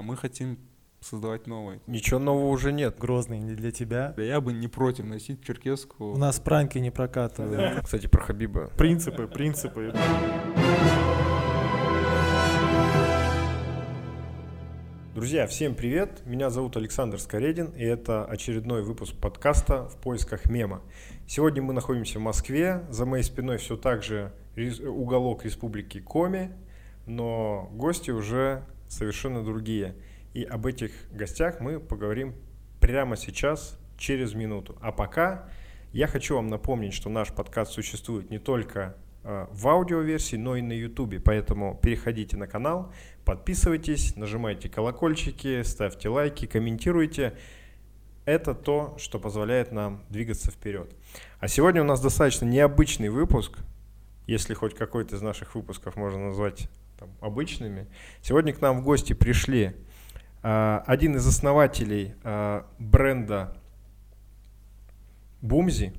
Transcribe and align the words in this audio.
а 0.00 0.02
мы 0.02 0.16
хотим 0.16 0.58
создавать 1.00 1.46
новые. 1.46 1.78
Ничего 1.86 2.18
нового 2.18 2.48
уже 2.48 2.72
нет. 2.72 2.98
Грозный 2.98 3.38
не 3.38 3.54
для 3.54 3.70
тебя. 3.70 4.14
Да 4.16 4.22
я 4.22 4.40
бы 4.40 4.54
не 4.54 4.66
против 4.66 5.04
носить 5.04 5.44
черкеску. 5.44 6.12
У 6.12 6.16
нас 6.16 6.40
пранки 6.40 6.78
не 6.78 6.90
прокатывают. 6.90 7.84
Кстати, 7.84 8.06
про 8.06 8.22
Хабиба. 8.22 8.70
Принципы, 8.78 9.26
принципы. 9.26 9.92
Друзья, 15.14 15.46
всем 15.46 15.74
привет! 15.74 16.22
Меня 16.24 16.48
зовут 16.48 16.78
Александр 16.78 17.20
Скоредин, 17.20 17.66
и 17.72 17.84
это 17.84 18.24
очередной 18.24 18.82
выпуск 18.82 19.14
подкаста 19.20 19.86
«В 19.90 19.96
поисках 19.96 20.48
мема». 20.48 20.80
Сегодня 21.26 21.60
мы 21.60 21.74
находимся 21.74 22.18
в 22.18 22.22
Москве, 22.22 22.86
за 22.88 23.04
моей 23.04 23.22
спиной 23.22 23.58
все 23.58 23.76
так 23.76 24.02
же 24.02 24.32
уголок 24.56 25.44
Республики 25.44 26.00
Коми, 26.00 26.52
но 27.04 27.68
гости 27.74 28.10
уже 28.12 28.64
совершенно 28.90 29.42
другие. 29.42 29.94
И 30.34 30.44
об 30.44 30.66
этих 30.66 30.92
гостях 31.12 31.60
мы 31.60 31.80
поговорим 31.80 32.34
прямо 32.80 33.16
сейчас, 33.16 33.78
через 33.96 34.34
минуту. 34.34 34.76
А 34.80 34.90
пока 34.90 35.48
я 35.92 36.06
хочу 36.06 36.34
вам 36.34 36.48
напомнить, 36.48 36.94
что 36.94 37.08
наш 37.08 37.32
подкаст 37.32 37.72
существует 37.72 38.30
не 38.30 38.38
только 38.38 38.96
э, 39.22 39.46
в 39.50 39.68
аудиоверсии, 39.68 40.36
но 40.36 40.56
и 40.56 40.62
на 40.62 40.72
YouTube. 40.72 41.22
Поэтому 41.22 41.78
переходите 41.80 42.36
на 42.36 42.46
канал, 42.46 42.92
подписывайтесь, 43.24 44.16
нажимайте 44.16 44.68
колокольчики, 44.68 45.62
ставьте 45.62 46.08
лайки, 46.08 46.46
комментируйте. 46.46 47.36
Это 48.24 48.54
то, 48.54 48.96
что 48.98 49.18
позволяет 49.18 49.72
нам 49.72 50.04
двигаться 50.08 50.50
вперед. 50.50 50.94
А 51.38 51.48
сегодня 51.48 51.82
у 51.82 51.86
нас 51.86 52.00
достаточно 52.00 52.44
необычный 52.44 53.08
выпуск, 53.08 53.58
если 54.26 54.54
хоть 54.54 54.74
какой-то 54.74 55.16
из 55.16 55.22
наших 55.22 55.54
выпусков 55.54 55.96
можно 55.96 56.28
назвать 56.28 56.68
там, 57.00 57.10
обычными. 57.20 57.88
Сегодня 58.20 58.52
к 58.52 58.60
нам 58.60 58.80
в 58.80 58.84
гости 58.84 59.14
пришли 59.14 59.74
э, 60.42 60.80
один 60.86 61.16
из 61.16 61.26
основателей 61.26 62.14
э, 62.22 62.62
бренда 62.78 63.56
Бумзи. 65.40 65.94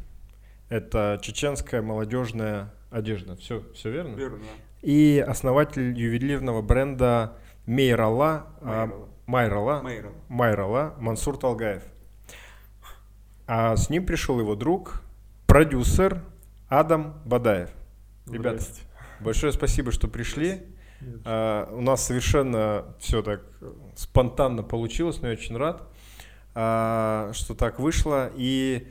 Это 0.69 1.19
чеченская 1.21 1.81
молодежная 1.81 2.71
одежда. 2.91 3.35
Все, 3.35 3.65
все 3.73 3.89
верно? 3.89 4.15
Верно. 4.15 4.39
И 4.81 5.23
основатель 5.27 5.97
ювелирного 5.97 6.61
бренда 6.61 7.33
Мейрала, 7.65 8.47
Майрала. 8.61 9.09
Майрала, 9.25 9.81
Мейрал. 9.81 10.11
Майрала 10.29 10.95
Мансур 10.99 11.37
Талгаев. 11.37 11.83
А 13.47 13.75
с 13.75 13.89
ним 13.89 14.05
пришел 14.05 14.39
его 14.39 14.55
друг, 14.55 15.01
продюсер 15.45 16.21
Адам 16.69 17.21
Бадаев. 17.25 17.69
Ребята, 18.27 18.63
большое 19.19 19.51
спасибо, 19.51 19.91
что 19.91 20.07
пришли. 20.07 20.61
А, 21.25 21.69
у 21.73 21.81
нас 21.81 22.05
совершенно 22.05 22.95
все 22.99 23.21
так 23.21 23.41
спонтанно 23.95 24.63
получилось, 24.63 25.21
но 25.21 25.27
я 25.27 25.33
очень 25.33 25.57
рад, 25.57 25.83
а, 26.53 27.31
что 27.33 27.55
так 27.55 27.79
вышло. 27.79 28.31
И 28.35 28.87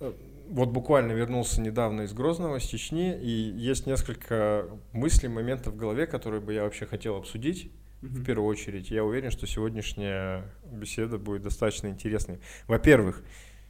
э, 0.00 0.12
вот 0.48 0.70
буквально 0.70 1.12
вернулся 1.12 1.60
недавно 1.60 2.02
из 2.02 2.12
Грозного, 2.12 2.58
с 2.58 2.64
Чечни, 2.64 3.18
и 3.18 3.30
есть 3.30 3.86
несколько 3.86 4.66
мыслей, 4.92 5.28
моментов 5.28 5.74
в 5.74 5.76
голове, 5.76 6.06
которые 6.06 6.40
бы 6.40 6.52
я 6.52 6.64
вообще 6.64 6.86
хотел 6.86 7.16
обсудить. 7.16 7.70
В 8.02 8.24
первую 8.24 8.48
очередь, 8.48 8.90
я 8.90 9.04
уверен, 9.04 9.30
что 9.30 9.46
сегодняшняя 9.46 10.44
беседа 10.72 11.18
будет 11.18 11.42
достаточно 11.42 11.88
интересной. 11.88 12.40
Во-первых, 12.66 13.22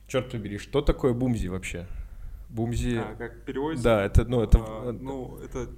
черт 0.06 0.30
побери, 0.30 0.58
что 0.58 0.82
такое 0.82 1.12
бумзи 1.14 1.48
вообще? 1.48 1.88
Бумзи, 2.48 2.96
А, 2.96 3.14
как 3.16 3.44
переводится? 3.44 3.84
да, 3.84 4.04
это, 4.04 4.24
ну, 4.24 4.40
это, 4.42 4.58
А, 4.60 4.92
ну, 4.92 5.38
это 5.38 5.68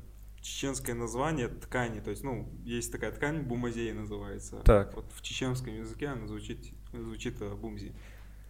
чеченское 0.42 0.94
название 0.94 1.48
ткани. 1.48 2.00
То 2.00 2.10
есть, 2.10 2.22
ну, 2.24 2.48
есть 2.64 2.92
такая 2.92 3.12
ткань, 3.12 3.40
бумазей 3.42 3.92
называется. 3.92 4.56
Так. 4.64 4.94
Вот 4.94 5.06
в 5.14 5.22
чеченском 5.22 5.74
языке 5.74 6.08
она 6.08 6.26
звучит, 6.26 6.58
звучит 6.92 7.40
э, 7.40 7.54
бумзи. 7.54 7.92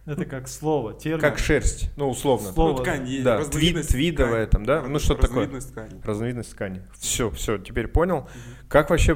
Это 0.05 0.25
как 0.25 0.49
слово, 0.49 0.93
термин. 0.93 1.21
как 1.21 1.39
шерсть, 1.39 1.89
ну, 1.95 2.09
условно. 2.09 2.51
Слово. 2.51 2.75
Ну, 2.77 2.83
ткань 2.83 3.07
есть, 3.07 3.23
Да, 3.23 3.37
разновидность 3.37 3.89
твид- 3.89 4.15
твидовая 4.17 4.47
ткани. 4.47 4.65
там, 4.65 4.81
да? 4.81 4.85
Ну, 4.85 4.99
что 4.99 5.15
такое? 5.15 5.29
Разновидность 5.45 5.71
ткани. 5.71 6.01
Разновидность 6.03 6.51
ткани. 6.51 6.81
Все, 6.99 7.31
все, 7.31 7.57
теперь 7.57 7.87
понял. 7.87 8.27
Как 8.67 8.89
вообще 8.89 9.15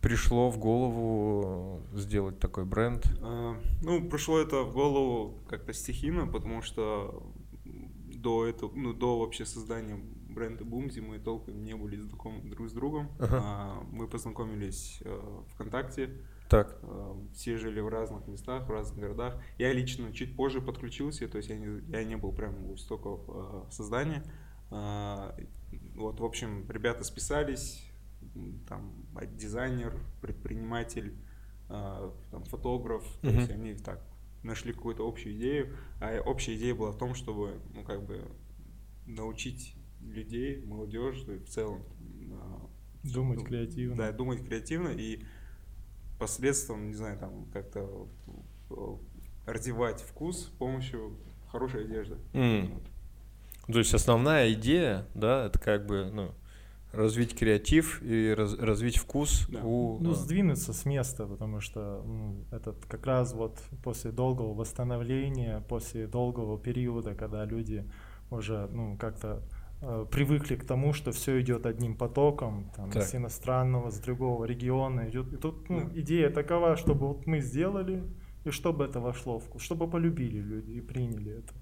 пришло 0.00 0.48
в 0.48 0.58
голову 0.58 1.82
сделать 1.94 2.38
такой 2.38 2.64
бренд? 2.66 3.04
А, 3.20 3.56
Ну, 3.82 4.08
пришло 4.08 4.38
это 4.38 4.62
в 4.62 4.72
голову 4.72 5.40
как-то 5.48 5.72
стихийно, 5.72 6.28
потому 6.28 6.62
что 6.62 7.28
до 7.64 8.46
этого, 8.46 8.70
ну, 8.76 8.92
до 8.92 9.18
вообще 9.18 9.44
создания 9.44 9.98
бренда 10.34 10.64
Бумзи 10.64 11.00
мы 11.00 11.18
толком 11.18 11.62
не 11.64 11.74
были 11.74 11.96
знакомы 11.96 12.42
друг 12.48 12.68
с 12.68 12.72
другом. 12.72 13.10
Ага. 13.18 13.40
А, 13.42 13.82
Мы 13.90 14.08
познакомились 14.08 15.00
э, 15.04 15.42
ВКонтакте, 15.54 16.10
Так, 16.48 16.78
э, 16.82 17.14
все 17.34 17.56
жили 17.58 17.80
в 17.80 17.88
разных 17.88 18.26
местах, 18.28 18.66
в 18.66 18.70
разных 18.70 18.98
городах. 18.98 19.40
Я 19.58 19.72
лично 19.72 20.12
чуть 20.12 20.36
позже 20.36 20.60
подключился, 20.60 21.28
то 21.28 21.38
есть 21.38 21.48
я 21.50 21.56
не, 21.58 21.80
я 21.90 22.04
не 22.04 22.16
был 22.16 22.32
прямо 22.32 22.58
у 22.68 22.74
истоков 22.74 23.20
э, 23.28 23.70
создания. 23.70 24.22
А, 24.70 25.34
Вот, 25.94 26.20
в 26.20 26.24
общем, 26.24 26.66
ребята 26.70 27.04
списались, 27.04 27.86
там, 28.68 28.92
а, 29.14 29.24
дизайнер, 29.26 29.94
предприниматель, 30.20 31.14
а, 31.68 32.14
там, 32.30 32.44
фотограф, 32.44 33.04
то 33.22 33.28
Мгм. 33.28 33.38
есть 33.38 33.50
они 33.50 33.74
так 33.74 34.00
нашли 34.42 34.72
какую-то 34.72 35.06
общую 35.08 35.34
идею, 35.36 35.76
а 36.00 36.20
общая 36.20 36.56
идея 36.56 36.74
была 36.74 36.90
в 36.90 36.98
том, 36.98 37.14
чтобы, 37.14 37.60
ну, 37.74 37.84
как 37.84 38.04
бы, 38.04 38.24
научить 39.06 39.74
людей, 40.02 40.62
молодежь 40.64 41.24
и 41.28 41.38
в 41.38 41.48
целом 41.48 41.82
а, 42.32 42.68
Думать 43.02 43.38
ну, 43.40 43.44
креативно. 43.44 43.96
Да, 43.96 44.12
думать 44.12 44.46
креативно 44.46 44.88
и 44.88 45.24
посредством, 46.18 46.88
не 46.88 46.94
знаю, 46.94 47.18
там 47.18 47.46
как-то 47.52 48.06
э, 48.70 48.74
развивать 49.46 50.00
вкус 50.00 50.44
с 50.44 50.48
помощью 50.50 51.16
хорошей 51.48 51.84
одежды. 51.84 52.16
Вот. 52.32 52.82
то 53.66 53.78
есть 53.78 53.92
основная 53.92 54.52
идея, 54.52 55.06
да, 55.14 55.46
это 55.46 55.58
как 55.58 55.86
бы, 55.86 56.10
ну, 56.12 56.32
развить 56.92 57.36
креатив 57.36 58.02
и 58.02 58.34
раз- 58.36 58.58
развить 58.58 58.98
вкус 58.98 59.48
Да. 59.48 59.64
у... 59.64 59.98
Ну, 60.00 60.12
э, 60.12 60.14
сдвинуться 60.14 60.72
с 60.72 60.84
места, 60.84 61.26
потому 61.26 61.60
что 61.60 62.02
ну, 62.06 62.44
этот 62.52 62.84
как 62.86 63.04
раз 63.06 63.32
вот 63.32 63.58
после 63.82 64.12
долгого 64.12 64.54
восстановления, 64.54 65.64
после 65.68 66.06
долгого 66.06 66.58
периода, 66.58 67.14
когда 67.14 67.44
люди 67.44 67.84
уже 68.30 68.68
ну 68.70 68.96
как-то 68.98 69.42
привыкли 70.10 70.56
к 70.56 70.64
тому, 70.64 70.92
что 70.92 71.10
все 71.10 71.40
идет 71.40 71.66
одним 71.66 71.96
потоком, 71.96 72.70
там, 72.76 72.90
Так. 72.90 73.02
с 73.02 73.14
иностранного, 73.14 73.90
с 73.90 73.98
другого 73.98 74.44
региона 74.44 75.08
идет. 75.08 75.32
И 75.32 75.36
тут 75.36 75.68
ну, 75.70 75.80
Да. 75.80 76.00
идея 76.00 76.30
такова, 76.30 76.76
чтобы 76.76 77.08
вот 77.08 77.26
мы 77.26 77.40
сделали, 77.40 78.02
и 78.44 78.50
чтобы 78.50 78.84
это 78.84 79.00
вошло 79.00 79.38
в 79.38 79.44
вкус, 79.44 79.62
чтобы 79.62 79.88
полюбили 79.90 80.38
люди 80.40 80.70
и 80.72 80.80
приняли 80.80 81.38
это. 81.38 81.52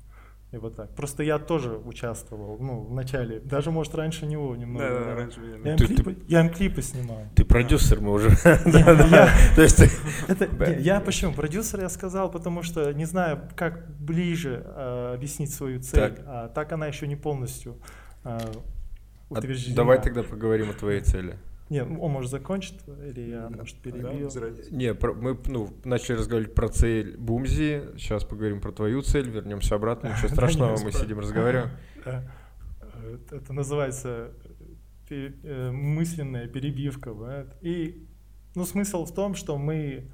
И 0.52 0.56
вот 0.56 0.74
так. 0.74 0.92
Просто 0.96 1.22
я 1.22 1.38
тоже 1.38 1.76
участвовал, 1.76 2.58
ну, 2.58 2.80
в 2.80 2.92
начале, 2.92 3.38
даже, 3.38 3.70
может, 3.70 3.94
раньше 3.94 4.26
него 4.26 4.56
немного. 4.56 4.88
Да, 4.88 4.98
да, 4.98 5.04
да. 5.04 5.14
раньше 5.14 5.40
меня- 5.40 5.70
Я 5.70 5.76
Ты- 5.76 5.86
ты- 5.86 5.94
клипы, 5.94 6.16
я 6.26 6.40
им 6.40 6.50
клипы 6.50 6.82
снимал. 6.82 7.18
Ты 7.36 7.44
продюсер, 7.44 8.00
мы 8.00 8.10
уже... 8.12 8.30
Ну 8.66 8.72
То 9.56 9.62
есть 9.62 9.76
ты- 9.76 10.80
я 10.80 11.00
почему? 11.00 11.32
Продюсер 11.34 11.80
я 11.80 11.88
сказал, 11.88 12.30
потому 12.32 12.62
что 12.62 12.92
не 12.92 13.04
знаю, 13.04 13.48
как 13.54 13.96
ближе 14.00 14.64
э, 14.66 15.12
объяснить 15.14 15.54
свою 15.54 15.80
цель. 15.80 16.16
Так. 16.16 16.24
А 16.26 16.48
так 16.48 16.72
она 16.72 16.88
еще 16.88 17.06
не 17.06 17.14
полностью 17.16 17.74
э, 17.74 17.99
утверждена. 19.28 19.76
Давай 19.76 20.02
тогда 20.02 20.22
поговорим 20.22 20.70
о 20.70 20.74
твоей 20.74 21.00
цели. 21.00 21.38
Нет, 21.70 21.86
он 21.86 22.10
может 22.10 22.32
закончить, 22.32 22.80
или 22.86 23.30
я, 23.30 23.48
Да, 23.48 23.58
может, 23.58 23.76
да, 23.84 24.12
без 24.12 24.34
разницы. 24.34 24.74
Не, 24.74 24.92
про- 24.92 25.14
мы 25.14 25.38
ну, 25.46 25.72
начали 25.84 26.16
разговаривать 26.16 26.52
про 26.52 26.68
цель 26.68 27.16
Бумзи, 27.16 27.90
сейчас 27.96 28.24
поговорим 28.24 28.60
про 28.60 28.72
твою 28.72 29.02
цель, 29.02 29.30
вернемся 29.30 29.76
обратно, 29.76 30.08
ничего 30.08 30.28
Да 30.30 30.34
страшного, 30.34 30.76
мы 30.82 30.90
сидим 30.90 31.20
разговариваем. 31.20 31.70
Э, 32.04 32.22
э, 32.80 33.18
Это 33.30 33.52
называется 33.52 34.32
пе- 35.08 35.34
э, 35.44 35.70
мысленная 35.70 36.48
перебивка. 36.48 37.14
И 37.60 38.06
ну, 38.56 38.64
смысл 38.64 39.04
в 39.04 39.14
том, 39.14 39.34
что 39.36 39.56
мы, 39.56 40.10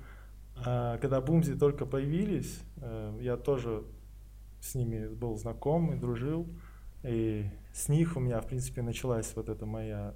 э, 0.64 0.99
когда 1.00 1.23
Бумзи 1.23 1.55
только 1.55 1.87
появились, 1.87 2.61
э, 2.76 3.19
я 3.23 3.37
тоже 3.38 3.85
с 4.61 4.75
ними 4.75 5.06
был 5.06 5.37
знаком 5.37 5.94
и 5.94 5.97
дружил. 5.97 6.47
И 7.03 7.47
с 7.76 7.88
них 7.90 8.17
у 8.17 8.20
меня, 8.20 8.40
в 8.40 8.46
принципе, 8.46 8.81
началась 8.81 9.32
вот 9.37 9.50
эта 9.50 9.67
моя 9.67 10.14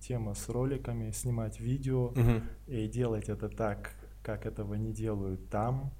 тема 0.00 0.34
с 0.34 0.50
роликами, 0.50 1.12
снимать 1.12 1.58
видео 1.58 2.10
Мгм. 2.10 2.42
и 2.66 2.86
делать 2.88 3.30
это 3.30 3.48
так, 3.48 3.94
как 4.22 4.44
этого 4.44 4.74
не 4.74 4.92
делают 4.92 5.48
там. 5.48 5.94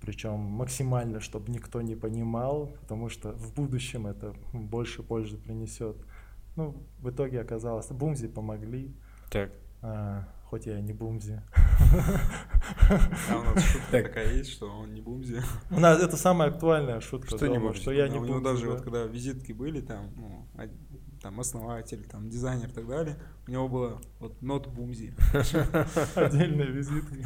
Причем 0.00 0.40
максимально, 0.40 1.20
чтобы 1.20 1.52
никто 1.52 1.80
не 1.80 1.94
понимал, 1.94 2.72
потому 2.80 3.08
что 3.08 3.32
в 3.34 3.54
будущем 3.54 4.08
это 4.08 4.34
больше 4.52 5.04
пользы 5.04 5.36
принесет. 5.38 5.96
Ну, 6.56 6.74
в 6.98 7.08
итоге 7.10 7.40
оказалось, 7.40 7.86
Бумзи 7.88 8.26
помогли, 8.26 8.96
Так, 9.30 9.52
а, 9.80 10.26
хоть 10.48 10.66
я 10.66 10.80
не 10.80 10.92
Бумзи. 10.92 11.42
А 13.30 13.36
у 13.38 13.42
нас 13.42 13.64
шутка 13.64 13.86
Так. 13.90 14.06
такая 14.08 14.32
есть, 14.34 14.50
что 14.52 14.70
он 14.70 14.94
не 14.94 15.00
бумзи. 15.00 15.42
У 15.70 15.80
нас 15.80 16.02
это 16.02 16.16
самая 16.16 16.50
актуальная 16.50 17.00
шутка 17.00 17.36
Что 17.36 17.46
не 17.46 17.54
дома, 17.54 17.68
Бумзи? 17.68 17.80
что 17.82 17.92
я 17.92 18.08
не 18.08 18.18
у 18.18 18.24
него 18.24 18.34
Бумзи. 18.40 18.44
даже 18.44 18.66
да. 18.66 18.72
вот 18.72 18.82
когда 18.82 19.02
визитки 19.04 19.52
были, 19.52 19.80
там, 19.80 20.10
ну, 20.16 20.46
там 21.22 21.40
основатель, 21.40 22.04
там 22.04 22.28
дизайнер 22.28 22.68
и 22.68 22.72
так 22.72 22.86
далее, 22.86 23.16
у 23.46 23.50
него 23.50 23.68
было 23.68 24.00
вот 24.20 24.40
нот 24.42 24.68
Бумзи. 24.68 25.14
Отдельная 26.14 26.66
визитка. 26.66 27.16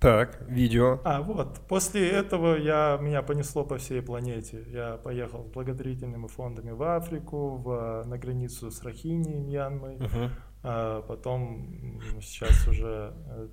Так, 0.00 0.42
видео. 0.48 1.00
А, 1.04 1.22
вот. 1.22 1.60
После 1.68 2.08
этого 2.08 2.54
я, 2.56 2.98
меня 3.00 3.22
понесло 3.22 3.64
по 3.64 3.78
всей 3.78 4.00
планете. 4.00 4.64
Я 4.68 4.96
поехал 4.96 5.44
с 5.44 5.48
благотворительными 5.48 6.28
фондами 6.28 6.70
в 6.70 6.82
Африку, 6.82 7.56
в, 7.56 8.04
на 8.06 8.16
границу 8.16 8.70
с 8.70 8.82
Рахини, 8.84 9.34
Мьянмой. 9.34 9.96
Мгм. 9.96 10.30
А 10.62 11.02
потом 11.02 12.00
сейчас 12.20 12.68
уже, 12.68 13.12
э, 13.26 13.48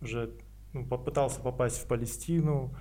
уже 0.00 0.30
ну, 0.72 0.86
попытался 0.86 1.40
попасть 1.40 1.82
в 1.82 1.88
Палестину. 1.88 2.76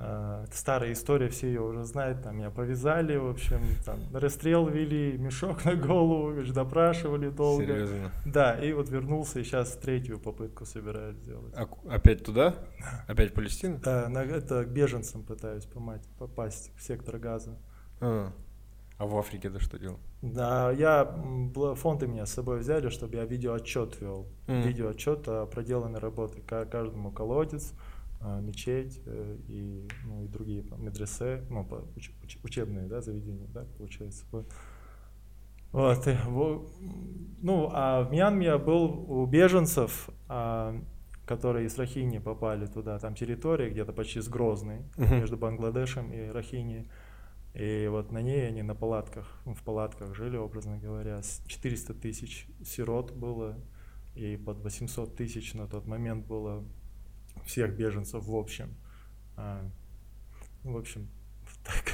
А, 0.00 0.44
это 0.44 0.56
старая 0.56 0.92
история, 0.92 1.28
все 1.28 1.48
ее 1.48 1.60
уже 1.60 1.82
знают. 1.84 2.22
Там 2.22 2.36
меня 2.36 2.50
повязали, 2.50 3.16
в 3.16 3.26
общем, 3.28 3.60
там 3.84 3.98
расстрел 4.14 4.66
вели, 4.68 5.18
мешок 5.18 5.64
на 5.64 5.74
голову, 5.74 6.28
говоришь, 6.30 6.50
допрашивали 6.52 7.28
долго. 7.30 7.64
Серьезно. 7.66 8.12
Да, 8.24 8.54
и 8.54 8.72
вот 8.72 8.88
вернулся, 8.90 9.40
и 9.40 9.44
сейчас 9.44 9.72
третью 9.72 10.18
попытку 10.20 10.64
собираюсь 10.64 11.16
сделать. 11.16 11.52
А 11.56 11.68
опять 11.90 12.24
туда? 12.24 12.54
Опять 13.08 13.32
в 13.32 13.34
Палестину? 13.34 13.78
Да, 13.82 14.08
на, 14.08 14.18
это 14.20 14.64
к 14.64 14.68
беженцам 14.68 15.22
пытаюсь 15.24 15.64
помать, 15.64 16.02
попасть 16.18 16.70
в 16.76 16.82
сектор 16.82 17.18
газа. 17.18 17.56
А, 18.00 18.32
А 18.98 19.06
в 19.06 19.16
Африке 19.16 19.50
ты 19.50 19.58
что 19.60 19.78
делал? 19.78 19.98
Да, 20.22 20.70
я 20.72 21.04
фонды 21.76 22.06
меня 22.08 22.26
с 22.26 22.32
собой 22.32 22.58
взяли, 22.58 22.88
чтобы 22.88 23.16
я 23.16 23.24
видеоотчет 23.24 24.00
вел. 24.00 24.26
М. 24.48 24.62
Видеоотчет 24.62 25.28
о 25.28 25.46
проделанной 25.46 26.00
работе. 26.00 26.40
Ка- 26.40 26.64
Каждому 26.66 27.12
колодец, 27.12 27.72
а, 27.72 27.76
мечеть 28.20 29.00
э, 29.06 29.36
и, 29.48 29.86
ну, 30.04 30.24
и 30.24 30.28
другие 30.28 30.64
медресе, 30.78 31.44
ну, 31.50 31.64
по- 31.64 31.84
уч- 31.96 32.12
уч- 32.24 32.38
учебные 32.42 32.86
да, 32.86 33.00
заведения, 33.00 33.46
да, 33.54 33.64
получается. 33.76 34.24
Вот. 34.30 34.52
Ну, 37.42 37.68
а 37.72 38.02
в 38.02 38.10
Мьянме 38.10 38.46
я 38.46 38.58
был 38.58 38.84
у 39.10 39.26
беженцев, 39.26 40.08
а, 40.28 40.74
которые 41.26 41.66
из 41.66 41.76
Рахини 41.78 42.18
попали 42.18 42.66
туда, 42.66 42.98
там 42.98 43.14
территория 43.14 43.68
где-то 43.70 43.92
почти 43.92 44.20
с 44.20 44.28
Грозной, 44.28 44.82
Мгм. 44.96 45.16
между 45.16 45.36
Бангладешем 45.36 46.10
и 46.12 46.28
Рахини. 46.30 46.88
И 47.54 47.86
вот 47.90 48.12
на 48.12 48.22
ней 48.22 48.46
они 48.48 48.62
на 48.62 48.74
палатках, 48.74 49.40
ну, 49.44 49.52
в 49.54 49.62
палатках 49.62 50.14
жили, 50.14 50.36
образно 50.36 50.78
говоря. 50.78 51.22
С 51.22 51.42
400 51.46 51.92
тысяч 51.94 52.46
сирот 52.64 53.12
было, 53.12 53.56
и 54.14 54.36
под 54.36 54.58
800 54.62 55.16
тысяч 55.16 55.54
на 55.54 55.66
тот 55.66 55.86
момент 55.86 56.26
было 56.26 56.64
всех 57.44 57.74
беженцев 57.76 58.24
в 58.24 58.34
общем. 58.34 58.74
А, 59.36 59.62
ну, 60.64 60.72
в 60.72 60.76
общем, 60.76 61.08
так. 61.64 61.92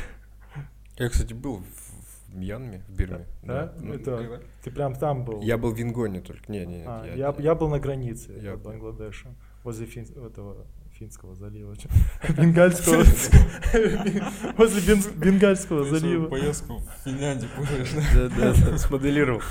Я, 0.99 1.09
кстати, 1.09 1.33
был 1.35 1.57
в, 1.59 2.33
в 2.33 2.37
Мьянме, 2.37 2.83
в 2.89 2.93
Бирме. 2.97 3.27
Да? 3.43 3.73
Ну, 3.79 3.95
Это- 3.95 4.17
Когда? 4.17 4.41
Ты 4.63 4.71
прям 4.71 4.95
там 4.95 5.25
был? 5.25 5.41
Я 5.43 5.59
был 5.59 5.73
в 5.73 5.79
Вингоне 5.79 6.21
только. 6.21 6.51
Не, 6.51 6.65
не, 6.67 6.85
А, 6.87 7.05
я, 7.07 7.15
я, 7.15 7.35
я 7.39 7.55
был 7.55 7.69
на 7.69 7.79
границе 7.81 8.33
Я. 8.41 8.57
Бангладешем, 8.57 9.35
возле 9.65 9.87
фин- 9.87 10.27
этого 10.27 10.67
финского 10.93 11.35
залива, 11.35 11.75
бенгальского, 12.37 13.03
возле 14.57 14.81
Бен- 14.95 15.19
бенгальского 15.19 15.85
залива. 15.85 16.29
Поездку 16.29 16.79
в 16.79 17.05
Финляндию 17.05 17.51
путаешь, 17.57 17.91
Да, 18.15 18.29
да? 18.29 18.53
да, 18.55 18.71
да, 18.71 18.79
смоделировал. 18.79 19.43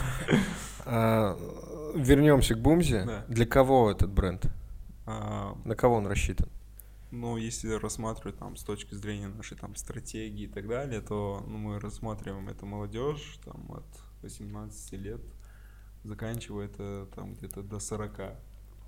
Вернемся 1.96 2.56
к 2.56 2.60
Бумзе. 2.60 3.04
Да. 3.06 3.26
Для 3.28 3.46
кого 3.46 3.92
этот 3.92 4.10
бренд? 4.12 4.46
А, 5.06 5.58
На 5.66 5.76
кого 5.76 5.96
он 5.96 6.08
рассчитан? 6.08 6.50
Ну, 7.12 7.38
если 7.38 7.70
рассматривать 7.74 8.40
там 8.40 8.56
с 8.56 8.64
точки 8.64 8.96
зрения 8.96 9.28
нашей 9.28 9.56
там 9.56 9.76
стратегии 9.76 10.46
и 10.46 10.48
так 10.48 10.68
далее, 10.68 11.02
то 11.02 11.44
ну, 11.48 11.58
мы 11.58 11.80
рассматриваем 11.80 12.50
это 12.50 12.66
молодежь 12.66 13.38
там 13.46 13.72
от 13.72 13.86
18 14.24 14.94
лет, 14.94 15.22
заканчивая 16.04 16.66
это 16.66 17.08
там 17.16 17.34
где-то 17.36 17.62
до 17.62 17.80
40. 17.80 18.36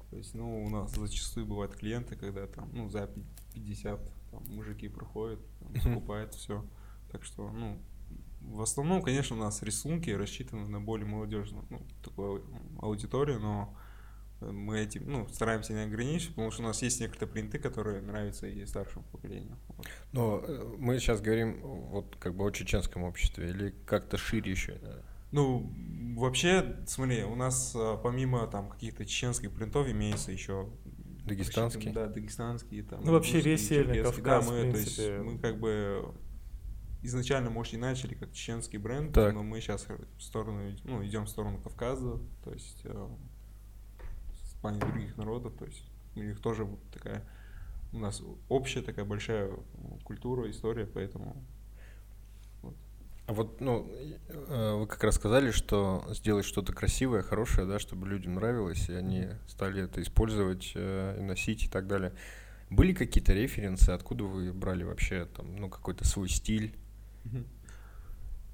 То 0.10 0.18
есть, 0.18 0.34
ну, 0.34 0.64
у 0.66 0.70
нас 0.70 0.96
зачастую 0.96 1.46
бывают 1.46 1.76
клиенты, 1.76 2.16
когда 2.16 2.48
там, 2.48 2.70
ну, 2.74 2.90
за 2.90 3.08
пи- 3.08 3.24
50 3.54 4.00
там, 4.32 4.44
мужики 4.48 4.88
проходят, 4.88 5.40
там, 5.60 5.70
Мгм. 5.72 5.82
закупают 5.82 6.34
все. 6.34 6.66
Так 7.12 7.24
что, 7.24 7.52
ну, 7.52 7.78
в 8.42 8.62
основном, 8.62 9.02
конечно, 9.04 9.36
у 9.36 9.40
нас 9.40 9.62
рисунки 9.62 10.10
рассчитаны 10.10 10.68
на 10.68 10.80
более 10.80 11.08
молодежную, 11.08 11.66
ну, 11.70 11.82
такую 12.04 12.44
аудиторию, 12.82 13.40
но 13.40 13.76
мы 14.52 14.80
этим, 14.80 15.10
ну, 15.10 15.28
стараемся 15.30 15.74
не 15.74 15.82
ограничить, 15.82 16.30
потому 16.30 16.52
что 16.52 16.64
у 16.64 16.66
нас 16.66 16.82
есть 16.82 17.00
некоторые 17.00 17.32
принты, 17.32 17.60
которые 17.60 18.02
нравятся 18.02 18.48
и 18.48 18.66
старшему 18.66 19.06
поколению. 19.12 19.58
Вот. 19.68 19.88
Но 20.12 20.44
э, 20.46 20.76
мы 20.78 21.00
сейчас 21.00 21.22
говорим 21.22 21.62
вот 21.62 22.16
как 22.20 22.36
бы 22.36 22.46
о 22.46 22.52
чеченском 22.52 23.04
обществе 23.04 23.50
или 23.50 23.74
как-то 23.86 24.18
шире 24.18 24.52
еще. 24.52 24.80
Ну, 25.32 25.72
вообще, 26.16 26.78
смотри, 26.88 27.24
у 27.24 27.36
нас 27.36 27.74
а, 27.76 27.98
помимо 27.98 28.48
там 28.48 28.70
каких-то 28.70 29.06
чеченских 29.06 29.52
принтов 29.52 29.88
имеется 29.90 30.32
еще 30.32 30.70
Дагестанский? 31.26 31.92
Да, 31.92 32.08
дагестанские 32.08 32.84
там. 32.84 33.04
Ну, 33.04 33.12
вообще 33.12 33.42
весь 33.42 33.68
Северный. 33.68 34.04
Кавказ, 34.04 34.24
да, 34.24 34.40
в 34.42 34.52
мы, 34.52 34.72
то 34.72 34.78
есть, 34.78 35.00
мы 35.00 35.40
как 35.40 35.60
бы 35.60 36.14
изначально, 37.06 37.50
может, 37.50 37.74
и 37.74 37.78
начали 37.78 38.14
как 38.16 38.32
чеченский 38.32 38.78
бренд, 38.78 39.14
Так. 39.14 39.34
но 39.34 39.44
мы 39.44 39.62
сейчас 39.62 39.88
в 39.88 40.22
сторону, 40.22 40.76
ну, 40.84 41.06
идем 41.06 41.26
в 41.26 41.30
сторону 41.30 41.60
Кавказа, 41.62 42.20
то 42.44 42.52
есть 42.52 42.82
э, 42.84 43.08
плане 44.66 44.80
других 44.80 45.16
народов, 45.18 45.54
то 45.54 45.66
есть 45.66 45.84
у 46.16 46.20
них 46.20 46.40
тоже 46.40 46.68
такая 46.92 47.24
у 47.94 48.00
нас 48.00 48.22
общая 48.50 48.82
такая 48.82 49.06
большая 49.06 49.52
культура, 50.04 50.50
история, 50.50 50.88
поэтому 50.88 51.36
А 53.28 53.34
вот, 53.34 53.62
ну, 53.62 53.90
э, 54.28 54.76
вы 54.76 54.88
как 54.88 55.04
раз 55.04 55.16
сказали, 55.16 55.52
что 55.52 56.04
сделать 56.10 56.46
что-то 56.46 56.74
красивое, 56.74 57.22
хорошее, 57.22 57.68
да, 57.68 57.80
чтобы 57.80 58.08
людям 58.08 58.36
нравилось, 58.36 58.90
и 58.90 58.94
они 58.94 59.28
стали 59.48 59.84
это 59.84 60.02
использовать, 60.02 60.72
э, 60.76 61.18
и 61.20 61.24
носить 61.24 61.66
и 61.66 61.68
так 61.68 61.88
далее. 61.88 62.14
Были 62.70 62.94
какие-то 62.94 63.34
референсы, 63.34 63.90
откуда 63.92 64.26
вы 64.26 64.52
брали 64.54 64.84
вообще 64.84 65.26
там, 65.26 65.56
ну, 65.56 65.70
какой-то 65.70 66.06
свой 66.06 66.30
стиль? 66.30 66.76
Мгм. 67.24 67.46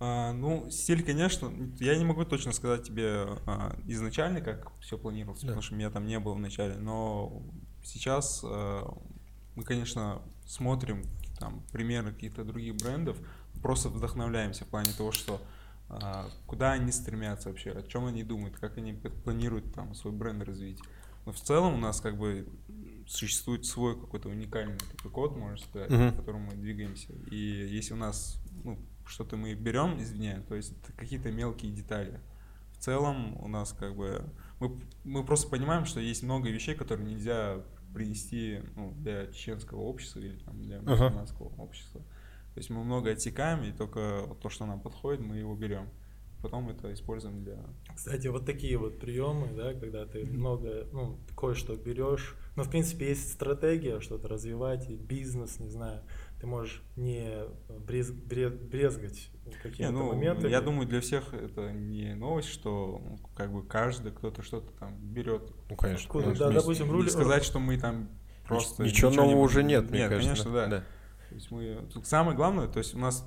А, 0.03 0.33
ну, 0.33 0.67
стиль, 0.71 1.03
конечно, 1.03 1.53
я 1.79 1.95
не 1.95 2.03
могу 2.03 2.25
точно 2.25 2.53
сказать 2.53 2.83
тебе 2.87 3.37
а, 3.45 3.77
изначально, 3.85 4.41
как 4.41 4.71
все 4.79 4.97
планировалось, 4.97 5.41
Да. 5.41 5.49
потому 5.49 5.61
что 5.61 5.75
меня 5.75 5.91
там 5.91 6.07
не 6.07 6.19
было 6.19 6.33
в 6.33 6.39
начале, 6.39 6.75
но 6.79 7.43
сейчас 7.83 8.41
а, 8.43 8.91
мы, 9.55 9.63
конечно, 9.63 10.23
смотрим 10.47 11.03
там 11.37 11.63
примеры 11.71 12.13
каких-то 12.13 12.43
других 12.43 12.77
брендов, 12.77 13.15
просто 13.61 13.89
вдохновляемся 13.89 14.65
в 14.65 14.69
плане 14.69 14.91
того, 14.97 15.11
что 15.11 15.39
а, 15.87 16.25
куда 16.47 16.71
они 16.71 16.91
стремятся 16.91 17.49
вообще, 17.49 17.69
о 17.69 17.83
чем 17.83 18.05
они 18.07 18.23
думают, 18.23 18.55
как 18.57 18.79
они 18.79 18.93
планируют 18.93 19.71
там 19.75 19.93
свой 19.93 20.13
бренд 20.13 20.41
развить. 20.43 20.79
Но 21.27 21.31
в 21.31 21.39
целом 21.39 21.75
у 21.75 21.77
нас 21.77 22.01
как 22.01 22.17
бы 22.17 22.47
существует 23.07 23.67
свой 23.67 23.99
какой-то 23.99 24.29
уникальный 24.29 24.79
такой 24.95 25.11
код, 25.11 25.37
можно 25.37 25.57
сказать, 25.59 25.91
Мгм. 25.91 26.11
по 26.13 26.17
которому 26.21 26.47
мы 26.47 26.53
двигаемся. 26.55 27.13
И 27.29 27.35
если 27.69 27.93
у 27.93 27.97
нас 27.97 28.41
ну, 28.63 28.79
что-то 29.11 29.37
мы 29.37 29.53
берем 29.53 30.01
извне, 30.01 30.43
то 30.47 30.55
есть 30.55 30.71
это 30.71 30.93
какие-то 30.93 31.31
мелкие 31.31 31.71
детали. 31.71 32.19
В 32.73 32.77
целом 32.77 33.37
у 33.41 33.47
нас 33.47 33.73
как 33.73 33.95
бы 33.95 34.23
мы, 34.59 34.79
мы 35.03 35.23
просто 35.23 35.49
понимаем, 35.49 35.85
что 35.85 35.99
есть 35.99 36.23
много 36.23 36.49
вещей, 36.49 36.73
которые 36.73 37.07
нельзя 37.07 37.63
принести 37.93 38.61
ну, 38.75 38.93
для 38.95 39.27
чеченского 39.27 39.81
общества 39.81 40.19
или 40.19 40.37
там, 40.37 40.61
для 40.61 40.81
мусульманского 40.81 41.49
общества. 41.61 42.01
То 42.53 42.57
есть 42.57 42.69
мы 42.69 42.83
много 42.83 43.11
отсекаем, 43.11 43.63
и 43.63 43.71
только 43.71 44.35
то, 44.41 44.49
что 44.49 44.65
нам 44.65 44.81
подходит, 44.81 45.21
мы 45.21 45.37
его 45.37 45.55
берем. 45.55 45.89
Потом 46.41 46.69
это 46.69 46.91
используем 46.91 47.43
для... 47.43 47.59
Кстати, 47.95 48.27
вот 48.27 48.45
такие 48.45 48.77
вот 48.77 48.99
приемы, 48.99 49.53
да, 49.55 49.73
когда 49.73 50.05
ты 50.05 50.25
много, 50.25 50.87
ну, 50.91 51.19
кое-что 51.37 51.75
берешь. 51.75 52.35
Ну, 52.55 52.63
в 52.63 52.69
принципе, 52.69 53.09
есть 53.09 53.31
стратегия 53.31 53.99
что-то 53.99 54.27
развивать, 54.27 54.89
и 54.89 54.95
бизнес, 54.95 55.59
не 55.59 55.69
знаю. 55.69 56.01
Ты 56.41 56.47
можешь 56.47 56.81
не 56.95 57.43
брез, 57.85 58.09
бре- 58.09 58.49
брезгать 58.49 59.29
какими-то 59.61 59.91
ну, 59.93 60.07
моментами. 60.07 60.49
я 60.49 60.59
думаю, 60.59 60.87
для 60.87 60.99
всех 60.99 61.35
это 61.35 61.71
не 61.71 62.15
новость, 62.15 62.47
что 62.49 62.99
ну, 63.05 63.19
как 63.35 63.53
бы 63.53 63.63
каждый 63.63 64.11
кто-то 64.11 64.41
что-то 64.41 64.71
там 64.79 64.97
берет. 64.99 65.53
Ну, 65.69 65.75
конечно. 65.75 66.05
Откуда, 66.05 66.29
ну, 66.29 66.35
да, 66.35 66.49
не- 66.49 66.55
допустим, 66.55 66.87
Не 66.87 66.93
руль- 66.93 67.09
сказать, 67.11 67.43
что 67.43 67.59
мы 67.59 67.77
там 67.77 68.09
просто... 68.47 68.83
Ничего 68.83 69.11
нового 69.11 69.35
не- 69.35 69.43
уже 69.43 69.61
нет, 69.61 69.91
мне 69.91 69.99
Нет, 69.99 70.09
кажется. 70.09 70.43
конечно, 70.45 70.51
да. 70.51 70.83
То 71.29 71.35
есть 71.35 71.51
мы... 71.51 71.87
Тут 71.93 72.07
самое 72.07 72.35
главное, 72.35 72.67
то 72.67 72.79
есть 72.79 72.95
у 72.95 72.97
нас 72.97 73.23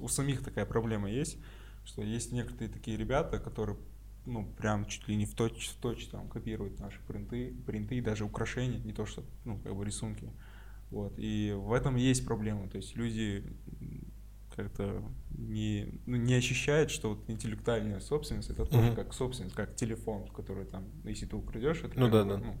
у 0.00 0.06
самих 0.06 0.44
такая 0.44 0.64
проблема 0.64 1.10
есть, 1.10 1.38
что 1.84 2.02
есть 2.02 2.30
некоторые 2.30 2.68
такие 2.68 2.96
ребята, 2.96 3.40
которые 3.40 3.76
ну, 4.26 4.46
прям 4.56 4.86
чуть 4.86 5.08
ли 5.08 5.16
не 5.16 5.26
в 5.26 5.34
точь 5.34 5.70
в 5.70 5.80
точь 5.80 6.06
там 6.06 6.28
копируют 6.28 6.78
наши 6.78 7.00
принты, 7.08 7.52
принты, 7.66 8.00
даже 8.00 8.24
украшения, 8.24 8.78
не 8.78 8.92
то 8.92 9.06
что, 9.06 9.24
ну, 9.44 9.58
как 9.58 9.74
бы 9.74 9.84
рисунки. 9.84 10.30
Вот. 10.94 11.14
И 11.18 11.52
в 11.56 11.72
этом 11.72 11.96
есть 11.96 12.24
проблема. 12.26 12.68
То 12.68 12.76
есть 12.78 12.96
люди 12.96 13.42
как-то 14.56 15.02
не, 15.36 16.00
ну, 16.06 16.16
не 16.16 16.34
ощущают, 16.34 16.90
что 16.90 17.10
вот 17.10 17.28
интеллектуальная 17.28 18.00
собственность 18.00 18.50
это 18.50 18.64
тоже 18.64 18.86
Мгм. 18.86 18.94
как 18.96 19.12
собственность, 19.12 19.54
как 19.56 19.74
телефон, 19.74 20.28
который 20.28 20.64
там, 20.64 20.84
если 21.04 21.26
ты 21.26 21.34
украдешь, 21.36 21.82
это 21.82 21.98
Ну 21.98 22.06
как 22.06 22.12
да, 22.12 22.24
да. 22.24 22.38
ну, 22.38 22.54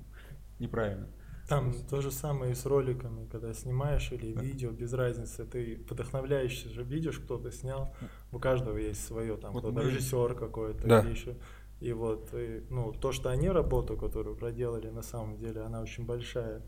неправильно. 0.58 1.06
Там 1.48 1.72
то 1.90 2.00
же 2.00 2.10
самое 2.10 2.52
и 2.52 2.54
с 2.54 2.66
роликами, 2.66 3.26
когда 3.30 3.52
снимаешь 3.54 4.10
или 4.12 4.32
видео, 4.32 4.70
без 4.72 4.92
разницы. 4.94 5.44
Ты 5.44 5.84
вдохновляющий 5.88 6.70
же 6.70 6.82
видишь, 6.82 7.18
кто-то 7.18 7.52
снял. 7.52 7.94
У 8.32 8.38
каждого 8.38 8.78
есть 8.78 9.04
свое, 9.06 9.36
там, 9.36 9.52
Вот 9.52 9.60
кто-то 9.60 9.76
мы- 9.82 9.84
режиссер 9.90 10.34
какой-то 10.34 10.88
Да. 10.88 11.00
или 11.00 11.10
еще. 11.10 11.36
И 11.80 11.92
вот, 11.92 12.30
и, 12.32 12.64
ну, 12.70 12.92
то, 12.92 13.12
что 13.12 13.28
они 13.28 13.50
работу, 13.50 13.96
которую 13.96 14.36
проделали, 14.36 14.88
на 14.90 15.02
самом 15.02 15.36
деле, 15.36 15.60
она 15.60 15.82
очень 15.82 16.06
большая. 16.06 16.62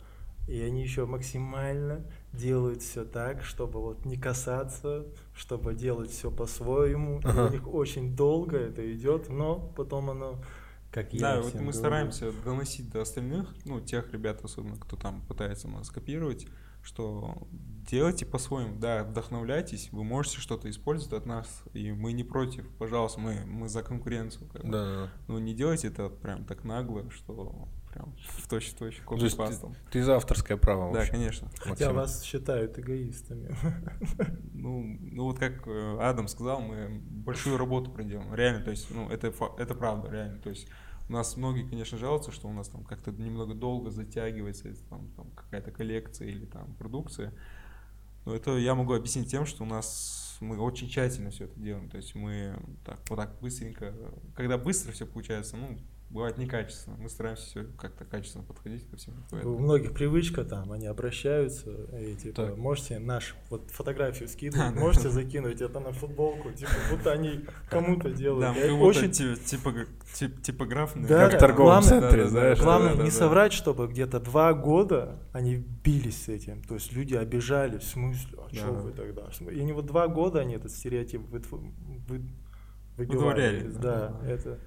И 0.47 0.61
они 0.61 0.83
еще 0.83 1.07
максимально 1.07 2.05
делают 2.33 2.83
все 2.83 3.05
так, 3.05 3.43
чтобы 3.43 3.81
вот 3.81 4.05
не 4.05 4.17
касаться, 4.17 5.07
чтобы 5.35 5.75
делать 5.75 6.11
все 6.11 6.31
по-своему. 6.31 7.21
Ага. 7.25 7.47
У 7.47 7.51
них 7.51 7.67
очень 7.67 8.15
долго 8.15 8.57
это 8.57 8.93
идет, 8.95 9.29
но 9.29 9.59
потом 9.77 10.11
оно, 10.11 10.41
как 10.93 11.13
я 11.13 11.21
Да, 11.21 11.37
вот 11.41 11.55
мы 11.55 11.61
говорю, 11.61 11.73
стараемся 11.73 12.33
доносить 12.45 12.91
до 12.91 13.03
остальных, 13.03 13.53
ну, 13.65 13.81
тех 13.81 14.13
ребят, 14.13 14.45
особенно, 14.45 14.77
кто 14.77 14.97
там 14.97 15.21
пытается 15.23 15.67
нас 15.69 15.91
копировать, 15.91 16.47
что 16.83 17.49
делайте 17.91 18.25
по-своему, 18.25 18.79
да, 18.79 19.03
вдохновляйтесь, 19.03 19.89
вы 19.91 20.05
можете 20.05 20.39
что-то 20.39 20.71
использовать 20.71 21.13
от 21.13 21.27
нас, 21.27 21.65
и 21.73 21.91
мы 21.91 22.13
не 22.13 22.23
против, 22.23 22.69
пожалуйста, 22.79 23.19
мы, 23.19 23.45
мы 23.45 23.69
за 23.69 23.83
конкуренцию. 23.83 24.49
как 24.49 24.63
бы. 24.63 24.71
Да, 24.71 24.85
да. 24.85 25.13
Ну, 25.27 25.39
не 25.39 25.55
делайте 25.55 25.89
это 25.89 26.09
прям 26.09 26.45
так 26.45 26.63
нагло, 26.63 27.11
что 27.11 27.69
прям 27.97 28.15
в 28.19 28.49
точь 28.49 28.73
в 28.73 28.75
точь 28.75 29.01
копипастом. 29.01 29.75
Ты 29.91 30.03
за 30.03 30.17
авторское 30.17 30.57
право. 30.57 30.93
Да, 30.93 31.07
конечно. 31.07 31.51
Хотя 31.59 31.71
Максим. 31.71 31.95
вас 31.95 32.23
считают 32.23 32.79
эгоистами. 32.79 33.57
Ну, 34.53 34.99
ну 35.01 35.25
вот 35.25 35.39
как 35.39 35.65
э, 35.69 35.99
Адам 36.01 36.27
сказал, 36.27 36.61
мы 36.61 37.01
большую 37.01 37.57
работу 37.57 37.91
проделаем. 37.93 38.35
Реально, 38.35 38.65
то 38.65 38.71
есть, 38.73 38.91
ну, 38.91 39.09
это, 39.09 39.33
это 39.59 39.75
правда, 39.77 40.11
реально. 40.11 40.41
То 40.41 40.49
есть 40.51 40.67
у 41.09 41.13
нас 41.13 41.37
многие, 41.37 41.69
конечно, 41.69 41.97
жалуются, 41.99 42.33
что 42.33 42.49
у 42.49 42.53
нас 42.53 42.69
там 42.69 42.83
как-то 42.83 43.13
немного 43.13 43.55
долго 43.55 43.91
затягивается 43.91 44.75
там, 44.89 45.09
там 45.15 45.31
какая-то 45.37 45.71
коллекция 45.71 46.29
или 46.29 46.47
там 46.47 46.75
продукция. 46.75 47.33
Но 48.25 48.35
это 48.35 48.57
я 48.57 48.75
могу 48.75 48.95
объяснить 48.95 49.31
тем, 49.31 49.47
что 49.47 49.63
у 49.63 49.67
нас 49.67 50.37
мы 50.41 50.59
очень 50.59 50.89
тщательно 50.89 51.31
все 51.31 51.45
это 51.45 51.61
делаем. 51.61 51.89
То 51.89 51.99
есть 51.99 52.17
мы 52.17 52.59
так, 52.85 52.99
вот 53.09 53.17
так 53.17 53.39
быстренько, 53.41 53.95
когда 54.35 54.59
быстро 54.59 54.91
все 54.91 55.07
получается, 55.07 55.57
ну, 55.57 55.79
бывает 56.17 56.39
некачественно. 56.39 56.97
Мы 56.99 57.09
стараемся 57.09 57.45
все 57.47 57.65
как-то 57.79 58.05
качественно 58.05 58.43
подходить 58.43 58.89
ко 58.91 58.97
всему. 58.97 59.17
У 59.17 59.31
Поэтому- 59.31 59.59
многих 59.59 59.93
привычка 59.93 60.45
там, 60.45 60.73
они 60.73 60.87
обращаются 60.87 61.71
и 62.01 62.15
типа, 62.17 62.47
Так. 62.47 62.57
можете 62.57 62.99
наш, 62.99 63.37
вот 63.51 63.71
фотографию 63.71 64.27
Да, 64.29 64.33
скидывать, 64.33 64.75
да. 64.75 64.81
можете 64.81 65.11
закинуть 65.11 65.61
это 65.61 65.79
на 65.81 65.93
футболку, 65.93 66.51
типа, 66.53 66.71
будто 66.91 67.13
они 67.13 67.45
кому-то 67.71 68.09
Да, 68.09 68.15
делают. 68.17 68.57
как 68.59 68.71
будто 68.71 68.85
очень 68.85 69.11
ти- 69.13 69.37
типа- 69.37 69.87
тип- 70.15 70.43
типографные. 70.43 71.07
Да, 71.07 71.27
Как 71.29 71.37
в 71.37 71.39
торговом 71.39 71.83
главное- 71.83 71.89
центре, 72.01 72.19
Да, 72.19 72.25
да, 72.25 72.31
знаешь. 72.31 72.59
да, 72.59 72.65
Главное 72.65 72.95
да, 72.97 73.03
не 73.05 73.11
да. 73.11 73.17
соврать, 73.17 73.53
чтобы 73.53 73.87
где-то 73.87 74.19
два 74.21 74.55
года 74.55 75.19
они 75.33 75.65
бились 75.85 76.25
с 76.25 76.29
этим. 76.29 76.63
То 76.63 76.75
есть 76.75 76.93
люди 76.93 77.15
обижались, 77.15 77.83
в 77.83 77.89
смысле, 77.89 78.39
а 78.39 78.55
что 78.55 78.67
Да. 78.67 78.73
вы 78.73 78.93
тогда? 78.93 79.29
И 79.53 79.61
они 79.61 79.73
вот 79.73 79.87
два 79.87 80.09
года 80.09 80.41
они 80.41 80.55
этот 80.55 80.73
стереотип 80.73 81.21
вы, 81.31 81.41
вы, 82.09 82.23
Выговоряли, 82.97 83.59
выговаривались. 83.59 83.77
да. 83.77 84.09
Да, 84.23 84.27
это 84.27 84.59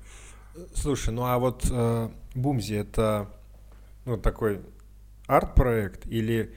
Слушай, 0.73 1.13
ну 1.13 1.23
а 1.25 1.37
вот 1.37 1.65
э, 1.71 2.09
Бумзи 2.35 2.73
это 2.75 3.29
ну, 4.05 4.17
такой 4.17 4.61
арт-проект 5.27 6.07
или 6.07 6.53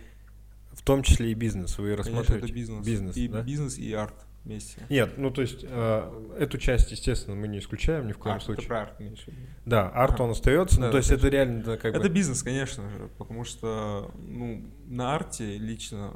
в 0.72 0.82
том 0.82 1.02
числе 1.02 1.30
и 1.30 1.34
бизнес? 1.34 1.78
Вы 1.78 1.90
Конечно, 1.96 2.04
рассматриваете? 2.04 2.46
это 2.46 2.54
бизнес. 2.54 2.86
Бизнес, 2.86 3.16
и 3.16 3.28
да? 3.28 3.42
бизнес, 3.42 3.78
и 3.78 3.92
арт 3.92 4.14
вместе. 4.44 4.82
Нет, 4.88 5.18
ну 5.18 5.30
то 5.30 5.42
есть 5.42 5.60
э, 5.62 6.34
эту 6.38 6.58
часть, 6.58 6.90
естественно, 6.90 7.36
мы 7.36 7.46
не 7.48 7.58
исключаем 7.58 8.08
ни 8.08 8.12
в 8.12 8.18
коем 8.18 8.34
Арт, 8.36 8.44
случае. 8.44 8.62
ты 8.62 8.68
про 8.68 8.82
арт 8.82 9.00
имеешь 9.00 9.26
виду. 9.26 9.36
Да, 9.66 9.88
арт 9.90 10.14
Ага. 10.14 10.22
он 10.24 10.30
остается, 10.30 10.80
ну, 10.80 10.86
Да, 10.86 10.90
то 10.92 10.96
есть 10.96 11.10
конечно. 11.10 11.26
это 11.26 11.36
реально 11.36 11.62
да, 11.62 11.76
как 11.76 11.94
Это 11.94 12.08
бы... 12.08 12.14
бизнес, 12.14 12.42
конечно 12.42 12.88
же, 12.90 13.08
потому 13.18 13.44
что 13.44 14.10
ну, 14.18 14.64
на 14.86 15.14
арте 15.14 15.58
лично, 15.58 16.14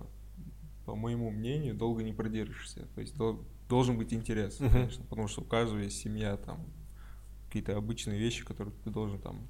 по 0.86 0.96
моему 0.96 1.30
мнению, 1.30 1.74
долго 1.74 2.02
не 2.02 2.12
продержишься. 2.12 2.86
То 2.94 3.00
есть 3.00 3.16
дол- 3.16 3.44
должен 3.68 3.96
быть 3.96 4.12
интерес, 4.12 4.58
Мгм. 4.58 4.72
конечно, 4.72 5.04
потому 5.08 5.28
что 5.28 5.42
у 5.42 5.44
каждого 5.44 5.78
есть 5.78 5.98
семья, 6.00 6.36
там 6.36 6.58
какие-то 7.46 7.76
обычные 7.76 8.18
вещи, 8.18 8.44
которые 8.44 8.74
ты 8.84 8.90
должен 8.90 9.18
там 9.20 9.46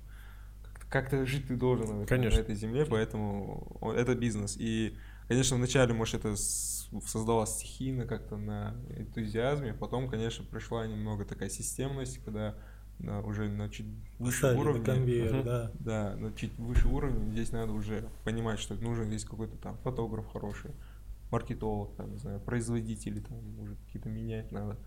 как-то, 0.88 1.26
жить 1.26 1.48
ты 1.48 1.56
должен 1.56 1.86
на, 1.88 2.02
этой- 2.02 2.06
Конечно. 2.08 2.38
на 2.38 2.42
этой 2.44 2.54
земле, 2.54 2.86
поэтому 2.86 3.78
это 3.96 4.14
бизнес. 4.14 4.56
И, 4.58 4.96
конечно, 5.28 5.56
вначале, 5.56 5.92
может, 5.94 6.14
это 6.14 6.36
с- 6.36 6.88
создавалось 7.06 7.50
стихийно 7.50 8.06
как-то 8.06 8.36
на 8.36 8.76
энтузиазме, 8.96 9.74
потом, 9.74 10.08
конечно, 10.08 10.44
пришла 10.44 10.86
немного 10.86 11.24
такая 11.24 11.48
системность, 11.48 12.18
когда 12.24 12.54
на- 13.00 13.20
уже 13.22 13.48
на 13.48 13.68
чуть 13.68 13.86
выше 14.18 14.40
поставили 14.42 14.60
уровне. 14.60 14.80
на 14.80 14.86
конвейер, 14.86 15.34
Мгм. 15.34 15.44
да. 15.44 15.72
Да, 15.80 16.16
на 16.16 16.32
чуть 16.32 16.56
выше 16.58 16.86
уровня 16.88 17.30
здесь 17.32 17.50
надо 17.52 17.72
уже 17.72 18.08
понимать, 18.24 18.58
что 18.60 18.74
нужен 18.76 19.06
здесь 19.08 19.24
какой-то 19.24 19.56
там 19.56 19.76
фотограф 19.78 20.26
хороший, 20.32 20.70
маркетолог, 21.32 21.96
там, 21.96 22.12
не 22.12 22.18
знаю, 22.18 22.38
производители, 22.40 23.18
там 23.20 23.38
уже 23.58 23.74
какие-то 23.86 24.08
менять 24.08 24.52
надо. 24.52 24.78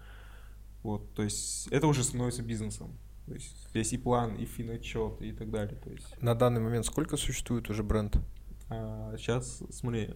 Вот, 0.84 1.14
то 1.14 1.24
есть 1.24 1.68
это 1.68 1.88
уже 1.88 2.04
становится 2.04 2.42
бизнесом. 2.44 2.98
То 3.26 3.34
есть 3.34 3.70
здесь 3.70 3.94
и 3.94 3.98
план, 3.98 4.36
и 4.36 4.46
финотчет, 4.46 5.22
и 5.22 5.32
так 5.34 5.52
далее. 5.52 5.76
То 5.84 5.90
есть 5.92 6.22
На 6.22 6.34
данный 6.36 6.62
момент 6.62 6.86
сколько 6.86 7.16
существует 7.18 7.70
уже 7.70 7.84
бренд? 7.84 8.18
а 8.72 9.16
сейчас, 9.18 9.64
смотри, 9.72 10.16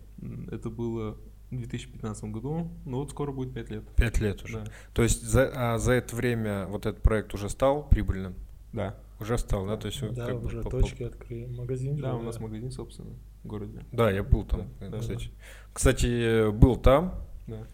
это 0.51 0.69
было 0.69 1.17
в 1.49 1.55
2015 1.57 2.23
году, 2.25 2.71
ну 2.85 2.97
вот 2.97 3.11
скоро 3.11 3.31
будет 3.31 3.53
5 3.53 3.69
лет. 3.69 3.83
Пять 3.95 4.19
лет 4.19 4.43
уже. 4.43 4.61
Да. 4.63 4.71
То 4.93 5.03
есть 5.03 5.21
за, 5.23 5.51
а 5.55 5.77
за 5.77 5.93
это 5.93 6.15
время 6.15 6.65
вот 6.67 6.85
этот 6.85 7.01
проект 7.03 7.33
уже 7.33 7.49
стал 7.49 7.87
прибыльным? 7.87 8.35
Да. 8.71 8.95
Уже 9.19 9.37
стал, 9.37 9.67
да? 9.67 9.77
То 9.77 9.87
есть 9.87 10.01
Да, 10.15 10.25
как 10.27 10.39
бы 10.39 10.47
уже 10.47 10.61
по- 10.61 10.69
по- 10.69 10.81
точки 10.81 11.03
открыли, 11.03 11.45
магазин. 11.45 11.97
Да, 11.97 12.11
же, 12.11 12.17
у 12.17 12.21
нас 12.23 12.39
магазин, 12.39 12.71
собственно, 12.71 13.11
в 13.43 13.47
городе. 13.47 13.85
Да, 13.91 14.09
я 14.11 14.23
был 14.23 14.43
там, 14.45 14.69
Да, 14.79 14.85
э, 14.87 14.89
да, 14.89 14.99
кстати. 14.99 15.29
Кстати, 15.73 16.51
был 16.51 16.75
там, 16.77 17.13
Да. 17.47 17.65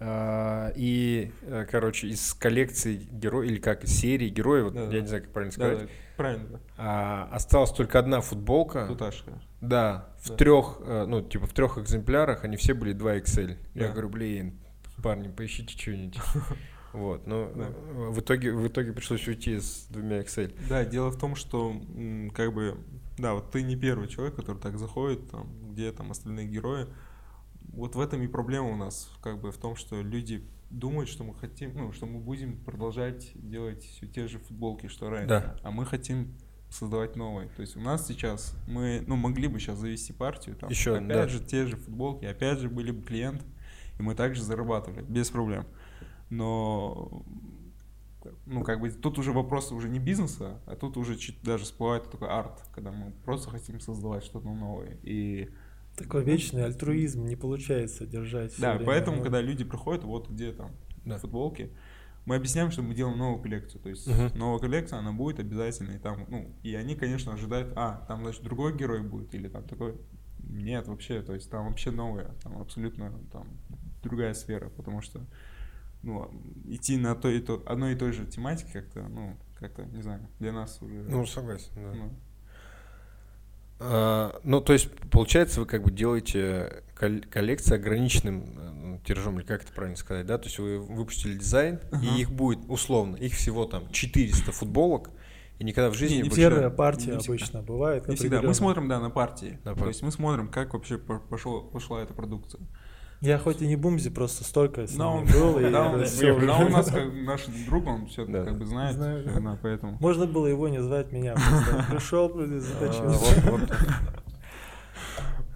А, 0.00 0.72
и, 0.76 1.32
э, 1.42 1.66
короче, 1.70 2.08
из 2.08 2.34
коллекции 2.34 2.96
героев, 3.10 3.50
или 3.50 3.58
как, 3.58 3.84
из 3.84 3.90
серии 3.98 4.28
героев, 4.28 4.64
вот 4.64 4.74
Да, 4.74 4.82
я 4.84 4.86
да. 4.90 5.00
не 5.00 5.06
знаю, 5.06 5.22
как 5.24 5.32
правильно 5.32 5.50
Да, 5.56 5.64
сказать, 5.70 5.78
да, 5.86 5.92
правильно, 6.16 6.48
да. 6.48 6.58
а, 6.76 7.28
осталась 7.32 7.72
только 7.72 7.98
одна 7.98 8.20
футболка. 8.20 8.86
Туташка. 8.86 9.32
Да, 9.60 10.08
в 10.20 10.28
Да. 10.28 10.34
трех, 10.36 10.80
э, 10.84 11.04
ну, 11.06 11.20
типа 11.22 11.46
в 11.46 11.52
трех 11.52 11.78
экземплярах, 11.78 12.44
они 12.44 12.56
все 12.56 12.74
были 12.74 12.94
2XL. 12.94 13.56
Я 13.74 13.86
Да. 13.88 13.92
говорю, 13.92 14.08
блин, 14.08 14.58
парни, 15.02 15.28
поищите 15.28 15.76
что-нибудь. 15.76 16.18
Вот, 16.94 17.26
но 17.26 17.52
Да. 17.54 17.64
э, 17.66 18.08
в 18.10 18.18
итоге, 18.20 18.50
в 18.52 18.66
итоге 18.66 18.92
пришлось 18.92 19.28
уйти 19.28 19.58
с 19.60 19.86
двумя 19.90 20.20
XL. 20.20 20.54
Да, 20.70 20.84
дело 20.86 21.10
в 21.10 21.18
том, 21.18 21.36
что 21.36 21.76
как 22.34 22.54
бы, 22.54 22.78
да, 23.18 23.34
вот 23.34 23.50
ты 23.50 23.62
не 23.62 23.76
первый 23.76 24.08
человек, 24.08 24.36
который 24.36 24.56
так 24.56 24.78
заходит, 24.78 25.30
там, 25.30 25.48
где 25.70 25.92
там 25.92 26.10
остальные 26.12 26.46
герои. 26.46 26.86
Вот 27.68 27.94
в 27.94 28.00
этом 28.00 28.22
и 28.22 28.26
проблема 28.26 28.70
у 28.70 28.76
нас, 28.76 29.10
как 29.22 29.40
бы 29.40 29.52
в 29.52 29.58
том, 29.58 29.76
что 29.76 30.00
люди 30.02 30.44
думают, 30.70 31.08
что 31.08 31.24
мы 31.24 31.34
хотим, 31.34 31.74
ну, 31.76 31.92
что 31.92 32.06
мы 32.06 32.20
будем 32.20 32.56
продолжать 32.64 33.30
делать 33.34 33.84
все 33.84 34.06
те 34.06 34.26
же 34.26 34.38
футболки, 34.38 34.86
что 34.86 35.08
раньше, 35.08 35.28
Да. 35.28 35.56
а 35.62 35.70
мы 35.70 35.86
хотим 35.86 36.34
создавать 36.70 37.16
новые. 37.16 37.48
То 37.50 37.62
есть 37.62 37.76
у 37.76 37.80
нас 37.80 38.06
сейчас 38.06 38.54
мы, 38.66 39.02
ну, 39.06 39.16
могли 39.16 39.48
бы 39.48 39.58
сейчас 39.58 39.78
завести 39.78 40.12
партию, 40.12 40.56
там, 40.56 40.68
Еще, 40.68 40.96
опять 40.96 41.08
да. 41.08 41.28
же 41.28 41.40
те 41.42 41.66
же 41.66 41.76
футболки, 41.76 42.24
опять 42.26 42.58
же 42.58 42.68
были 42.68 42.90
бы 42.90 43.02
клиенты, 43.02 43.44
и 43.98 44.02
мы 44.02 44.14
также 44.14 44.42
зарабатывали 44.42 45.02
без 45.02 45.30
проблем. 45.30 45.66
Но 46.28 47.24
ну, 48.44 48.62
как 48.62 48.80
бы 48.80 48.90
тут 48.90 49.18
уже 49.18 49.32
вопрос 49.32 49.72
уже 49.72 49.88
не 49.88 49.98
бизнеса, 49.98 50.60
а 50.66 50.76
тут 50.76 50.96
уже 50.96 51.16
чуть 51.16 51.42
даже 51.42 51.64
всплывает 51.64 52.10
такой 52.10 52.28
арт, 52.28 52.62
когда 52.74 52.92
мы 52.92 53.12
просто 53.24 53.50
хотим 53.50 53.80
создавать 53.80 54.24
что-то 54.24 54.48
новое. 54.48 54.98
И 55.02 55.50
Такой 55.98 56.24
вечный 56.24 56.64
альтруизм 56.64 57.26
не 57.26 57.36
получается 57.36 58.06
держать. 58.06 58.54
да, 58.58 58.72
время, 58.74 58.86
поэтому, 58.86 59.22
когда 59.22 59.40
люди 59.40 59.64
приходят, 59.64 60.04
вот 60.04 60.28
где 60.30 60.52
там 60.52 60.72
Да. 61.04 61.18
футболки, 61.18 61.70
мы 62.24 62.36
объясняем, 62.36 62.70
что 62.70 62.82
мы 62.82 62.94
делаем 62.94 63.18
новую 63.18 63.42
коллекцию. 63.42 63.80
То 63.80 63.88
есть 63.88 64.06
Мгм. 64.06 64.38
новая 64.38 64.58
коллекция, 64.60 64.98
она 64.98 65.12
будет 65.12 65.40
обязательно. 65.40 65.92
И 65.92 65.98
там, 65.98 66.26
ну, 66.28 66.54
и 66.62 66.74
они, 66.74 66.94
конечно, 66.94 67.32
ожидают, 67.32 67.72
а, 67.74 68.04
там, 68.06 68.22
значит, 68.22 68.42
другой 68.42 68.76
герой 68.76 69.02
будет, 69.02 69.34
или 69.34 69.48
там 69.48 69.64
такой. 69.64 69.94
Нет, 70.40 70.88
вообще, 70.88 71.22
то 71.22 71.34
есть 71.34 71.50
там 71.50 71.66
вообще 71.66 71.90
новое, 71.90 72.34
там 72.42 72.60
абсолютно 72.60 73.12
там 73.32 73.48
другая 74.02 74.34
сфера, 74.34 74.68
потому 74.70 75.02
что 75.02 75.20
ну, 76.02 76.30
идти 76.66 76.96
на 76.96 77.14
то 77.14 77.28
и 77.28 77.40
то, 77.40 77.62
одной 77.66 77.94
и 77.94 77.96
той 77.96 78.12
же 78.12 78.24
тематике 78.26 78.72
как-то, 78.72 79.08
ну, 79.08 79.36
как-то, 79.58 79.84
не 79.86 80.02
знаю, 80.02 80.28
для 80.38 80.52
нас 80.52 80.80
уже... 80.80 81.02
Ну, 81.02 81.26
согласен, 81.26 81.70
да. 81.74 81.92
ну, 81.92 82.12
А, 83.80 84.40
ну, 84.44 84.60
то 84.60 84.72
есть, 84.72 84.88
получается, 85.10 85.60
вы 85.60 85.66
как 85.66 85.82
бы 85.84 85.90
делаете 85.90 86.82
кол- 86.98 87.22
коллекции 87.30 87.74
ограниченным 87.76 88.96
э, 88.96 88.98
тиражом, 89.06 89.38
или 89.38 89.46
как 89.46 89.62
это 89.62 89.72
правильно 89.72 89.96
сказать, 89.96 90.26
да? 90.26 90.36
То 90.38 90.46
есть 90.46 90.58
вы 90.58 90.78
выпустили 90.80 91.34
дизайн, 91.38 91.80
Ага. 91.92 92.04
и 92.04 92.20
их 92.20 92.30
будет, 92.32 92.58
условно, 92.68 93.16
их 93.16 93.34
всего 93.34 93.64
там 93.66 93.88
400 93.90 94.50
футболок, 94.52 95.10
и 95.60 95.64
никогда 95.64 95.90
в 95.90 95.94
жизни 95.94 96.16
Не, 96.16 96.22
не 96.22 96.28
больше... 96.28 96.42
Первая 96.42 96.70
партия 96.70 97.12
не 97.12 97.18
всегда. 97.18 97.32
обычно 97.34 97.62
бывает. 97.62 98.08
Не 98.08 98.16
всегда. 98.16 98.42
Мы 98.42 98.54
смотрим, 98.54 98.88
да, 98.88 99.00
на 99.00 99.10
партии. 99.10 99.58
На 99.64 99.74
То 99.74 99.78
пар- 99.80 99.88
есть 99.88 100.02
мы 100.02 100.10
смотрим, 100.12 100.48
как 100.48 100.72
вообще 100.74 100.98
по- 100.98 101.18
пошло, 101.20 101.60
пошла 101.62 102.02
эта 102.02 102.14
продукция. 102.14 102.60
Я 103.20 103.38
хоть 103.38 103.60
и 103.62 103.66
не 103.66 103.74
бумзи, 103.74 104.10
просто 104.10 104.44
столько 104.44 104.86
с 104.86 104.94
Но 104.94 105.18
ними 105.20 105.32
был, 105.32 105.58
и 105.58 105.70
да, 105.70 105.88
он, 105.88 105.94
он 105.94 106.70
нас 106.70 106.86
как 106.92 107.12
наш 107.12 107.46
друг, 107.66 107.86
он 107.86 108.06
все 108.06 108.24
Да. 108.26 108.44
как 108.44 108.58
бы 108.58 108.64
знает, 108.66 108.94
Знаю, 108.94 109.24
да. 109.24 109.58
поэтому. 109.60 109.96
Можно 110.00 110.26
было 110.26 110.46
его 110.46 110.68
не 110.68 110.80
звать 110.80 111.10
меня, 111.10 111.34
пришел, 111.90 112.26
А, 112.32 112.46
заточил. 112.60 113.08
вот- 113.08 113.44
вот. 113.60 113.70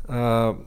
А, 0.09 0.59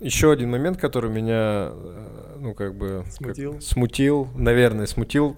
еще 0.00 0.30
один 0.32 0.50
момент, 0.50 0.78
который 0.78 1.10
меня, 1.10 1.70
э, 1.72 2.36
ну, 2.40 2.54
как 2.54 2.74
бы... 2.76 3.04
Смутил? 3.10 3.52
Как, 3.54 3.62
смутил, 3.62 4.28
наверное, 4.34 4.86
смутил. 4.86 5.36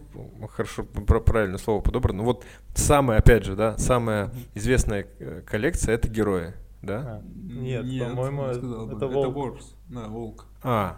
Хорошо, 0.50 0.82
про- 0.82 1.20
правильное 1.20 1.58
слово 1.58 1.80
подобрано. 1.80 2.24
Вот 2.24 2.44
самая, 2.74 3.18
опять 3.20 3.44
же, 3.44 3.54
да, 3.54 3.78
самая 3.78 4.30
известная 4.54 5.06
э, 5.20 5.42
коллекция— 5.46 5.94
это 5.96 6.08
герои, 6.08 6.54
да? 6.86 7.02
А, 7.06 7.22
нет, 7.34 7.82
по-моему, 8.08 8.46
не 8.46 8.54
сказал 8.54 8.86
бы. 8.86 8.96
это 8.96 9.04
это 9.06 9.14
волк. 9.14 9.34
Ворс. 9.34 9.76
Да, 9.88 10.08
волк. 10.08 10.46
А, 10.62 10.96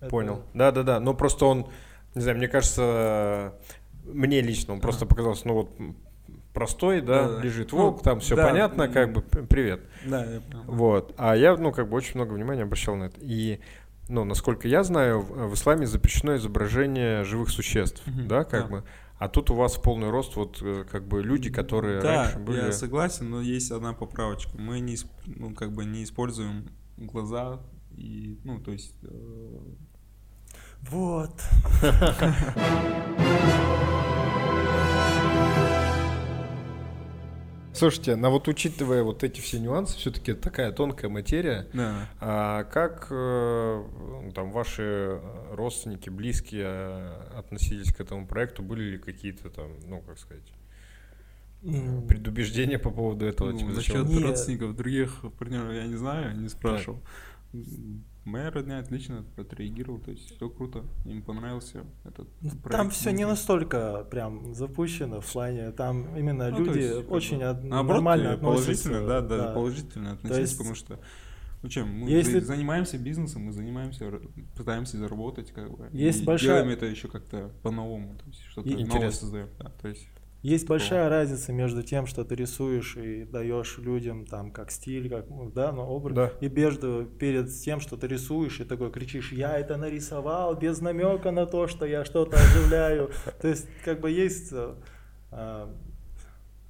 Это- 0.00 0.10
понял. 0.10 0.42
Да-да-да, 0.54 0.98
но 1.00 1.14
просто 1.14 1.46
он, 1.46 1.66
не 2.14 2.22
знаю, 2.22 2.38
мне 2.38 2.48
кажется, 2.48 3.52
мне 4.04 4.40
лично 4.40 4.74
он 4.74 4.80
просто 4.80 5.06
показался, 5.06 5.46
ну, 5.48 5.54
вот 5.54 5.70
простой, 6.52 7.00
да, 7.02 7.28
Да-да. 7.28 7.42
лежит 7.42 7.72
Ну, 7.72 7.78
волк, 7.78 8.02
там 8.02 8.20
все 8.20 8.34
да, 8.34 8.48
понятно, 8.48 8.88
как 8.88 9.12
бы, 9.12 9.20
привет. 9.20 9.80
Да, 10.06 10.24
я 10.24 10.40
понял. 10.40 10.64
Вот. 10.66 11.14
А 11.18 11.36
я, 11.36 11.56
ну, 11.56 11.70
как 11.72 11.88
бы 11.88 11.96
очень 11.96 12.12
много 12.14 12.32
внимания 12.32 12.62
обращал 12.62 12.96
на 12.96 13.04
это. 13.04 13.18
И, 13.20 13.60
ну, 14.08 14.24
насколько 14.24 14.66
я 14.66 14.82
знаю, 14.82 15.20
в 15.20 15.48
в 15.50 15.54
исламе 15.54 15.86
запрещено 15.86 16.36
изображение 16.36 17.24
живых 17.24 17.50
существ, 17.50 18.02
Мгм, 18.06 18.28
да, 18.28 18.44
как 18.44 18.62
да. 18.62 18.68
бы. 18.68 18.84
А 19.18 19.28
тут 19.28 19.50
у 19.50 19.54
вас 19.54 19.76
в 19.76 19.82
полный 19.82 20.10
рост 20.10 20.36
вот 20.36 20.58
э, 20.60 20.84
как 20.90 21.08
бы 21.08 21.22
люди, 21.22 21.50
которые 21.50 22.02
Да, 22.02 22.24
раньше 22.24 22.38
были. 22.38 22.58
я 22.58 22.72
согласен, 22.72 23.30
но 23.30 23.40
есть 23.40 23.70
одна 23.70 23.94
поправочка. 23.94 24.50
Мы 24.58 24.80
не, 24.80 24.96
ну, 25.26 25.54
как 25.54 25.72
бы 25.72 25.84
не 25.86 26.04
используем 26.04 26.68
глаза 26.98 27.60
и, 27.92 28.38
ну, 28.44 28.60
то 28.60 28.72
есть... 28.72 28.94
э, 29.02 29.58
Вот. 30.82 31.40
Слушайте, 37.76 38.16
ну 38.16 38.30
вот 38.30 38.48
учитывая 38.48 39.02
вот 39.02 39.22
эти 39.22 39.40
все 39.40 39.58
нюансы, 39.58 39.96
все-таки 39.98 40.32
такая 40.32 40.72
тонкая 40.72 41.10
материя. 41.10 41.68
да. 41.74 42.08
А 42.20 42.64
как 42.64 43.08
э, 43.10 43.84
ну, 44.22 44.32
там 44.32 44.50
ваши 44.50 45.20
родственники, 45.52 46.08
близкие 46.08 46.64
э, 46.66 47.38
относились 47.38 47.92
к 47.94 48.00
этому 48.00 48.26
проекту? 48.26 48.62
Были 48.62 48.92
ли 48.92 48.98
какие-то 48.98 49.50
там, 49.50 49.72
ну 49.84 50.00
как 50.00 50.18
сказать, 50.18 50.50
предубеждения 52.08 52.78
по 52.78 52.90
поводу 52.90 53.26
этого? 53.26 53.52
Ну, 53.52 53.58
Типа, 53.58 53.70
за 53.70 53.76
зачем? 53.76 53.96
счет 53.96 54.08
Нет. 54.08 54.22
родственников 54.22 54.76
других 54.76 55.24
партнеров 55.38 55.72
я 55.72 55.86
не 55.86 55.96
знаю, 55.96 56.36
не 56.36 56.48
спрашивал. 56.48 57.00
Моя 58.26 58.50
родня 58.50 58.80
отлично 58.80 59.24
отреагировала, 59.36 60.00
то 60.00 60.10
есть 60.10 60.34
все 60.36 60.50
круто, 60.50 60.84
им 61.04 61.22
понравился 61.22 61.84
этот 62.04 62.28
Ну, 62.40 62.50
проект. 62.50 62.70
Там 62.72 62.90
все 62.90 63.12
не 63.12 63.24
настолько 63.24 64.04
прям 64.10 64.52
запущено 64.52 65.20
в 65.20 65.32
плане, 65.32 65.70
там 65.70 66.16
именно 66.16 66.50
ну, 66.50 66.58
люди 66.64 66.78
есть, 66.80 67.08
очень 67.08 67.42
от- 67.44 67.62
наоборот, 67.62 68.02
нормально 68.02 68.28
э, 68.30 68.32
относятся. 68.34 68.88
положительно, 68.90 69.06
да, 69.06 69.20
даже 69.20 69.54
положительно 69.54 70.12
относились, 70.12 70.40
есть, 70.40 70.58
потому 70.58 70.74
что 70.74 70.98
ну 71.62 71.68
чем, 71.68 71.88
мы 71.88 72.10
если- 72.10 72.40
за- 72.40 72.46
занимаемся 72.46 72.98
бизнесом, 72.98 73.42
мы 73.42 73.52
занимаемся, 73.52 74.20
пытаемся 74.56 74.98
заработать, 74.98 75.52
как 75.52 75.70
бы, 75.70 75.88
Есть 75.92 76.22
и 76.22 76.24
большая- 76.24 76.62
делаем 76.62 76.76
это 76.76 76.86
еще 76.86 77.06
как-то 77.06 77.52
по-новому, 77.62 78.16
то 78.18 78.24
есть 78.26 78.42
что-то 78.50 78.68
новое 78.68 79.10
создаем, 79.12 79.48
да, 79.60 79.70
то 79.80 79.86
есть 79.86 80.08
Есть 80.46 80.68
большая 80.68 81.08
разница 81.08 81.52
между 81.52 81.82
тем, 81.82 82.06
что 82.06 82.24
ты 82.24 82.36
рисуешь 82.36 82.96
и 82.96 83.24
даешь 83.24 83.78
людям 83.78 84.24
там 84.24 84.52
как 84.52 84.70
стиль, 84.70 85.10
как 85.10 85.28
ну, 85.28 85.50
да, 85.50 85.72
ну, 85.72 85.82
образ, 85.82 86.14
Да. 86.14 86.32
и 86.40 86.48
между 86.48 87.04
перед 87.18 87.52
тем, 87.52 87.80
что 87.80 87.96
ты 87.96 88.06
рисуешь 88.06 88.60
и 88.60 88.64
такой 88.64 88.92
кричишь, 88.92 89.32
я 89.32 89.58
это 89.58 89.76
нарисовал 89.76 90.54
без 90.54 90.80
намека 90.80 91.32
на 91.32 91.46
то, 91.46 91.66
что 91.66 91.84
я 91.84 92.04
что-то 92.04 92.36
оживляю. 92.36 93.10
То 93.42 93.48
есть 93.48 93.66
как 93.84 93.98
бы 93.98 94.08
есть 94.08 94.52
э, 94.52 94.74
а, 95.32 95.74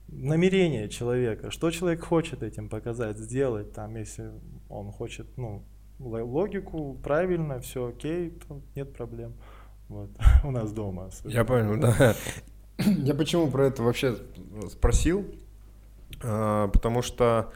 намерение 0.09 0.89
человека, 0.89 1.51
что 1.51 1.71
человек 1.71 2.03
хочет 2.03 2.43
этим 2.43 2.71
показать, 2.71 3.19
сделать, 3.19 3.75
там, 3.75 3.95
если 3.97 4.31
он 4.71 4.91
хочет, 4.91 5.27
ну, 5.37 5.67
логику, 5.99 6.99
правильно, 7.05 7.61
все 7.61 7.89
окей, 7.89 8.31
то 8.31 8.63
нет 8.75 8.95
проблем. 8.95 9.35
Вот, 9.91 10.09
у 10.45 10.51
нас 10.51 10.73
дома. 10.73 11.09
особенно. 11.09 11.35
Я 11.35 11.45
понял, 11.45 11.79
да. 11.79 12.15
Я 12.79 13.15
почему 13.15 13.51
про 13.51 13.67
это 13.67 13.83
вообще 13.83 14.17
спросил? 14.71 15.27
А, 16.23 16.69
Потому 16.69 17.03
что, 17.03 17.53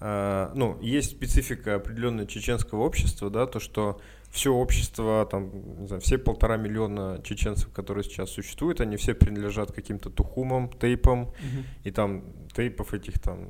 а, 0.00 0.52
ну, 0.54 0.78
есть 0.80 1.10
специфика 1.12 1.76
определенная 1.76 2.26
чеченского 2.26 2.80
общества, 2.80 3.30
да, 3.30 3.46
то, 3.46 3.60
что 3.60 4.00
все 4.30 4.52
общество, 4.54 5.26
там, 5.28 5.80
не 5.80 5.86
знаю, 5.88 6.00
все 6.00 6.16
полтора 6.16 6.56
миллиона 6.56 7.20
чеченцев, 7.24 7.70
которые 7.72 8.04
сейчас 8.04 8.30
существуют, 8.30 8.80
они 8.80 8.96
все 8.96 9.12
принадлежат 9.14 9.72
каким-то 9.72 10.08
тухумам, 10.08 10.70
тейпам, 10.70 11.32
и 11.82 11.90
там 11.90 12.24
тейпов 12.54 12.94
этих 12.94 13.18
там, 13.18 13.48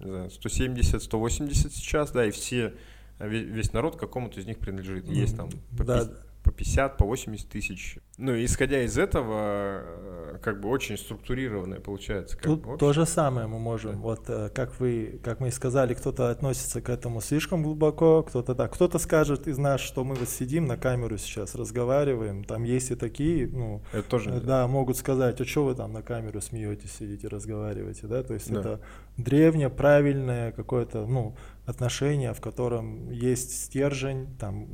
не 0.00 0.10
знаю, 0.10 0.30
170, 0.30 1.00
180 1.02 1.72
сейчас, 1.72 2.10
да, 2.10 2.26
и 2.26 2.32
все, 2.32 2.74
ве- 3.20 3.44
весь 3.44 3.72
народ 3.72 3.96
какому-то 3.96 4.40
из 4.40 4.46
них 4.46 4.58
принадлежит. 4.58 5.06
Есть 5.08 5.36
там 5.36 5.48
по 5.78 5.84
Да. 5.84 6.04
По 6.50 6.56
50, 6.56 6.96
по 6.96 7.04
80 7.06 7.48
тысяч. 7.48 7.98
Ну, 8.18 8.32
исходя 8.44 8.82
из 8.82 8.98
этого, 8.98 9.82
э, 9.82 10.38
как 10.42 10.60
бы 10.60 10.68
очень 10.68 10.98
структурированное 10.98 11.80
получается. 11.80 12.36
Как 12.36 12.44
Тут 12.44 12.66
бы, 12.66 12.76
то 12.76 12.92
же 12.92 13.06
самое 13.06 13.46
мы 13.46 13.58
можем. 13.58 14.00
Вот 14.00 14.28
э, 14.28 14.50
как 14.52 14.78
вы, 14.80 15.20
как 15.22 15.40
мы 15.40 15.48
и 15.48 15.50
сказали, 15.50 15.94
кто-то 15.94 16.30
относится 16.30 16.80
к 16.80 16.88
этому 16.88 17.20
слишком 17.20 17.62
глубоко, 17.62 18.22
кто-то 18.22 18.54
так. 18.54 18.72
Кто-то 18.74 18.98
скажет 18.98 19.46
из 19.46 19.58
нас, 19.58 19.80
что 19.80 20.04
мы 20.04 20.16
вот 20.16 20.28
сидим 20.28 20.66
на 20.66 20.76
камеру 20.76 21.18
сейчас, 21.18 21.54
разговариваем. 21.54 22.44
Там 22.44 22.64
есть 22.64 22.90
и 22.90 22.94
такие, 22.96 23.46
ну, 23.46 23.82
Это 23.92 24.08
тоже... 24.08 24.30
э, 24.30 24.40
да, 24.40 24.66
могут 24.66 24.96
сказать, 24.96 25.40
а 25.40 25.44
что 25.44 25.64
вы 25.64 25.74
там 25.74 25.92
на 25.92 26.02
камеру 26.02 26.40
смеетесь, 26.40 26.92
сидите, 26.92 27.28
разговариваете, 27.28 28.06
да? 28.06 28.22
То 28.22 28.34
есть 28.34 28.52
Да. 28.52 28.60
это 28.60 28.80
древнее, 29.16 29.70
правильное 29.70 30.52
какое-то, 30.52 31.06
ну, 31.06 31.36
отношение, 31.66 32.34
в 32.34 32.40
котором 32.40 33.10
есть 33.10 33.64
стержень, 33.64 34.26
там, 34.38 34.66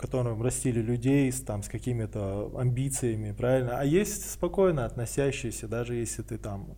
котором 0.00 0.42
растили 0.42 0.80
людей 0.80 1.30
с, 1.30 1.40
там, 1.42 1.62
с 1.62 1.68
какими-то 1.68 2.50
амбициями, 2.58 3.32
правильно? 3.32 3.78
А 3.78 3.84
есть 3.84 4.30
спокойно 4.30 4.84
относящиеся, 4.86 5.68
даже 5.68 5.94
если 5.94 6.22
ты 6.22 6.38
там... 6.38 6.74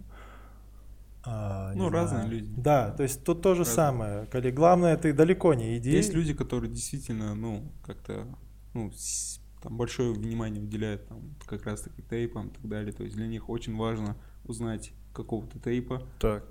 а, 1.24 1.72
не 1.74 1.78
Ну, 1.80 1.88
разные 1.90 2.22
знаю. 2.24 2.30
люди. 2.32 2.54
Да, 2.56 2.90
то 2.90 3.02
есть 3.04 3.24
тут 3.24 3.42
то 3.42 3.54
же 3.54 3.60
Разные. 3.60 3.74
самое. 3.76 4.26
Коли 4.26 4.50
главное, 4.50 4.96
ты 4.96 5.12
далеко 5.12 5.54
не 5.54 5.76
иди. 5.78 5.90
Есть 5.90 6.12
люди, 6.14 6.34
которые 6.34 6.70
действительно, 6.72 7.34
ну, 7.34 7.62
как-то, 7.86 8.26
ну, 8.74 8.90
с- 8.92 9.40
там 9.62 9.76
большое 9.76 10.12
внимание 10.12 10.60
уделяют 10.60 11.06
там 11.06 11.20
как 11.46 11.64
раз-таки 11.64 12.02
тейпам 12.02 12.48
и 12.48 12.50
так 12.50 12.68
далее. 12.68 12.92
То 12.92 13.04
есть 13.04 13.14
для 13.14 13.28
них 13.28 13.48
очень 13.48 13.76
важно 13.76 14.16
узнать 14.44 14.92
какого-то 15.14 15.60
тейпа. 15.60 16.02
Так. 16.18 16.44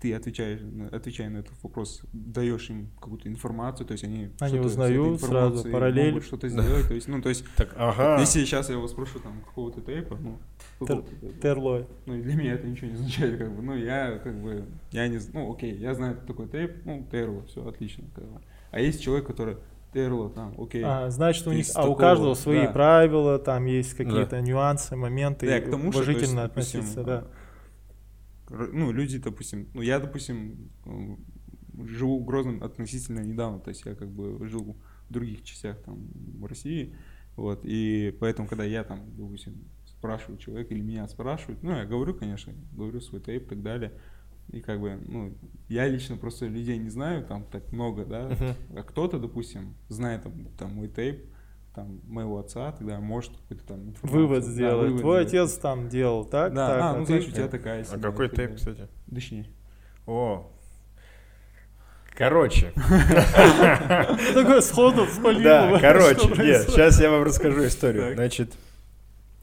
Ты 0.00 0.14
отвечаешь, 0.14 0.60
отвечая 0.92 1.28
на 1.28 1.38
этот 1.38 1.52
вопрос, 1.62 2.00
даешь 2.12 2.70
им 2.70 2.88
какую-то 2.98 3.28
информацию, 3.28 3.86
то 3.86 3.92
есть 3.92 4.02
они, 4.04 4.30
Они 4.40 4.58
узнают 4.58 5.20
сразу, 5.20 5.70
параллель. 5.70 6.06
могут 6.12 6.24
что-то 6.24 6.48
сделать. 6.48 6.88
То 6.88 6.94
есть, 6.94 7.06
ну, 7.06 7.20
то 7.20 7.28
есть, 7.28 7.44
Так, 7.56 7.74
ага. 7.76 8.18
если 8.18 8.44
сейчас 8.44 8.70
я 8.70 8.76
его 8.76 8.88
спрошу 8.88 9.18
там 9.18 9.42
какого-то 9.44 9.82
тейпа, 9.82 10.16
ну, 10.18 10.38
тейпа, 10.86 11.04
Терлой. 11.42 11.86
ну, 12.06 12.14
и 12.14 12.22
для 12.22 12.34
меня 12.34 12.54
это 12.54 12.66
ничего 12.66 12.88
не 12.88 12.94
означает, 12.94 13.38
как 13.38 13.54
бы, 13.54 13.62
ну, 13.62 13.76
я, 13.76 14.18
как 14.24 14.40
бы, 14.42 14.64
я 14.90 15.06
не, 15.08 15.18
ну, 15.34 15.52
окей, 15.52 15.76
я 15.76 15.94
знаю, 15.94 16.16
кто 16.16 16.28
такой 16.28 16.48
тейп, 16.48 16.86
ну, 16.86 17.06
Терло, 17.10 17.44
все, 17.44 17.66
отлично, 17.68 18.04
как 18.14 18.24
бы. 18.24 18.40
А 18.70 18.80
есть 18.80 19.02
человек, 19.02 19.26
который, 19.26 19.58
Терло, 19.92 20.30
там, 20.30 20.54
окей. 20.58 20.82
А, 20.82 21.10
значит, 21.10 21.46
у 21.46 21.52
них, 21.52 21.66
а 21.74 21.80
у 21.80 21.82
такого, 21.82 21.98
каждого 21.98 22.34
свои 22.34 22.62
да. 22.62 22.72
правила, 22.72 23.38
там 23.38 23.66
есть 23.66 23.92
какие-то 23.94 24.40
нюансы, 24.40 24.96
моменты, 24.96 25.46
Да, 25.46 25.60
к 25.60 25.70
тому, 25.70 25.92
что, 25.92 26.02
то 26.04 26.10
есть, 26.10 26.18
уважительно 26.22 26.42
допустим, 26.48 26.80
относиться, 26.80 27.04
да. 27.04 27.24
Ну, 28.52 28.92
люди, 28.92 29.18
допустим, 29.18 29.68
ну, 29.74 29.82
я, 29.82 29.98
допустим, 29.98 30.70
м, 30.84 31.18
живу 31.86 32.20
в 32.20 32.24
Грозном 32.24 32.62
относительно 32.62 33.20
недавно, 33.20 33.58
то 33.60 33.70
есть 33.70 33.84
я 33.86 33.94
как 33.94 34.10
бы 34.10 34.46
жил 34.48 34.76
в 35.08 35.12
других 35.12 35.42
частях 35.42 35.78
там 35.82 36.08
в 36.14 36.44
России, 36.44 36.94
вот, 37.36 37.60
и 37.64 38.16
поэтому, 38.20 38.48
когда 38.48 38.64
я 38.64 38.84
там, 38.84 39.00
допустим, 39.16 39.54
спрашиваю 39.86 40.38
человека 40.38 40.74
или 40.74 40.82
меня 40.82 41.08
спрашивают, 41.08 41.62
ну, 41.62 41.70
я 41.72 41.84
говорю, 41.84 42.14
конечно, 42.14 42.52
говорю 42.72 43.00
свой 43.00 43.20
тейп 43.20 43.44
и 43.46 43.48
так 43.50 43.62
далее, 43.62 43.92
и 44.50 44.60
как 44.60 44.80
бы, 44.80 45.00
ну, 45.06 45.34
я 45.68 45.88
лично 45.88 46.16
просто 46.16 46.46
людей 46.46 46.76
не 46.78 46.90
знаю, 46.90 47.24
там 47.24 47.44
так 47.44 47.72
много, 47.72 48.04
да, 48.04 48.28
Мгм. 48.28 48.78
а 48.78 48.82
кто-то, 48.82 49.18
допустим, 49.18 49.74
знает 49.88 50.24
там, 50.24 50.48
там 50.58 50.74
мой 50.74 50.88
тейп, 50.88 51.24
там, 51.74 52.00
моего 52.06 52.38
отца, 52.38 52.72
тогда 52.72 53.00
может 53.00 53.32
какой-то 53.36 53.64
там 53.64 53.94
Вывод 54.02 54.44
да, 54.44 54.50
сделать. 54.50 54.88
вывод 54.88 55.00
Твой 55.00 55.26
сделать. 55.26 55.50
отец 55.50 55.58
там 55.60 55.88
делал 55.88 56.24
так, 56.24 56.52
Да, 56.52 56.68
так, 56.68 56.82
а, 56.82 56.92
ну, 56.98 57.06
ты- 57.06 57.12
значит, 57.14 57.28
у 57.28 57.32
тебя 57.36 57.48
такая 57.48 57.80
А 57.80 57.84
семья 57.84 58.02
какой 58.02 58.26
и 58.26 58.28
так 58.28 58.36
тейп, 58.38 58.56
кстати? 58.56 58.88
Дышни. 59.06 59.46
О. 60.06 60.50
Короче. 62.14 62.72
Ты 62.76 64.34
такой 64.34 64.60
сходу 64.62 65.06
вспалил. 65.06 65.42
Да, 65.42 65.78
короче, 65.80 66.28
нет, 66.42 66.68
сейчас 66.68 67.00
я 67.00 67.10
вам 67.10 67.22
расскажу 67.22 67.64
историю. 67.66 68.14
Значит, 68.14 68.52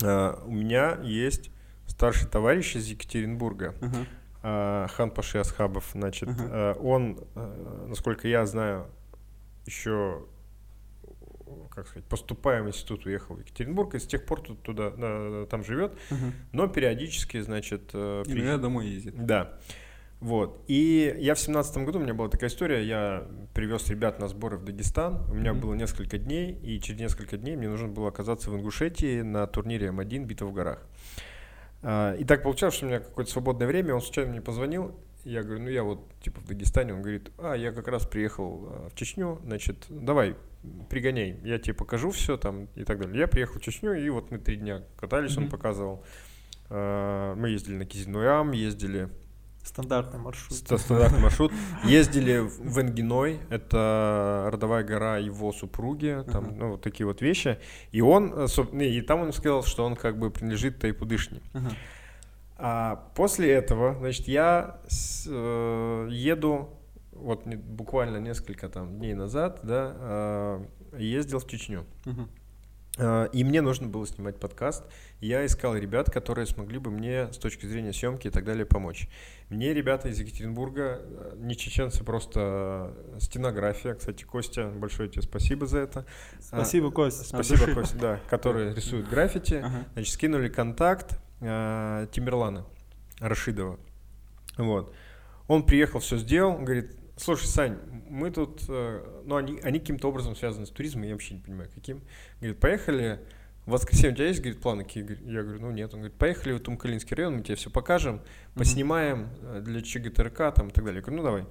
а, 0.04 0.42
у 0.46 0.52
меня 0.52 1.00
есть 1.02 1.50
старший 1.88 2.28
товарищ 2.30 2.76
из 2.76 2.86
Екатеринбурга, 2.88 3.74
а, 4.44 4.86
Хан 4.88 5.10
Паши 5.10 5.40
Асхабов. 5.40 5.90
Значит, 5.94 6.30
а, 6.30 6.74
он, 6.76 7.18
а, 7.36 7.86
насколько 7.88 8.28
я 8.28 8.46
знаю, 8.46 8.86
еще 9.66 10.26
как 11.80 11.88
сказать, 11.88 12.06
поступая 12.08 12.64
в 12.64 12.68
институт, 12.68 13.06
уехал 13.06 13.36
в 13.36 13.40
Екатеринбург, 13.40 13.96
и 13.96 14.00
с 14.00 14.06
тех 14.08 14.26
пор 14.26 14.42
тут 14.42 14.62
туда, 14.64 14.94
а, 14.98 15.46
там 15.48 15.64
живет, 15.64 15.94
Ага. 16.12 16.32
но 16.52 16.68
периодически, 16.68 17.40
значит, 17.42 17.90
э, 17.94 18.24
Иногда 18.28 18.58
домой 18.58 18.88
ездит. 18.88 19.26
да. 19.26 19.58
Вот. 20.22 20.66
И 20.68 21.16
я 21.20 21.34
в 21.34 21.40
семнадцатом 21.40 21.86
году, 21.86 21.98
у 22.00 22.02
меня 22.02 22.14
была 22.14 22.28
такая 22.28 22.50
история, 22.50 22.84
я 22.86 23.26
привез 23.54 23.90
ребят 23.90 24.20
на 24.20 24.28
сборы 24.28 24.58
в 24.58 24.66
Дагестан, 24.66 25.24
у 25.30 25.34
меня 25.34 25.54
Мгм. 25.54 25.62
было 25.62 25.74
несколько 25.76 26.18
дней, 26.18 26.52
и 26.62 26.82
через 26.82 27.00
несколько 27.00 27.38
дней 27.38 27.56
мне 27.56 27.70
нужно 27.70 27.88
было 27.88 28.10
оказаться 28.10 28.52
в 28.52 28.56
Ингушетии 28.58 29.22
на 29.22 29.48
турнире 29.48 29.88
М1 29.92 30.26
«Битва 30.26 30.48
в 30.48 30.54
горах». 30.54 30.86
А, 31.82 32.16
И 32.16 32.26
так 32.26 32.44
получалось, 32.44 32.76
что 32.76 32.86
у 32.86 32.90
меня 32.90 33.00
какое-то 33.00 33.32
свободное 33.32 33.66
время, 33.68 33.96
он 33.96 34.02
случайно 34.02 34.32
мне 34.32 34.42
позвонил, 34.42 35.00
я 35.24 35.42
говорю, 35.44 35.62
ну 35.64 35.70
я 35.70 35.84
вот 35.84 36.06
типа 36.22 36.42
в 36.42 36.48
Дагестане, 36.48 36.94
он 36.94 37.02
говорит, 37.02 37.32
а 37.38 37.54
я 37.54 37.72
как 37.72 37.88
раз 37.88 38.06
приехал 38.06 38.68
а, 38.70 38.90
в 38.90 38.96
Чечню, 38.96 39.40
значит, 39.46 39.86
давай, 39.90 40.36
пригоняй, 40.90 41.40
я 41.44 41.58
тебе 41.58 41.74
покажу 41.74 42.12
все 42.12 42.38
там 42.38 42.68
и 42.76 42.84
так 42.84 43.00
далее. 43.00 43.20
Я 43.20 43.28
приехал 43.28 43.60
в 43.60 43.62
Чечню, 43.62 43.94
и 43.94 44.10
вот 44.10 44.32
мы 44.32 44.38
три 44.40 44.58
дня 44.58 44.84
катались, 44.98 45.38
он 45.38 45.44
Мгм. 45.44 45.52
показывал. 45.52 46.04
А, 46.70 47.36
Мы 47.36 47.50
ездили 47.50 47.76
на 47.76 47.86
Кизинуям, 47.86 48.52
ездили 48.52 49.10
Стандартный 49.64 50.20
маршрут. 50.20 50.58
Ста- 50.58 50.78
Стандартный 50.78 51.20
маршрут. 51.20 51.52
Ездили 51.84 52.40
в 52.40 52.80
Энгиной, 52.80 53.40
это 53.50 54.50
родовая 54.52 54.84
гора 54.84 55.18
его 55.18 55.52
супруги, 55.52 56.24
там, 56.32 56.46
Ага. 56.46 56.56
ну, 56.58 56.70
вот 56.72 56.82
такие 56.82 57.06
вот 57.06 57.22
вещи. 57.22 57.60
И 57.92 58.02
он, 58.02 58.34
э, 58.34 58.48
и 58.84 59.02
там 59.02 59.22
он 59.22 59.34
сказал, 59.34 59.64
что 59.64 59.86
он 59.86 59.96
как 59.96 60.18
бы 60.18 60.32
принадлежит 60.32 60.80
Тайпудышне. 60.80 61.42
Ага. 61.54 61.70
А 62.58 62.96
после 63.16 63.52
этого, 63.52 63.96
значит, 64.00 64.28
я 64.28 64.80
с- 64.88 65.28
э, 65.30 66.08
еду, 66.12 66.70
вот 67.22 67.46
не- 67.46 67.56
буквально 67.56 68.18
несколько 68.18 68.70
там 68.70 68.98
дней 68.98 69.14
назад, 69.14 69.60
да, 69.64 69.96
э, 70.00 70.66
ездил 70.98 71.40
в 71.40 71.48
Чечню. 71.48 71.86
А, 73.02 73.26
И 73.32 73.44
мне 73.46 73.62
нужно 73.62 73.88
было 73.88 74.06
снимать 74.06 74.38
подкаст. 74.40 74.84
Я 75.22 75.46
искал 75.46 75.76
ребят, 75.76 76.12
которые 76.12 76.46
смогли 76.46 76.80
бы 76.80 76.92
мне 76.92 77.32
с 77.32 77.38
точки 77.38 77.66
зрения 77.66 77.94
съемки 77.94 78.28
и 78.28 78.30
так 78.30 78.44
далее 78.44 78.66
помочь. 78.66 79.08
Мне 79.50 79.74
ребята 79.74 80.10
из 80.10 80.20
Екатеринбурга, 80.20 81.00
э, 81.02 81.36
не 81.38 81.56
чеченцы, 81.56 82.04
просто 82.04 82.94
стенография. 83.20 83.94
Кстати, 83.94 84.26
Костя, 84.26 84.68
большое 84.70 85.08
тебе 85.08 85.22
спасибо 85.22 85.66
за 85.66 85.80
это. 85.80 86.06
Спасибо, 86.42 86.92
Кость. 86.92 87.26
Спасибо, 87.26 87.60
души. 87.60 87.74
Костя, 87.76 87.98
да, 87.98 88.20
которые 88.30 88.74
рисуют 88.76 89.08
граффити. 89.10 89.56
Ага. 89.64 89.86
Значит, 89.94 90.14
скинули 90.14 90.50
контакт 90.50 91.18
э, 91.40 92.08
Тимирлана 92.12 92.66
Рашидова. 93.20 93.80
Вот. 94.58 94.94
Он 95.48 95.66
приехал, 95.66 96.00
все 96.00 96.18
сделал, 96.18 96.58
говорит, 96.60 96.98
слушай, 97.20 97.46
Сань, 97.46 97.78
мы 98.10 98.32
тут, 98.32 98.64
э, 98.68 99.22
ну, 99.26 99.36
они, 99.36 99.60
они 99.62 99.80
каким-то 99.80 100.10
образом 100.10 100.36
связаны 100.36 100.66
с 100.66 100.70
туризмом, 100.70 101.04
я 101.04 101.14
вообще 101.14 101.36
не 101.36 101.42
понимаю, 101.42 101.70
каким. 101.74 102.02
Говорит, 102.40 102.60
поехали, 102.60 103.20
в 103.66 103.72
воскресенье 103.72 104.14
у 104.14 104.16
тебя 104.16 104.28
есть, 104.28 104.40
говорит, 104.40 104.62
планы 104.62 104.84
какие? 104.84 105.04
Я 105.32 105.44
говорю, 105.44 105.62
ну 105.62 105.72
нет. 105.72 105.94
Он 105.94 106.00
говорит, 106.00 106.18
поехали 106.18 106.54
в 106.54 106.60
Тумкалинский 106.60 107.16
район, 107.16 107.38
мы 107.38 107.44
тебе 107.44 107.56
все 107.56 107.70
покажем, 107.70 108.22
поснимаем 108.56 109.30
э, 109.42 109.62
для 109.62 109.82
ЧГТРК 109.82 110.56
там 110.56 110.70
и 110.70 110.72
так 110.72 110.84
далее. 110.84 111.00
Я 111.00 111.02
говорю, 111.02 111.18
ну 111.18 111.24
давай. 111.24 111.46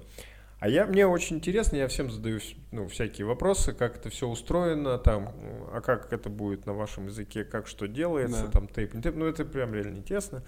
А 0.59 0.67
я, 0.67 0.85
мне 0.85 1.07
очень 1.07 1.37
интересно, 1.37 1.77
я 1.77 1.87
всем 1.87 2.11
задаю 2.11 2.41
ну, 2.71 2.89
всякие 2.89 3.25
вопросы, 3.25 3.71
как 3.71 3.95
это 3.95 4.09
все 4.09 4.27
устроено, 4.27 4.97
там, 4.97 5.33
а 5.71 5.79
как 5.79 6.11
это 6.11 6.29
будет 6.29 6.65
на 6.65 6.73
вашем 6.73 7.07
языке, 7.07 7.45
как 7.45 7.65
что 7.65 7.87
делается, 7.87 8.43
Да. 8.47 8.51
там, 8.51 8.67
тейп, 8.67 8.93
не 8.93 9.01
тейп, 9.01 9.15
ну 9.15 9.25
это 9.25 9.45
прям 9.45 9.73
реально 9.73 9.99
интересно. 9.99 10.43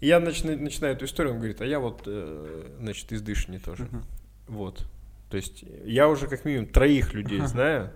И 0.00 0.06
я 0.06 0.18
начинаю, 0.18 0.58
начинаю 0.62 0.94
эту 0.94 1.04
историю, 1.04 1.34
он 1.34 1.40
говорит, 1.40 1.60
а 1.60 1.66
я 1.66 1.78
вот, 1.78 2.04
э, 2.06 2.70
значит, 2.80 3.12
из 3.12 3.20
Дышни 3.20 3.58
тоже. 3.58 3.84
Мгм. 3.84 4.04
Вот. 4.46 4.86
То 5.30 5.36
есть 5.36 5.64
я 5.84 6.08
уже 6.08 6.26
как 6.28 6.44
минимум 6.44 6.66
троих 6.68 7.14
людей 7.14 7.40
знаю. 7.40 7.92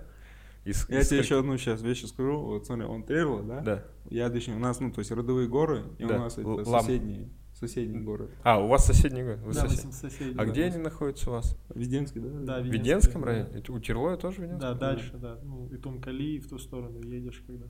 Из, 0.65 0.87
Я 0.89 0.99
из 0.99 1.07
тебе 1.07 1.19
как- 1.19 1.25
еще 1.25 1.39
одну 1.39 1.57
сейчас 1.57 1.81
вещь 1.81 2.05
скажу. 2.05 2.37
Вот 2.39 2.65
смотри, 2.65 2.85
он 2.85 3.03
Терла, 3.03 3.41
да? 3.43 3.59
Да. 3.61 3.85
Я 4.09 4.29
точнее, 4.29 4.55
у 4.55 4.59
нас, 4.59 4.79
ну, 4.79 4.91
то 4.91 4.99
есть 4.99 5.11
родовые 5.11 5.47
горы, 5.47 5.83
и 5.97 6.05
Да. 6.05 6.15
у 6.17 6.19
нас 6.19 6.37
это 6.37 6.47
Лам. 6.47 6.81
соседние, 6.81 7.29
соседние 7.53 8.01
горы. 8.01 8.29
А, 8.43 8.59
у 8.61 8.67
вас 8.67 8.85
соседний 8.85 9.23
город? 9.23 9.39
Вы 9.39 9.53
Да, 9.53 9.67
сосед- 9.67 9.85
мы 9.85 9.91
соседи. 9.93 10.31
А 10.33 10.43
да. 10.43 10.45
где 10.45 10.65
они 10.65 10.77
находятся 10.77 11.29
у 11.29 11.33
вас? 11.33 11.57
Везденский, 11.73 12.19
да? 12.21 12.27
Да, 12.29 12.35
В 12.61 12.65
Веденское, 12.65 12.71
Веденском 12.71 13.21
да. 13.21 13.27
районе? 13.27 13.49
Это 13.57 13.71
У 13.71 13.79
Терлоя 13.79 14.17
тоже 14.17 14.35
в 14.37 14.39
Веденском? 14.39 14.59
Да, 14.59 14.73
дальше, 14.73 15.13
да. 15.17 15.39
Ну, 15.43 15.67
и 15.69 15.77
Тумкали, 15.77 16.23
и 16.35 16.39
в 16.39 16.49
ту 16.49 16.59
сторону 16.59 16.99
едешь, 17.01 17.41
когда. 17.47 17.65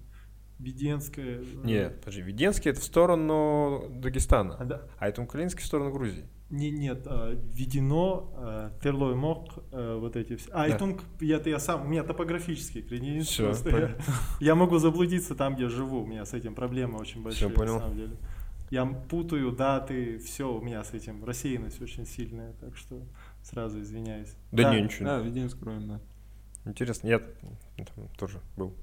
Веденская. 0.58 1.40
э, 1.42 1.44
Нет, 1.64 2.00
подожди, 2.00 2.22
Веденский 2.22 2.72
это 2.72 2.82
в 2.82 2.84
сторону 2.84 3.84
Дагестана, 3.92 4.56
а, 4.56 4.66
да. 4.66 4.82
а 4.98 5.08
это 5.08 5.22
Умкалинский 5.22 5.62
в 5.64 5.66
сторону 5.66 5.92
Грузии. 5.92 6.26
Не, 6.50 6.72
нет, 6.72 7.04
а, 7.06 7.36
введено 7.54 8.32
а, 8.36 8.72
Терлой 8.82 9.16
Мок, 9.16 9.64
а, 9.72 10.00
вот 10.00 10.16
эти 10.16 10.36
все. 10.36 10.50
А, 10.52 10.68
Да. 10.68 10.78
Тунк, 10.78 11.04
я, 11.20 11.40
я 11.46 11.60
сам, 11.60 11.86
у 11.86 11.88
меня 11.88 12.04
топографические 12.04 12.84
кредиты. 12.84 13.22
Всё, 13.26 13.46
просто 13.46 13.70
я, 13.78 13.96
я 14.40 14.56
могу 14.56 14.80
заблудиться 14.80 15.36
там, 15.36 15.56
где 15.56 15.70
живу. 15.70 16.02
У 16.04 16.06
меня 16.08 16.26
с 16.26 16.34
этим 16.34 16.56
проблемы 16.56 16.98
очень 16.98 17.22
большие, 17.22 17.50
понял. 17.50 17.76
на 17.76 17.80
самом 17.82 17.98
деле. 17.98 18.18
Я 18.72 18.86
путаю 18.86 19.52
даты, 19.52 20.20
все, 20.20 20.52
у 20.52 20.62
меня 20.62 20.84
с 20.84 20.94
этим 20.94 21.24
рассеянность 21.24 21.82
очень 21.82 22.06
сильная, 22.06 22.54
так 22.60 22.78
что 22.78 23.02
сразу 23.44 23.82
извиняюсь. 23.82 24.36
Да, 24.52 24.74
не, 24.74 24.82
ничего. 24.82 25.06
Да, 25.06 25.20
Везденский 25.20 25.66
район, 25.66 25.88
да. 25.88 26.00
Интересно, 26.66 27.08
я 27.08 27.20
там 27.20 28.08
тоже 28.18 28.40
был. 28.58 28.74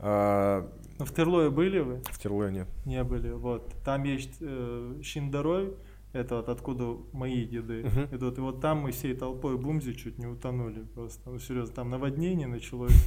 А, 0.00 0.70
в 0.98 1.12
Терлое 1.14 1.50
были 1.50 1.80
вы? 1.80 2.02
в 2.04 2.18
Терлое 2.18 2.50
нет. 2.50 2.68
Не 2.84 3.02
были. 3.02 3.30
Вот. 3.30 3.74
Там 3.84 4.04
есть 4.04 4.36
э, 4.40 5.00
Шиндарой, 5.02 5.72
это 6.12 6.36
вот 6.36 6.48
откуда 6.48 6.96
мои 7.12 7.44
деды 7.44 7.84
Мгм. 7.84 8.16
идут. 8.16 8.38
И 8.38 8.40
вот 8.40 8.60
там 8.60 8.78
мы 8.80 8.92
всей 8.92 9.14
толпой 9.14 9.56
бумзи 9.58 9.92
чуть 9.94 10.18
не 10.18 10.26
утонули 10.26 10.82
просто. 10.94 11.28
Ну, 11.30 11.38
серьезно, 11.38 11.74
там 11.74 11.90
наводнение 11.90 12.46
началось. 12.46 12.92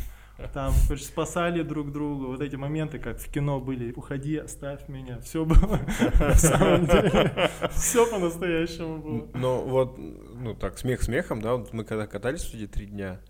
Там 0.54 0.74
короче, 0.88 1.04
спасали 1.04 1.62
друг 1.62 1.92
друга. 1.92 2.26
Вот 2.26 2.42
эти 2.42 2.56
моменты, 2.56 2.98
как 2.98 3.20
в 3.20 3.32
кино 3.32 3.60
были. 3.60 3.92
Уходи, 3.92 4.38
оставь 4.38 4.88
меня. 4.90 5.20
Все 5.20 5.46
было 5.46 5.80
на 6.20 6.34
самом 6.34 6.88
деле. 6.88 7.50
Все 7.72 8.10
по-настоящему 8.10 8.98
было. 9.04 9.30
Но 9.36 9.62
вот, 9.62 10.00
ну 10.00 10.56
так, 10.56 10.80
смех 10.80 11.04
смехом, 11.04 11.42
да, 11.42 11.64
мы 11.74 11.84
когда 11.84 12.08
катались 12.08 12.52
эти 12.56 12.66
три 12.66 12.88
дня, 12.88 13.22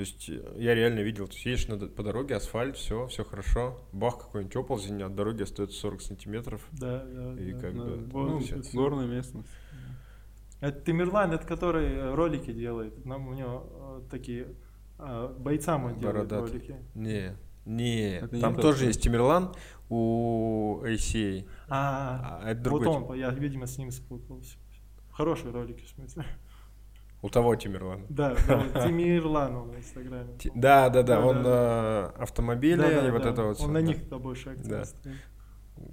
то 0.00 0.04
есть 0.06 0.30
э, 0.30 0.54
я 0.56 0.74
реально 0.74 1.00
видел, 1.00 1.26
то 1.28 1.34
есть 1.34 1.44
едешь 1.44 1.68
на 1.68 1.76
по 1.76 2.02
дороге, 2.02 2.34
асфальт, 2.36 2.74
все, 2.78 3.06
все 3.08 3.22
хорошо, 3.22 3.78
бах, 3.92 4.16
какой-нибудь 4.16 4.56
оползень, 4.56 5.02
от 5.02 5.14
дороги 5.14 5.42
остается 5.42 5.78
40 5.78 6.00
сантиметров. 6.00 6.66
Да, 6.72 7.04
да, 7.04 7.34
И 7.38 7.52
да, 7.52 7.60
как 7.60 7.74
да. 7.76 7.82
бы, 7.84 7.96
Вот 8.10 8.28
Ну, 8.30 8.38
это 8.40 8.62
всё. 8.62 8.78
горная 8.78 9.06
местность. 9.06 9.46
Это 10.60 10.80
Тимирлан, 10.80 11.32
это 11.32 11.46
который 11.46 11.86
э, 11.92 12.14
ролики 12.14 12.50
делает. 12.50 13.04
Нам 13.04 13.28
у 13.28 13.34
него 13.34 14.00
э, 14.00 14.10
такие 14.10 14.48
а, 14.96 15.28
бойцам 15.38 15.84
он 15.84 15.98
делает 15.98 16.28
Бородатый. 16.30 16.50
ролики. 16.52 16.76
Не, 16.94 17.36
не, 17.66 18.16
Это 18.20 18.34
не 18.36 18.40
там 18.40 18.54
тот, 18.54 18.62
тоже 18.62 18.80
да? 18.80 18.86
есть 18.86 19.02
Тимирлан 19.02 19.54
у 19.90 20.80
ACA, 20.82 21.46
А, 21.68 22.40
а 22.42 22.50
это 22.52 22.70
вот 22.70 22.82
другой. 22.84 23.02
он, 23.02 23.14
я, 23.18 23.28
видимо, 23.32 23.66
с 23.66 23.76
ним 23.76 23.90
спутался. 23.90 24.56
Хорошие 25.10 25.52
ролики, 25.52 25.84
в 25.84 25.88
смысле. 25.90 26.24
У 27.22 27.28
того 27.28 27.54
Тимирлана. 27.54 28.04
Да, 28.08 28.34
да, 28.48 28.86
Тимирлан 28.86 29.54
он 29.54 29.70
в 29.70 29.76
Инстаграме. 29.76 30.30
Да, 30.54 30.88
да, 30.88 31.02
да, 31.02 31.20
он 31.20 31.42
э, 31.44 32.10
автомобили 32.16 33.06
и 33.06 33.10
вот 33.10 33.26
это 33.26 33.42
вот 33.42 33.60
Он 33.60 33.72
на 33.72 33.80
да. 33.80 33.86
них-то 33.86 34.18
больше 34.18 34.50
акцент. 34.50 34.94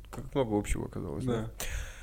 Как 0.10 0.34
много 0.34 0.58
общего 0.58 0.86
оказалось. 0.86 1.26
Да. 1.26 1.50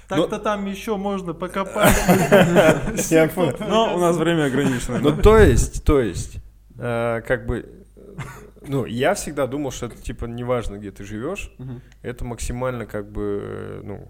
Так-то 0.09 0.39
там 0.39 0.67
еще 0.67 0.97
можно 0.97 1.33
покопать. 1.33 1.95
Но 3.61 3.95
у 3.97 3.99
нас 3.99 4.17
время 4.17 4.45
ограничено. 4.45 4.99
Ну, 4.99 5.17
то 5.17 5.39
есть, 5.39 5.85
то 5.85 6.01
есть, 6.01 6.37
э, 6.79 7.23
как 7.27 7.47
бы, 7.47 7.87
э, 7.97 8.17
ну, 8.67 8.85
я 8.85 9.15
всегда 9.15 9.47
думал, 9.47 9.71
что 9.71 9.87
это, 9.87 9.97
типа, 9.97 10.27
неважно, 10.27 10.77
где 10.77 10.91
ты 10.91 11.05
живешь, 11.05 11.51
это 12.03 12.25
максимально, 12.25 12.85
как 12.87 13.11
бы, 13.11 13.81
ну, 13.83 14.09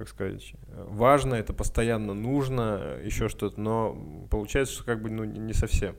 как 0.00 0.08
сказать, 0.08 0.54
важно, 0.88 1.34
это 1.34 1.52
постоянно 1.52 2.14
нужно, 2.14 2.98
еще 3.04 3.28
что-то, 3.28 3.60
но 3.60 4.26
получается, 4.30 4.72
что, 4.72 4.84
как 4.84 5.02
бы, 5.02 5.10
ну, 5.10 5.24
не 5.24 5.52
совсем. 5.52 5.94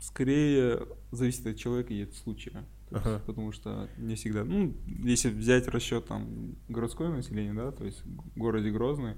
Скорее 0.00 0.86
зависит 1.10 1.46
от 1.46 1.56
человека 1.58 1.92
и 1.92 2.04
от 2.04 2.14
случая. 2.14 2.64
То 2.88 2.94
есть, 2.94 3.06
Ага. 3.06 3.22
Потому 3.26 3.52
что 3.52 3.90
не 3.98 4.14
всегда. 4.14 4.42
Ну, 4.42 4.74
если 5.04 5.28
взять 5.28 5.68
расчет 5.68 6.06
там 6.06 6.54
городское 6.70 7.10
население, 7.10 7.52
да, 7.52 7.72
то 7.72 7.84
есть 7.84 8.02
в 8.06 8.38
городе 8.38 8.70
Грозный, 8.70 9.16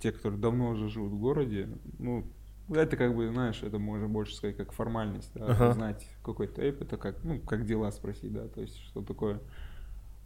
те, 0.00 0.12
которые 0.12 0.38
давно 0.38 0.68
уже 0.68 0.90
живут 0.90 1.12
в 1.12 1.18
городе, 1.18 1.70
ну, 1.98 2.30
это 2.68 2.98
как 2.98 3.16
бы, 3.16 3.30
знаешь, 3.32 3.62
это 3.62 3.78
можно 3.78 4.08
больше 4.08 4.34
сказать 4.34 4.58
как 4.58 4.72
формальность, 4.72 5.32
да, 5.34 5.46
Ага. 5.46 5.72
знать 5.72 6.06
какой 6.22 6.48
тейп, 6.48 6.82
это 6.82 6.98
как, 6.98 7.24
ну, 7.24 7.40
как 7.40 7.64
дела 7.64 7.90
спросить, 7.92 8.34
да, 8.34 8.46
то 8.48 8.60
есть 8.60 8.76
что 8.88 9.00
такое. 9.00 9.40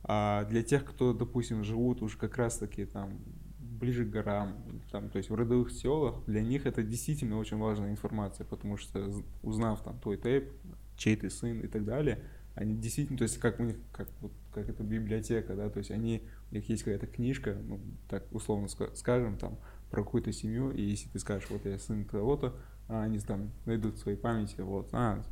А 0.05 0.45
для 0.45 0.63
тех, 0.63 0.85
кто, 0.85 1.13
допустим, 1.13 1.65
живут 1.65 2.03
уже 2.03 2.19
как 2.19 2.37
раз-таки 2.37 2.85
там 2.85 3.19
ближе 3.59 4.05
к 4.05 4.11
горам, 4.11 4.55
там, 4.91 5.09
то 5.09 5.19
есть 5.19 5.31
в 5.31 5.35
родовых 5.35 5.71
селах, 5.71 6.25
для 6.27 6.43
них 6.43 6.67
это 6.67 6.83
действительно 6.83 7.39
очень 7.39 7.59
важная 7.59 7.91
информация, 7.91 8.47
потому 8.47 8.77
что 8.77 9.11
узнав 9.43 9.83
там 9.83 9.99
твой 9.99 10.17
тейп, 10.17 10.53
чей 10.97 11.17
ты 11.17 11.31
сын 11.31 11.61
и 11.61 11.67
так 11.67 11.85
далее, 11.85 12.21
они 12.55 12.77
действительно, 12.77 13.19
то 13.19 13.25
есть 13.25 13.39
как 13.39 13.59
у 13.61 13.65
них, 13.65 13.77
как, 13.93 14.09
вот, 14.21 14.33
как 14.53 14.69
это 14.69 14.83
библиотека, 14.83 15.55
да, 15.55 15.69
то 15.69 15.79
есть 15.79 15.91
они, 15.91 16.23
у 16.51 16.55
них 16.55 16.69
есть 16.69 16.85
какая-то 16.85 17.07
книжка, 17.07 17.57
ну, 17.67 17.81
так 18.09 18.25
условно 18.33 18.67
ска- 18.67 18.95
скажем, 18.95 19.37
там, 19.39 19.59
про 19.91 20.05
какую-то 20.05 20.33
семью, 20.33 20.71
и 20.71 20.83
если 20.83 21.09
ты 21.09 21.19
скажешь, 21.19 21.49
вот 21.51 21.65
я 21.65 21.79
сын 21.79 22.05
того-то, 22.05 22.55
а 22.89 23.03
они 23.03 23.19
там 23.19 23.51
найдут 23.67 23.97
в 23.97 23.99
своей 23.99 24.19
памяти, 24.19 24.61
вот, 24.61 24.89
а, 24.93 25.25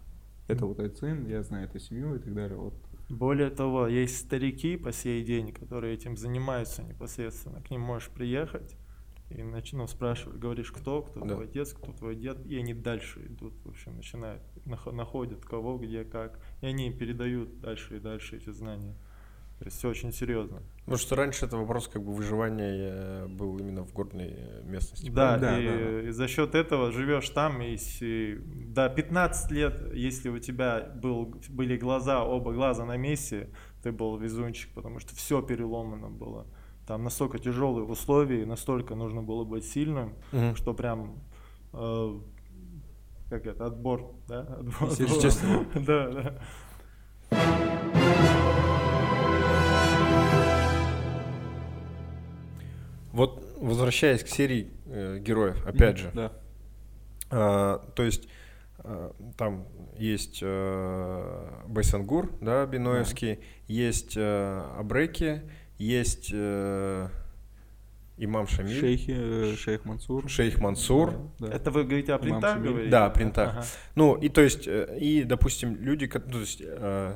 это 0.49 0.67
вот 0.67 0.81
этот 0.81 0.99
сын, 0.99 1.27
я 1.29 1.43
знаю 1.43 1.69
эту 1.69 1.79
семью 1.79 2.17
и 2.17 2.19
так 2.19 2.35
далее, 2.35 2.59
вот. 2.59 2.75
Более 3.13 3.51
того, 3.51 3.89
есть 3.89 4.19
старики 4.19 4.79
по 4.79 4.91
сей 4.91 5.23
день, 5.23 5.53
которые 5.53 5.93
этим 5.93 6.17
занимаются 6.17 6.83
непосредственно. 6.83 7.61
К 7.61 7.71
ним 7.71 7.83
можешь 7.83 8.09
приехать, 8.09 8.75
и 9.29 9.43
начну 9.43 9.87
спрашивать, 9.87 10.39
говоришь, 10.39 10.73
кто, 10.73 11.03
кто 11.03 11.21
Да. 11.21 11.35
твой 11.35 11.45
отец, 11.45 11.75
кто 11.75 11.93
твой 11.93 12.17
дед, 12.17 12.39
и 12.47 12.57
они 12.57 12.73
дальше 12.73 13.21
идут, 13.27 13.53
в 13.67 13.69
общем, 13.69 13.97
начинают, 13.97 14.41
нах- 14.65 14.91
находят 14.91 15.45
кого, 15.45 15.77
где, 15.77 16.05
как, 16.05 16.41
и 16.63 16.67
они 16.67 16.91
передают 16.91 17.61
дальше 17.61 17.99
и 17.99 18.01
дальше 18.01 18.39
эти 18.39 18.49
знания. 18.51 18.97
То 19.63 19.67
есть 19.69 19.79
все 19.79 19.91
очень 19.91 20.13
серьезно. 20.13 20.61
Потому 20.81 20.99
что 20.99 21.15
раньше 21.15 21.47
это 21.47 21.57
вопрос 21.57 21.87
как 21.87 22.03
бы 22.03 22.13
выживания 22.13 22.91
э, 22.95 23.27
был 23.29 23.57
именно 23.59 23.85
в 23.85 23.93
горной 23.93 24.35
э, 24.37 24.63
местности. 24.65 25.09
Да, 25.09 25.39
Да, 25.39 25.57
и, 25.57 25.65
да, 25.65 25.73
да. 25.73 26.01
и 26.09 26.11
за 26.11 26.27
счет 26.27 26.57
этого 26.57 26.91
живешь 26.91 27.29
там, 27.31 27.63
и 27.63 27.77
до 28.67 28.89
15 28.89 29.53
лет, 29.53 29.95
если 29.95 30.31
у 30.31 30.41
тебя 30.41 30.81
был, 31.01 31.37
были 31.49 31.77
глаза, 31.77 32.25
оба 32.25 32.53
глаза 32.53 32.85
на 32.85 32.97
месте, 32.97 33.51
ты 33.85 33.93
был 33.93 34.17
везунчик, 34.17 34.75
потому 34.75 34.99
что 34.99 35.15
все 35.15 35.41
переломано 35.43 36.11
было. 36.11 36.49
Там 36.89 37.05
настолько 37.05 37.39
тяжелые 37.39 37.85
условия, 37.85 38.43
и 38.43 38.45
настолько 38.45 38.97
нужно 38.97 39.23
было 39.23 39.45
быть 39.45 39.65
сильным, 39.65 40.15
Мгм. 40.33 40.57
что 40.57 40.75
прям 40.75 41.23
э, 41.73 42.19
как 43.31 43.47
это 43.47 43.67
отбор, 43.67 44.13
да? 44.27 44.41
Отбор, 44.41 44.89
отбор. 44.91 45.67
Да, 45.87 46.11
да. 47.31 47.62
Вот 53.13 53.45
возвращаясь 53.61 54.23
к 54.25 54.29
серии 54.29 54.71
э, 54.87 55.19
героев, 55.19 55.65
опять 55.67 55.99
же, 55.99 56.11
Да. 56.15 56.33
А, 57.31 57.79
то 57.95 58.03
есть 58.03 58.29
а, 58.79 59.13
там 59.37 59.67
есть 59.97 60.41
э, 60.43 61.49
Байсангур, 61.69 62.31
да, 62.41 62.67
Биноевский, 62.67 63.39
есть 63.69 64.15
э, 64.17 64.63
Абреки, 64.79 65.43
есть 65.79 66.31
э, 66.35 67.09
имам 68.19 68.47
Шамиль, 68.49 68.79
Шейхи, 68.81 69.15
э, 69.17 69.55
шейх 69.57 69.85
Мансур. 69.85 70.29
шейх 70.29 70.59
Мансур. 70.61 71.15
Да. 71.39 71.49
Это 71.49 71.71
вы 71.71 71.85
говорите 71.85 72.13
о 72.13 72.19
принтах, 72.19 72.61
говорите? 72.61 72.91
Да, 72.91 73.07
о 73.07 73.11
принтах. 73.11 73.51
Ага. 73.51 73.65
Ну, 73.95 74.15
и 74.17 74.29
то 74.29 74.41
есть, 74.43 74.67
э, 74.67 74.99
и, 75.01 75.23
допустим, 75.25 75.77
люди, 75.77 76.07
ко- 76.07 76.21
то 76.21 76.39
есть, 76.41 76.63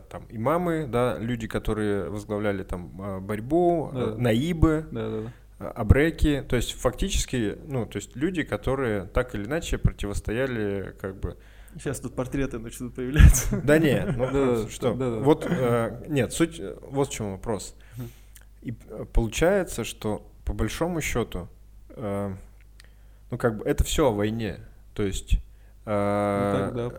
там, 0.08 0.26
имамы, 0.30 0.86
да, 0.86 1.18
люди, 1.18 1.46
которые 1.48 2.08
возглавляли 2.08 2.62
там 2.62 3.26
борьбу, 3.26 3.90
Да. 3.92 4.14
наибы, 4.16 4.86
Да, 4.92 5.10
да, 5.10 5.20
да. 5.22 5.32
Абреки, 5.58 6.44
то 6.48 6.56
есть, 6.56 6.72
фактически, 6.72 7.58
ну, 7.66 7.86
то 7.86 7.96
есть, 7.96 8.14
люди, 8.16 8.42
которые 8.42 9.04
так 9.04 9.34
или 9.34 9.44
иначе 9.44 9.78
противостояли, 9.78 10.94
как 11.00 11.18
бы, 11.18 11.36
Сейчас 11.78 12.00
тут 12.00 12.14
портреты 12.14 12.58
начнут 12.58 12.94
появляться. 12.94 13.60
Да 13.62 13.78
не, 13.78 14.02
ну 14.16 14.66
что, 14.70 14.94
вот 14.94 15.46
э, 15.46 16.06
нет, 16.08 16.32
суть, 16.32 16.58
э, 16.58 16.74
вот 16.80 17.08
в 17.08 17.12
чем 17.12 17.32
вопрос. 17.32 17.74
И 18.62 18.74
э, 18.88 19.04
получается, 19.12 19.84
что 19.84 20.26
по 20.46 20.54
большому 20.54 21.02
счету, 21.02 21.48
ну 21.96 23.38
как 23.38 23.58
бы 23.58 23.64
это 23.64 23.84
все 23.84 24.08
о 24.08 24.12
войне, 24.12 24.60
то 24.94 25.02
есть. 25.02 25.38
Ну. 25.84 26.90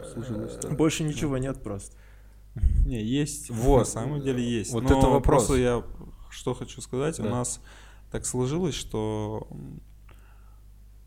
Больше 0.71 1.03
ничего 1.03 1.37
нет 1.37 1.61
просто. 1.63 1.95
Не, 2.85 3.03
есть. 3.03 3.49
Вот. 3.49 3.79
На 3.79 3.85
самом 3.85 4.21
деле 4.21 4.43
есть. 4.43 4.71
Вот 4.71 4.85
это 4.85 5.07
вопрос. 5.07 5.49
Я 5.55 5.83
что 6.29 6.53
хочу 6.53 6.81
сказать. 6.81 7.19
У 7.19 7.23
нас 7.23 7.61
так 8.11 8.25
сложилось, 8.25 8.75
что 8.75 9.47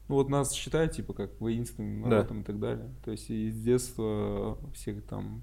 ну 0.09 0.17
вот 0.17 0.29
нас 0.29 0.53
считают 0.53 0.93
типа 0.93 1.13
как 1.13 1.41
воинственным 1.41 2.03
Да. 2.03 2.09
народом 2.09 2.41
и 2.41 2.45
так 2.45 2.59
далее. 2.59 2.89
То 3.05 3.13
есть 3.13 3.31
и 3.31 3.51
с 3.51 3.61
детства 3.61 4.59
всех 4.75 5.05
там 5.05 5.43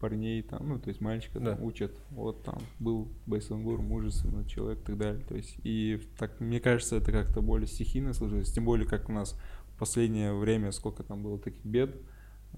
парней 0.00 0.42
там, 0.42 0.68
ну 0.68 0.78
то 0.78 0.88
есть 0.88 1.00
мальчика 1.00 1.40
Да. 1.40 1.54
там 1.54 1.64
учат. 1.64 1.92
Вот 2.10 2.42
там 2.44 2.58
был 2.78 3.08
Байсангур, 3.26 3.80
мужественный 3.80 4.44
человек 4.46 4.80
и 4.80 4.84
так 4.84 4.98
далее. 4.98 5.24
То 5.28 5.34
есть 5.36 5.56
и 5.64 6.00
так 6.18 6.40
мне 6.40 6.60
кажется 6.60 6.96
это 6.96 7.12
как-то 7.12 7.42
более 7.42 7.66
стихийно 7.66 8.12
сложилось. 8.12 8.52
Тем 8.52 8.64
более 8.64 8.86
как 8.86 9.08
у 9.08 9.12
нас 9.12 9.38
в 9.74 9.78
последнее 9.78 10.34
время 10.34 10.72
сколько 10.72 11.02
там 11.04 11.22
было 11.22 11.38
таких 11.38 11.64
бед. 11.64 11.94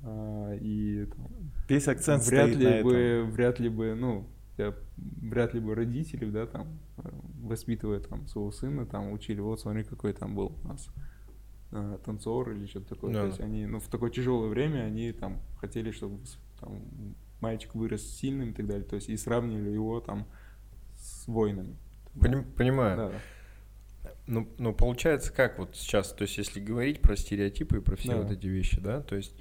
а, 0.02 0.54
и 0.54 1.04
там, 1.06 1.26
Весь 1.68 1.88
акцент 1.88 2.24
вряд 2.26 2.46
стоит 2.46 2.58
ли 2.58 2.64
на 2.64 2.68
этом. 2.70 2.88
бы, 2.88 3.24
вряд 3.32 3.58
ли 3.58 3.68
бы, 3.68 3.94
ну, 3.94 4.24
я- 4.56 4.74
вряд 4.96 5.52
ли 5.52 5.58
бы 5.60 5.74
родители, 5.74 6.30
да, 6.30 6.46
там, 6.46 6.68
э, 6.98 7.10
воспитывая 7.50 8.00
там 8.00 8.26
своего 8.26 8.50
сына, 8.50 8.86
там, 8.86 9.12
учили, 9.12 9.40
вот 9.40 9.60
смотри, 9.60 9.84
какой 9.84 10.12
там 10.12 10.34
был 10.34 10.56
у 10.64 10.68
нас 10.68 10.88
э, 11.72 11.98
танцор 12.04 12.50
или 12.52 12.66
что-то 12.66 12.94
такое. 12.94 13.12
Да, 13.12 13.20
То 13.20 13.26
есть 13.26 13.38
да. 13.38 13.44
они, 13.44 13.66
ну, 13.66 13.80
в 13.80 13.88
такое 13.88 14.10
тяжелое 14.10 14.48
время 14.48 14.84
они 14.84 15.12
там 15.12 15.42
хотели, 15.58 15.90
чтобы 15.90 16.20
там, 16.60 16.80
мальчик 17.40 17.74
вырос 17.74 18.02
сильным 18.02 18.50
и 18.50 18.52
так 18.52 18.66
далее. 18.66 18.84
То 18.84 18.96
есть 18.96 19.08
и 19.08 19.16
сравнивали 19.16 19.70
его 19.70 20.00
там 20.00 20.26
с 20.94 21.26
воинами. 21.26 21.76
Поним- 22.14 22.44
понимаю. 22.54 22.96
Да, 22.96 23.08
да. 23.10 24.10
Ну, 24.26 24.48
ну, 24.58 24.72
получается, 24.72 25.32
как 25.32 25.58
вот 25.58 25.74
сейчас, 25.76 26.12
то 26.12 26.22
есть, 26.22 26.38
если 26.38 26.60
говорить 26.60 27.00
про 27.02 27.16
стереотипы 27.16 27.78
и 27.78 27.80
про 27.80 27.96
все 27.96 28.12
Да. 28.12 28.22
вот 28.22 28.30
эти 28.30 28.46
вещи, 28.46 28.80
да, 28.80 29.00
то 29.02 29.16
есть 29.16 29.34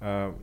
а, 0.00 0.38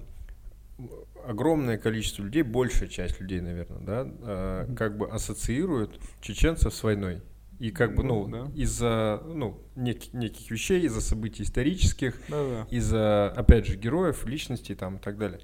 огромное 1.27 1.77
количество 1.77 2.23
людей, 2.23 2.43
большая 2.43 2.89
часть 2.89 3.19
людей, 3.21 3.41
наверное, 3.41 3.79
да, 3.79 4.63
Мгм. 4.65 4.75
как 4.75 4.97
бы 4.97 5.09
ассоциируют 5.09 5.99
чеченцев 6.21 6.73
с 6.73 6.83
войной. 6.83 7.21
И 7.59 7.71
как 7.71 7.95
бы, 7.95 8.03
ну, 8.03 8.27
Ну, 8.27 8.45
да. 8.47 8.51
из-за, 8.55 9.21
ну, 9.25 9.61
неких, 9.75 10.13
неких 10.13 10.51
вещей, 10.51 10.81
из-за 10.81 10.99
событий 11.01 11.43
исторических, 11.43 12.19
Да, 12.27 12.43
да. 12.43 12.67
из-за, 12.69 13.29
опять 13.29 13.67
же, 13.67 13.77
героев, 13.77 14.25
личностей 14.25 14.75
там 14.75 14.97
и 14.97 14.99
так 14.99 15.17
далее. 15.17 15.39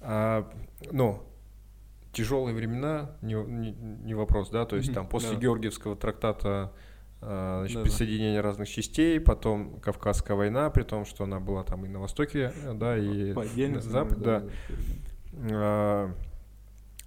А, 0.00 0.50
но 0.90 1.26
тяжелые 2.12 2.54
времена, 2.54 3.16
не, 3.20 3.34
не- 3.34 3.72
не 3.72 4.14
вопрос, 4.14 4.48
да, 4.50 4.64
то 4.64 4.76
есть 4.76 4.94
там 4.94 5.06
после 5.08 5.32
да. 5.34 5.36
Георгиевского 5.36 5.96
трактата 5.96 6.72
значит, 7.20 7.74
Да-да. 7.74 7.84
присоединение 7.84 8.40
разных 8.40 8.68
частей, 8.68 9.20
потом 9.20 9.78
Кавказская 9.80 10.36
война, 10.36 10.70
при 10.70 10.82
том, 10.82 11.04
что 11.04 11.24
она 11.24 11.38
была 11.40 11.64
там 11.64 11.84
и 11.84 11.88
на 11.88 12.00
востоке, 12.00 12.52
э, 12.64 12.72
да, 12.74 12.96
и 12.96 13.32
на 13.32 13.42
отдельности, 13.42 13.88
запад, 13.88 14.18
может, 14.18 14.24
да. 14.24 14.42
А, 15.52 16.14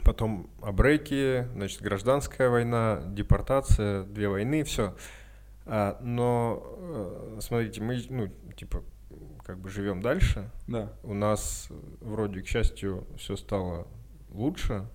Потом 0.03 0.49
Абреки, 0.61 1.47
значит, 1.53 1.81
гражданская 1.81 2.49
война, 2.49 3.01
депортация, 3.07 4.03
две 4.03 4.27
войны, 4.27 4.65
все. 4.65 4.95
но 5.65 6.61
э, 6.77 7.37
смотрите, 7.39 7.81
мы, 7.81 8.03
ну, 8.09 8.27
типа, 8.53 8.83
как 9.45 9.59
бы 9.59 9.69
живем 9.69 10.01
дальше. 10.01 10.49
Да. 10.67 10.91
У 11.03 11.13
нас 11.13 11.67
э, 11.69 11.73
вроде, 12.01 12.41
к 12.41 12.47
счастью, 12.47 13.07
все 13.17 13.35
стало 13.37 13.87
лучше. 14.29 14.87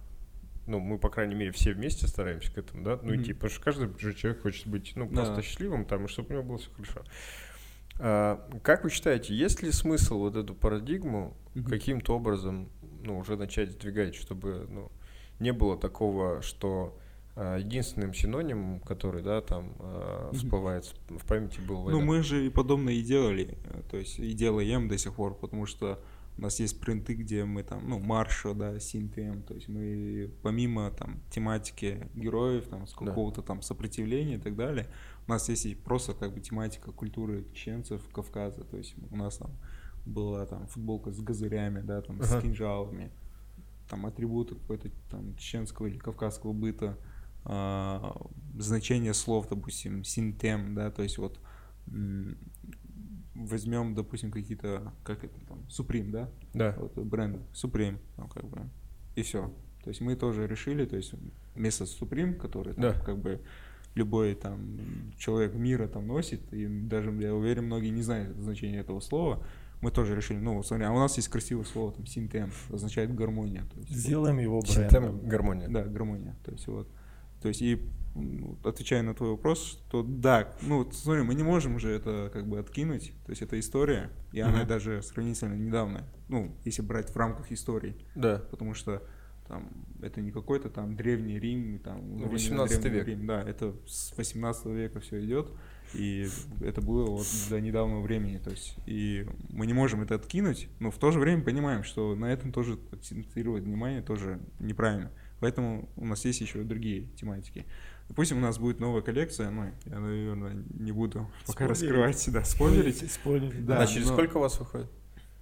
Ну, 0.68 0.80
мы, 0.80 0.98
по 0.98 1.08
крайней 1.08 1.34
мере, 1.34 1.50
все 1.50 1.72
вместе 1.72 2.06
стараемся 2.06 2.52
к 2.52 2.58
этому, 2.58 2.84
да? 2.84 2.98
Ну, 3.02 3.14
Мгм. 3.14 3.22
идти, 3.22 3.32
потому 3.32 3.50
что 3.50 3.62
каждый 3.62 3.98
же 3.98 4.14
человек 4.14 4.42
хочет 4.42 4.66
быть, 4.66 4.92
ну, 4.96 5.06
Да. 5.08 5.24
просто 5.24 5.42
счастливым 5.42 5.86
там, 5.86 6.04
и 6.04 6.08
чтобы 6.08 6.28
у 6.28 6.32
него 6.34 6.42
было 6.42 6.58
все 6.58 6.70
хорошо. 6.72 7.04
А, 7.98 8.48
как 8.62 8.84
вы 8.84 8.90
считаете, 8.90 9.34
есть 9.34 9.62
ли 9.62 9.72
смысл 9.72 10.18
вот 10.18 10.36
эту 10.36 10.54
парадигму 10.54 11.36
Мгм. 11.54 11.70
каким-то 11.70 12.14
образом, 12.14 12.68
ну, 13.02 13.18
уже 13.18 13.36
начать 13.36 13.72
сдвигать, 13.72 14.14
чтобы, 14.14 14.66
ну, 14.68 14.92
не 15.40 15.52
было 15.52 15.76
такого, 15.78 16.42
что 16.42 16.98
а, 17.34 17.56
единственным 17.56 18.12
синонимом, 18.14 18.80
который, 18.80 19.22
да, 19.22 19.40
там 19.40 19.74
Мгм. 19.78 20.34
всплывает 20.34 20.92
в 21.08 21.26
памяти 21.26 21.60
был 21.60 21.82
война. 21.82 21.98
Ну, 22.00 22.04
мы 22.04 22.22
же 22.22 22.44
и 22.46 22.50
подобное 22.50 22.92
и 22.94 23.02
делали, 23.02 23.56
э, 23.64 23.82
то 23.90 23.96
есть 23.96 24.18
и 24.18 24.32
делаем 24.32 24.88
до 24.88 24.98
сих 24.98 25.14
пор, 25.14 25.34
потому 25.34 25.64
что 25.64 25.98
у 26.38 26.42
нас 26.42 26.60
есть 26.60 26.80
принты, 26.80 27.14
где 27.14 27.44
мы 27.44 27.64
там, 27.64 27.88
ну, 27.88 27.98
марша, 27.98 28.54
да, 28.54 28.78
синтем, 28.78 29.42
то 29.42 29.54
есть 29.54 29.68
мы 29.68 30.30
помимо 30.42 30.90
там 30.92 31.20
тематики 31.30 32.08
героев, 32.14 32.68
там, 32.68 32.86
с 32.86 32.92
Да. 32.92 33.06
какого-то 33.06 33.42
там 33.42 33.60
сопротивления 33.60 34.36
и 34.36 34.40
так 34.40 34.54
далее, 34.56 34.88
у 35.26 35.30
нас 35.32 35.48
есть 35.48 35.66
и 35.66 35.74
просто 35.74 36.14
как 36.14 36.32
бы 36.32 36.40
тематика 36.40 36.92
культуры 36.92 37.44
чеченцев 37.52 38.02
Кавказа, 38.12 38.62
то 38.64 38.76
есть 38.76 38.94
у 39.10 39.16
нас 39.16 39.38
там 39.38 39.50
была 40.06 40.46
там 40.46 40.68
футболка 40.68 41.10
с 41.10 41.20
газырями, 41.20 41.80
да, 41.80 42.02
там, 42.02 42.16
Ага. 42.20 42.38
с 42.38 42.42
кинжалами, 42.42 43.10
там 43.88 44.06
атрибуты 44.06 44.54
какой-то 44.54 44.90
там 45.10 45.34
чеченского 45.36 45.86
или 45.86 45.98
кавказского 45.98 46.52
быта, 46.52 46.96
а, 47.44 48.16
значение 48.58 49.12
слов, 49.12 49.48
допустим, 49.48 50.04
синтем, 50.04 50.74
да, 50.74 50.90
то 50.92 51.02
есть 51.02 51.18
вот 51.18 51.40
возьмем, 53.46 53.94
допустим, 53.94 54.30
какие-то, 54.30 54.92
как 55.04 55.24
это 55.24 55.38
там, 55.48 55.58
Supreme, 55.68 56.10
да, 56.10 56.30
Да. 56.54 56.74
вот 56.78 56.96
бренд 56.98 57.38
Supreme, 57.52 57.98
ну, 58.16 58.26
как 58.28 58.44
бы, 58.46 58.60
и 59.14 59.22
все. 59.22 59.52
То 59.84 59.90
есть 59.90 60.00
мы 60.00 60.16
тоже 60.16 60.46
решили, 60.46 60.84
то 60.84 60.96
есть 60.96 61.14
вместо 61.54 61.84
Supreme, 61.84 62.34
который 62.34 62.74
там, 62.74 62.82
Да. 62.82 62.92
как 62.94 63.18
бы 63.18 63.40
любой 63.94 64.34
там 64.34 64.78
человек 65.18 65.54
мира 65.54 65.88
там 65.88 66.06
носит, 66.06 66.52
и 66.52 66.66
даже, 66.66 67.10
я 67.12 67.34
уверен, 67.34 67.64
многие 67.66 67.88
не 67.90 68.02
знают 68.02 68.36
значение 68.36 68.80
этого 68.80 69.00
слова, 69.00 69.42
мы 69.80 69.90
тоже 69.92 70.16
решили, 70.16 70.38
ну, 70.38 70.54
вот 70.56 70.66
смотри, 70.66 70.84
а 70.86 70.92
у 70.92 70.98
нас 70.98 71.16
есть 71.16 71.28
красивое 71.28 71.64
слово, 71.64 71.92
там, 71.92 72.04
синтем, 72.06 72.50
означает 72.72 73.14
гармония. 73.14 73.62
То 73.72 73.78
есть, 73.78 73.90
вот. 73.90 73.98
Сделаем 73.98 74.38
его 74.38 74.60
Система 74.64 75.08
брендом. 75.08 75.28
гармония. 75.28 75.68
Да, 75.68 75.84
гармония. 75.84 76.36
То 76.44 76.50
есть 76.52 76.66
вот. 76.66 76.88
То 77.40 77.48
есть 77.48 77.62
и 77.62 77.80
отвечая 78.64 79.02
на 79.02 79.14
твой 79.14 79.30
вопрос, 79.30 79.80
что 79.88 80.02
да, 80.02 80.52
ну 80.62 80.78
вот 80.78 80.94
смотри, 80.94 81.22
мы 81.22 81.34
не 81.34 81.44
можем 81.44 81.78
же 81.78 81.90
это 81.90 82.30
как 82.32 82.48
бы 82.48 82.58
откинуть. 82.58 83.12
То 83.24 83.30
есть 83.30 83.42
это 83.42 83.58
история, 83.60 84.10
и 84.32 84.40
она 84.40 84.58
Мгм. 84.60 84.66
даже 84.66 85.02
сравнительно 85.02 85.54
недавняя. 85.54 86.04
Ну, 86.28 86.56
если 86.64 86.82
брать 86.82 87.10
в 87.10 87.16
рамках 87.16 87.52
истории. 87.52 87.94
Да. 88.14 88.42
Потому 88.50 88.74
что 88.74 89.02
там 89.46 89.70
это 90.02 90.20
не 90.20 90.30
какой-то 90.30 90.68
там 90.68 90.96
древний 90.96 91.38
Рим, 91.38 91.78
там 91.78 92.00
Ну, 92.00 92.28
времена 92.28 92.32
18 92.32 92.80
Древнего 92.82 92.98
век. 92.98 93.08
Рима. 93.08 93.26
Да, 93.26 93.42
это 93.42 93.74
с 93.86 94.12
18 94.16 94.66
века 94.66 95.00
все 95.00 95.24
идет. 95.24 95.52
И 95.94 96.28
это 96.60 96.82
было 96.82 97.06
вот 97.06 97.26
до 97.48 97.58
недавнего 97.60 98.00
времени. 98.00 98.36
То 98.38 98.50
есть, 98.50 98.76
и 98.84 99.26
мы 99.48 99.66
не 99.66 99.72
можем 99.72 100.02
это 100.02 100.16
откинуть, 100.16 100.68
но 100.80 100.90
в 100.90 100.98
то 100.98 101.10
же 101.12 101.18
время 101.18 101.42
понимаем, 101.42 101.82
что 101.82 102.14
на 102.14 102.26
этом 102.26 102.52
тоже 102.52 102.78
акцентировать 102.92 103.62
внимание 103.64 104.02
тоже 104.02 104.38
неправильно. 104.58 105.10
Поэтому 105.40 105.88
у 105.96 106.04
нас 106.06 106.24
есть 106.24 106.40
еще 106.40 106.62
другие 106.64 107.02
тематики. 107.16 107.64
Допустим, 108.08 108.38
у 108.38 108.40
нас 108.40 108.58
будет 108.58 108.80
новая 108.80 109.02
коллекция, 109.02 109.50
ну, 109.50 109.70
я, 109.84 110.00
наверное, 110.00 110.64
не 110.70 110.92
буду 110.92 111.30
пока 111.46 111.64
Спойлерить. 111.74 111.82
раскрывать, 111.82 112.28
да, 112.32 112.44
спойлерить. 112.44 113.12
Спойлерить. 113.12 113.66
Да, 113.66 113.82
а 113.82 113.86
через 113.86 114.06
но- 114.08 114.14
сколько 114.14 114.38
у 114.38 114.40
вас 114.40 114.58
выходит? 114.58 114.90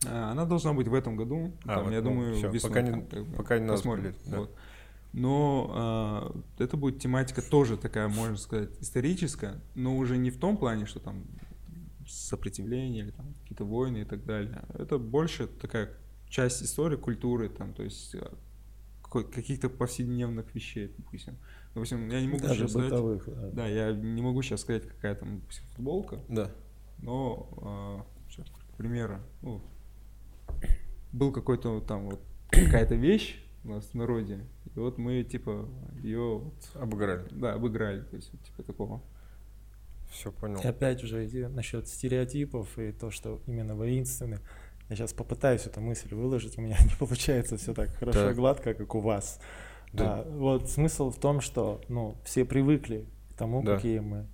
А, 0.07 0.33
Она 0.33 0.45
должна 0.45 0.73
быть 0.75 0.89
в 0.89 0.95
этом 0.95 1.17
году. 1.17 1.53
А, 1.65 1.77
там, 1.77 1.85
вот, 1.85 1.93
я 1.93 2.03
ну, 2.03 2.11
думаю, 2.11 2.35
всё, 2.35 2.51
весной. 2.51 2.71
пока 2.71 2.83
не- 2.83 2.91
там, 2.91 3.07
как 3.07 3.37
пока 3.37 3.55
не 3.59 3.63
надо 3.65 3.73
посмотрим. 3.77 4.13
спойлерить, 4.13 4.31
да. 4.31 4.39
Вот. 4.41 4.55
Но 5.13 5.71
а, 5.75 6.41
это 6.59 6.77
будет 6.77 7.01
тематика 7.01 7.41
тоже 7.41 7.77
такая, 7.79 8.09
можно 8.09 8.37
сказать, 8.37 8.71
историческая, 8.81 9.63
но 9.75 9.97
уже 9.97 10.19
не 10.19 10.31
в 10.31 10.39
том 10.39 10.57
плане, 10.59 10.85
что 10.87 11.01
там 11.01 11.25
сопротивление 12.07 13.05
или 13.05 13.11
там 13.11 13.33
какие-то 13.43 13.65
войны 13.65 13.99
и 13.99 14.05
так 14.05 14.25
далее. 14.25 14.63
Это 14.75 14.99
больше 14.99 15.47
такая 15.47 15.91
часть 16.29 16.63
истории, 16.63 16.97
культуры, 16.97 17.49
там, 17.49 17.73
то 17.73 17.83
есть 17.83 18.15
а, 18.15 18.33
каких-то 19.11 19.69
повседневных 19.69 20.55
вещей, 20.55 20.93
допустим. 20.97 21.37
Допустим, 21.75 22.09
я 22.09 22.21
не 22.21 22.29
могу 22.29 22.43
Даже 22.43 22.61
сейчас 22.61 22.71
сказать. 22.71 22.91
бытовых. 22.91 23.25
да. 23.27 23.51
Да, 23.51 23.67
я 23.67 23.93
не 23.93 24.23
могу 24.23 24.43
сейчас 24.43 24.61
сказать, 24.63 24.87
какая 24.87 25.15
там 25.15 25.41
допустим, 25.41 25.65
футболка, 25.75 26.21
Да. 26.29 26.51
но, 26.99 28.05
э, 28.27 28.31
сейчас, 28.31 28.49
к 28.51 28.77
примеру, 28.77 29.21
ну, 29.43 29.63
был 31.13 31.33
какой-то 31.33 31.71
вот 31.75 31.87
там 31.87 32.09
вот 32.11 32.21
какая-то 32.51 32.95
вещь 32.95 33.43
у 33.65 33.71
нас 33.71 33.85
в 33.87 33.95
народе, 33.95 34.45
и 34.75 34.79
вот 34.79 34.99
мы 34.99 35.23
типа 35.25 35.69
ее, 36.03 36.43
Обыграли. 36.75 37.27
да, 37.31 37.55
обыграли, 37.55 38.03
то 38.03 38.17
есть 38.17 38.31
вот, 38.33 38.43
типа 38.43 38.63
такого. 38.63 39.03
Все 40.11 40.31
понял. 40.31 40.61
И 40.61 40.67
опять 40.67 41.01
же, 41.01 41.49
насчет 41.49 41.89
стереотипов 41.89 42.79
и 42.79 42.93
то, 42.93 43.11
что 43.11 43.43
именно 43.47 43.75
воинственный. 43.75 44.39
Я 44.89 44.97
сейчас 44.97 45.13
попытаюсь 45.13 45.67
эту 45.67 45.81
мысль 45.81 46.15
выложить, 46.15 46.59
у 46.59 46.61
меня 46.63 46.77
не 46.85 46.95
получается 46.99 47.57
все 47.57 47.75
так 47.75 47.91
хорошо 47.91 48.25
и 48.25 48.29
Так. 48.29 48.37
гладко, 48.37 48.75
как 48.75 48.95
у 48.95 49.01
вас. 49.01 49.41
Да. 49.93 50.21
А, 50.21 50.31
вот 50.31 50.69
смысл 50.71 51.11
в 51.11 51.17
том, 51.19 51.41
что 51.41 51.81
ну, 51.89 52.17
все 52.25 52.45
привыкли 52.45 53.07
к 53.31 53.35
тому, 53.35 53.63
Да. 53.63 53.77
какие 53.77 53.99
мы. 54.01 54.27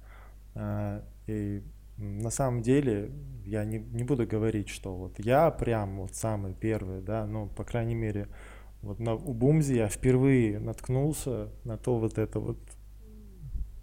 А, 0.54 1.04
и 1.26 1.62
на 1.96 2.30
самом 2.30 2.62
деле 2.62 3.10
я 3.44 3.64
не, 3.64 3.78
не 3.78 4.04
буду 4.04 4.26
говорить, 4.26 4.68
что 4.68 4.94
вот 4.94 5.18
я 5.18 5.50
прям 5.50 6.00
вот 6.00 6.14
самый 6.14 6.54
первый, 6.54 7.00
да, 7.00 7.26
ну, 7.26 7.46
по 7.48 7.64
крайней 7.64 7.94
мере, 7.94 8.28
вот 8.82 8.98
на, 8.98 9.14
у 9.14 9.32
Бумзи 9.32 9.74
я 9.74 9.88
впервые 9.88 10.58
наткнулся 10.58 11.50
на 11.64 11.76
то 11.78 11.98
вот 11.98 12.18
это 12.18 12.40
вот 12.40 12.58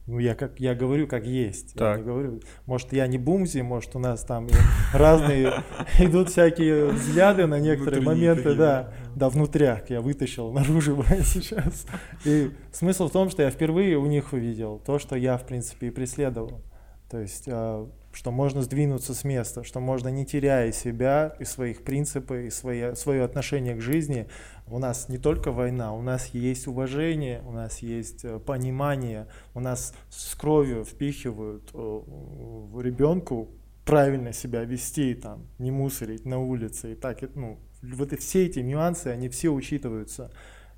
ну, 0.10 0.20
я 0.20 0.34
как 0.36 0.60
я 0.60 0.74
говорю, 0.74 1.08
как 1.08 1.26
есть. 1.26 1.74
Я 1.76 1.80
Так. 1.80 1.98
не 2.00 2.04
говорю, 2.04 2.42
может, 2.66 2.92
я 2.94 3.06
не 3.08 3.18
бумзи, 3.18 3.62
может, 3.62 3.96
у 3.96 4.00
нас 4.00 4.24
там 4.24 4.48
разные 4.94 5.64
идут 6.00 6.30
всякие 6.30 6.88
взгляды 6.88 7.46
на 7.46 7.60
некоторые 7.60 8.02
моменты, 8.02 8.56
да, 8.56 8.92
да, 9.16 9.30
внутряк 9.30 9.90
я 9.90 10.02
вытащил 10.02 10.52
наружу 10.52 11.04
сейчас. 11.24 11.86
И 12.26 12.52
смысл 12.72 13.08
в 13.08 13.12
том, 13.12 13.30
что 13.30 13.44
я 13.44 13.52
впервые 13.52 13.98
у 13.98 14.06
них 14.08 14.34
увидел 14.34 14.82
то, 14.84 14.98
что 14.98 15.16
я, 15.16 15.38
в 15.38 15.46
принципе, 15.46 15.88
и 15.88 15.90
преследовал. 15.92 16.62
То 17.10 17.20
есть, 17.20 17.46
а, 17.48 17.88
что 18.12 18.32
можно 18.32 18.62
сдвинуться 18.62 19.14
с 19.14 19.24
места, 19.24 19.64
что 19.64 19.80
можно, 19.80 20.10
не 20.10 20.26
теряя 20.26 20.72
себя 20.72 21.36
и 21.40 21.46
своих 21.46 21.84
принципов, 21.84 22.38
и 22.38 22.50
свои, 22.50 22.96
свое 22.96 23.24
отношение 23.24 23.76
к 23.76 23.82
жизни, 23.82 24.28
у 24.68 24.80
нас 24.80 25.10
не 25.10 25.18
только 25.18 25.52
война, 25.52 25.94
у 25.94 26.02
нас 26.02 26.28
есть 26.28 26.68
уважение, 26.68 27.42
у 27.46 27.52
нас 27.52 27.80
есть 27.80 28.26
э, 28.26 28.40
понимание, 28.40 29.28
у 29.54 29.60
нас 29.60 29.94
с 30.10 30.36
кровью 30.36 30.86
впихивают 30.86 31.70
э, 31.74 31.78
в 31.78 32.82
ребенку 32.82 33.50
правильно 33.86 34.34
себя 34.34 34.64
вести, 34.64 35.16
там, 35.16 35.48
не 35.58 35.72
мусорить 35.72 36.26
на 36.26 36.40
улице 36.40 36.94
и 36.94 36.96
так, 36.96 37.22
ну, 37.36 37.60
вот 37.82 38.18
все 38.20 38.46
эти 38.46 38.60
нюансы, 38.60 39.08
они 39.08 39.30
все 39.30 39.50
учитываются. 39.50 40.32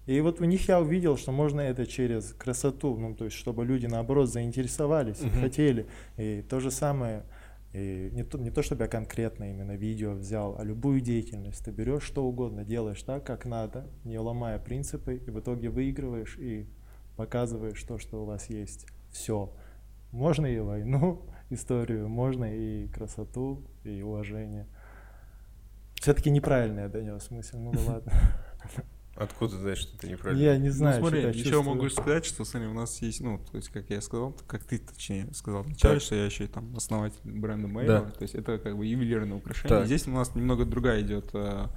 И 0.08 0.20
вот 0.22 0.42
у 0.42 0.46
них 0.46 0.68
я 0.68 0.80
увидел, 0.82 1.16
что 1.18 1.32
можно 1.32 1.62
это 1.62 1.86
через 1.86 2.34
красоту, 2.34 2.98
ну, 2.98 3.14
то 3.16 3.26
есть, 3.26 3.38
чтобы 3.38 3.66
люди, 3.66 3.86
наоборот, 3.86 4.30
заинтересовались, 4.30 5.22
Мгм. 5.22 5.42
хотели. 5.42 5.86
И 6.18 6.42
то 6.50 6.60
же 6.60 6.72
самое, 6.72 7.24
и 7.74 8.10
не, 8.12 8.24
то, 8.24 8.38
не 8.40 8.50
то, 8.50 8.64
чтобы 8.64 8.84
я 8.84 8.88
конкретно 8.90 9.50
именно 9.52 9.74
видео 9.76 10.14
взял, 10.14 10.58
а 10.58 10.64
любую 10.64 11.02
деятельность. 11.02 11.64
Ты 11.64 11.72
берешь 11.72 12.04
что 12.04 12.26
угодно, 12.26 12.64
делаешь 12.66 13.02
так, 13.04 13.24
как 13.24 13.46
надо, 13.46 13.88
не 14.04 14.18
ломая 14.18 14.58
принципы, 14.60 15.16
и 15.16 15.30
в 15.30 15.40
итоге 15.40 15.70
выигрываешь 15.70 16.36
и 16.40 16.68
показываешь 17.16 17.82
то, 17.84 17.98
что 18.00 18.24
у 18.24 18.26
вас 18.26 18.50
есть. 18.50 18.88
Все. 19.12 19.54
Можно 20.12 20.48
и 20.48 20.60
войну, 20.60 21.22
историю, 21.52 22.10
можно 22.10 22.46
и 22.54 22.88
красоту, 22.88 23.64
и 23.84 24.02
уважение. 24.02 24.66
Все-таки 25.96 26.32
неправильно 26.32 26.80
я 26.82 26.90
донес 26.90 27.30
мысль, 27.30 27.58
ну 27.58 27.72
да 27.72 27.80
ладно. 27.88 28.12
Откуда 29.22 29.52
ты 29.54 29.60
знаешь, 29.60 29.78
что 29.80 29.98
ты 29.98 30.10
неправильно? 30.10 30.42
Я 30.42 30.58
не 30.58 30.68
Ну, 30.70 30.74
знаю, 30.74 31.00
смотри, 31.00 31.20
что 31.20 31.28
я 31.28 31.34
еще 31.34 31.44
чувствую. 31.52 31.76
могу 31.76 31.90
сказать, 31.90 32.26
что, 32.26 32.44
смотри, 32.46 32.68
у 32.70 32.74
нас 32.74 33.02
есть, 33.02 33.22
ну, 33.22 33.40
то 33.52 33.58
есть, 33.58 33.70
как 33.70 33.90
я 33.90 34.02
сказал, 34.02 34.36
как 34.48 34.64
ты, 34.64 34.80
точнее, 34.80 35.28
сказал 35.34 35.64
вначале, 35.64 35.96
Так. 35.96 36.04
что 36.04 36.16
я 36.16 36.26
еще 36.26 36.46
и 36.46 36.48
там 36.48 36.76
основатель 36.76 37.20
бренда 37.24 37.68
Мейла, 37.68 38.00
Да. 38.06 38.12
то 38.12 38.22
есть 38.24 38.36
это 38.36 38.58
как 38.58 38.76
бы 38.78 38.86
ювелирное 38.86 39.38
украшение. 39.38 39.70
Так. 39.78 39.86
Здесь 39.86 40.08
у 40.08 40.12
нас 40.12 40.34
немного 40.36 40.66
другая 40.66 41.02
идет, 41.02 41.30
э, 41.34 41.68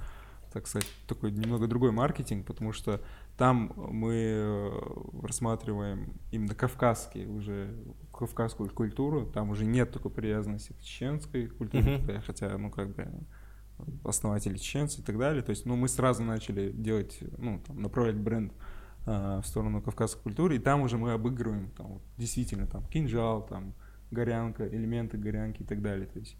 так 0.53 0.67
сказать, 0.67 0.87
такой 1.07 1.31
немного 1.31 1.67
другой 1.67 1.91
маркетинг, 1.91 2.45
потому 2.47 2.71
что 2.71 3.01
там 3.37 3.73
мы 3.75 4.13
э, 4.15 4.71
рассматриваем 5.21 6.13
именно 6.31 6.55
кавказские 6.55 7.27
уже 7.27 7.75
кавказскую 8.17 8.69
культуру, 8.69 9.25
там 9.25 9.49
уже 9.49 9.65
нет 9.65 9.91
такой 9.91 10.09
привязанности 10.11 10.71
к 10.73 10.81
чеченской 10.81 11.47
культуре, 11.47 11.97
Мгм. 11.97 12.21
хотя, 12.25 12.57
ну, 12.57 12.71
как 12.71 12.95
бы 12.95 13.07
основатели 14.03 14.57
чеченцы 14.57 15.01
и 15.01 15.03
так 15.03 15.17
далее. 15.17 15.41
То 15.43 15.51
есть, 15.51 15.65
ну, 15.65 15.75
мы 15.75 15.87
сразу 15.87 16.23
начали 16.23 16.71
делать, 16.71 17.17
ну, 17.37 17.59
там, 17.65 17.81
направлять 17.81 18.17
бренд 18.17 18.53
а, 19.05 19.41
в 19.41 19.47
сторону 19.47 19.81
кавказской 19.81 20.21
культуры, 20.23 20.55
и 20.55 20.59
там 20.59 20.81
уже 20.81 20.97
мы 20.97 21.11
обыгрываем, 21.11 21.71
там, 21.71 21.87
вот, 21.93 22.01
действительно, 22.17 22.67
там, 22.67 22.85
кинжал, 22.87 23.45
там, 23.45 23.73
горянка, 24.11 24.67
элементы 24.67 25.17
горянки 25.17 25.63
и 25.63 25.65
так 25.65 25.81
далее. 25.81 26.07
То 26.07 26.19
есть, 26.19 26.37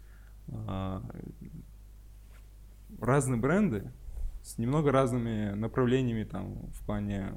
а, 0.48 1.02
разные 3.00 3.40
бренды 3.40 3.90
с 4.42 4.58
немного 4.58 4.92
разными 4.92 5.54
направлениями, 5.54 6.24
там, 6.24 6.70
в 6.72 6.84
плане, 6.86 7.34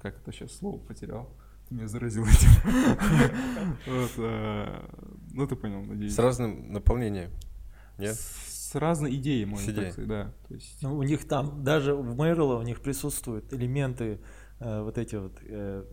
как 0.00 0.18
это 0.18 0.32
сейчас 0.32 0.52
слово 0.52 0.78
потерял, 0.78 1.30
ты 1.68 1.74
меня 1.74 1.88
заразил 1.88 2.24
этим. 2.26 2.50
А, 4.18 4.88
Ну, 5.32 5.46
ты 5.46 5.56
понял, 5.56 5.82
надеюсь. 5.82 6.14
С 6.14 6.18
разным 6.18 6.72
наполнением. 6.72 7.30
Нет? 7.98 8.16
С 8.72 8.76
разной 8.76 9.14
идеей, 9.16 9.44
можно 9.44 9.70
идеей. 9.70 9.84
так 9.84 9.92
сказать, 9.92 10.08
да. 10.08 10.32
То 10.48 10.54
есть, 10.54 10.82
Ну, 10.82 10.96
у 10.96 11.02
них 11.02 11.26
там, 11.28 11.62
даже 11.64 11.94
в 11.94 12.16
Мэрило 12.16 12.56
у 12.58 12.62
них 12.62 12.80
присутствуют 12.80 13.52
элементы, 13.52 14.18
э, 14.60 14.82
вот 14.82 14.98
эти 14.98 15.16
вот, 15.16 15.32
э, 15.42 15.84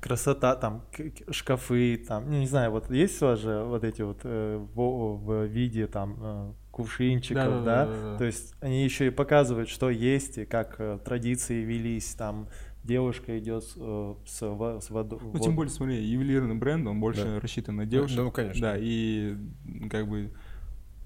красота, 0.00 0.56
там, 0.56 0.82
к- 0.92 1.10
к- 1.10 1.32
шкафы, 1.32 1.96
там, 2.08 2.30
ну, 2.30 2.38
не 2.38 2.46
знаю, 2.46 2.70
вот 2.70 2.90
есть 2.90 3.20
у 3.22 3.26
вас 3.26 3.38
же 3.40 3.62
вот 3.64 3.84
эти 3.84 4.02
вот 4.02 4.20
э, 4.24 4.56
в, 4.74 5.16
в 5.24 5.44
виде, 5.46 5.86
там, 5.86 6.16
э, 6.20 6.52
кувшинчиков, 6.70 7.64
да? 7.64 7.84
Да-да-да-да-да. 7.86 8.18
То 8.18 8.24
есть 8.24 8.54
они 8.60 8.82
еще 8.84 9.06
и 9.06 9.10
показывают, 9.10 9.68
что 9.68 9.90
есть, 9.90 10.38
и 10.38 10.44
как 10.46 10.76
э, 10.78 10.98
традиции 11.04 11.62
велись, 11.62 12.14
там, 12.14 12.48
девушка 12.82 13.38
идет 13.38 13.64
с, 13.64 13.74
э, 13.76 14.14
с, 14.26 14.40
во- 14.42 14.80
с 14.80 14.90
водой. 14.90 15.20
Ну, 15.22 15.38
тем 15.38 15.54
более, 15.54 15.70
смотри, 15.70 16.02
ювелирный 16.02 16.54
бренд, 16.54 16.86
он 16.86 16.98
больше 17.00 17.24
Да. 17.24 17.40
рассчитан 17.40 17.76
на 17.76 17.86
девушек. 17.86 18.16
Да, 18.16 18.22
ну, 18.24 18.30
конечно. 18.30 18.60
Да, 18.60 18.76
и 18.78 19.36
как 19.90 20.08
бы 20.08 20.32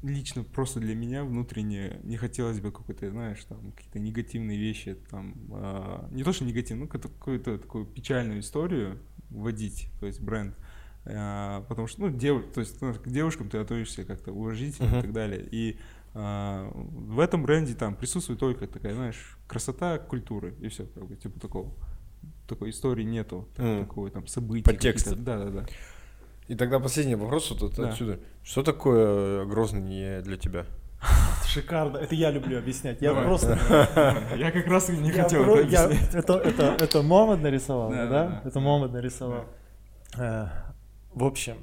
лично 0.03 0.45
просто 0.45 0.81
для 0.81 0.95
меня 0.95 1.25
внутренне 1.25 2.01
не 2.05 2.17
хотелось 2.17 2.61
бы 2.61 2.71
какой-то, 2.71 3.11
знаешь, 3.11 3.43
там 3.45 3.73
какие-то 3.73 3.99
негативные 3.99 4.59
вещи, 4.59 4.97
там, 5.11 5.35
а, 5.53 6.09
не 6.11 6.23
то 6.23 6.33
что 6.33 6.45
негативно, 6.45 6.85
ну 6.85 6.89
какую-то, 6.89 7.59
такую 7.59 7.85
печальную 7.87 8.41
историю 8.41 8.99
вводить, 9.31 9.89
то 10.01 10.07
есть 10.07 10.21
бренд. 10.21 10.55
А, 11.05 11.63
потому 11.69 11.87
что, 11.87 12.03
ну, 12.03 12.11
дев, 12.11 12.45
то 12.53 12.61
есть 12.61 12.81
ну, 12.81 12.93
к 12.95 13.09
девушкам 13.09 13.49
ты 13.49 13.59
относишься 13.59 14.05
как-то 14.05 14.33
уважительно 14.33 14.89
Мгм. 14.89 14.99
и 14.99 15.03
так 15.03 15.13
далее. 15.13 15.49
И 15.51 15.79
а, 16.15 16.71
в 16.75 17.19
этом 17.21 17.43
бренде 17.43 17.75
там 17.75 17.95
присутствует 17.97 18.39
только 18.41 18.67
такая, 18.67 18.95
знаешь, 18.95 19.39
красота 19.47 19.99
культуры 19.99 20.55
и 20.61 20.69
все, 20.69 20.85
как 20.87 21.07
бы, 21.07 21.17
типа 21.17 21.41
такого. 21.41 21.73
Такой 22.47 22.71
истории 22.71 23.05
нету, 23.05 23.49
Мгм. 23.57 23.85
такого 23.87 24.11
там 24.11 24.27
события. 24.27 24.65
Подтекста. 24.65 25.17
Да, 25.17 25.45
да, 25.45 25.51
да. 25.51 25.67
И 26.49 26.55
тогда 26.55 26.81
последний 26.81 27.15
вопрос 27.15 27.51
вот 27.51 27.63
от- 27.63 27.77
Да. 27.77 27.91
отсюда. 27.91 28.19
Что 28.43 28.63
такое 28.63 29.45
Грозный 29.45 29.81
для 30.23 30.37
тебя? 30.37 30.65
Шикарно, 31.47 31.99
это 31.99 32.15
я 32.15 32.31
люблю 32.31 32.59
объяснять. 32.59 33.01
Я 33.01 33.11
Давай. 33.11 33.25
просто 33.25 33.59
Я 34.37 34.51
как 34.51 34.67
раз 34.67 34.89
не 34.89 35.11
Я 35.11 35.23
хотел 35.23 35.45
про- 35.45 35.59
это 35.61 35.69
я- 35.69 35.85
объяснять. 35.85 36.15
это, 36.15 36.33
это, 36.39 36.77
это 36.83 37.03
нарисовал, 37.43 37.91
Да, 37.91 37.97
да? 37.97 38.09
да, 38.09 38.29
да. 38.43 38.49
Это 38.49 38.61
Момод 38.61 38.93
нарисовал. 38.93 39.45
Э, 40.19 40.47
В 41.15 41.25
общем, 41.25 41.59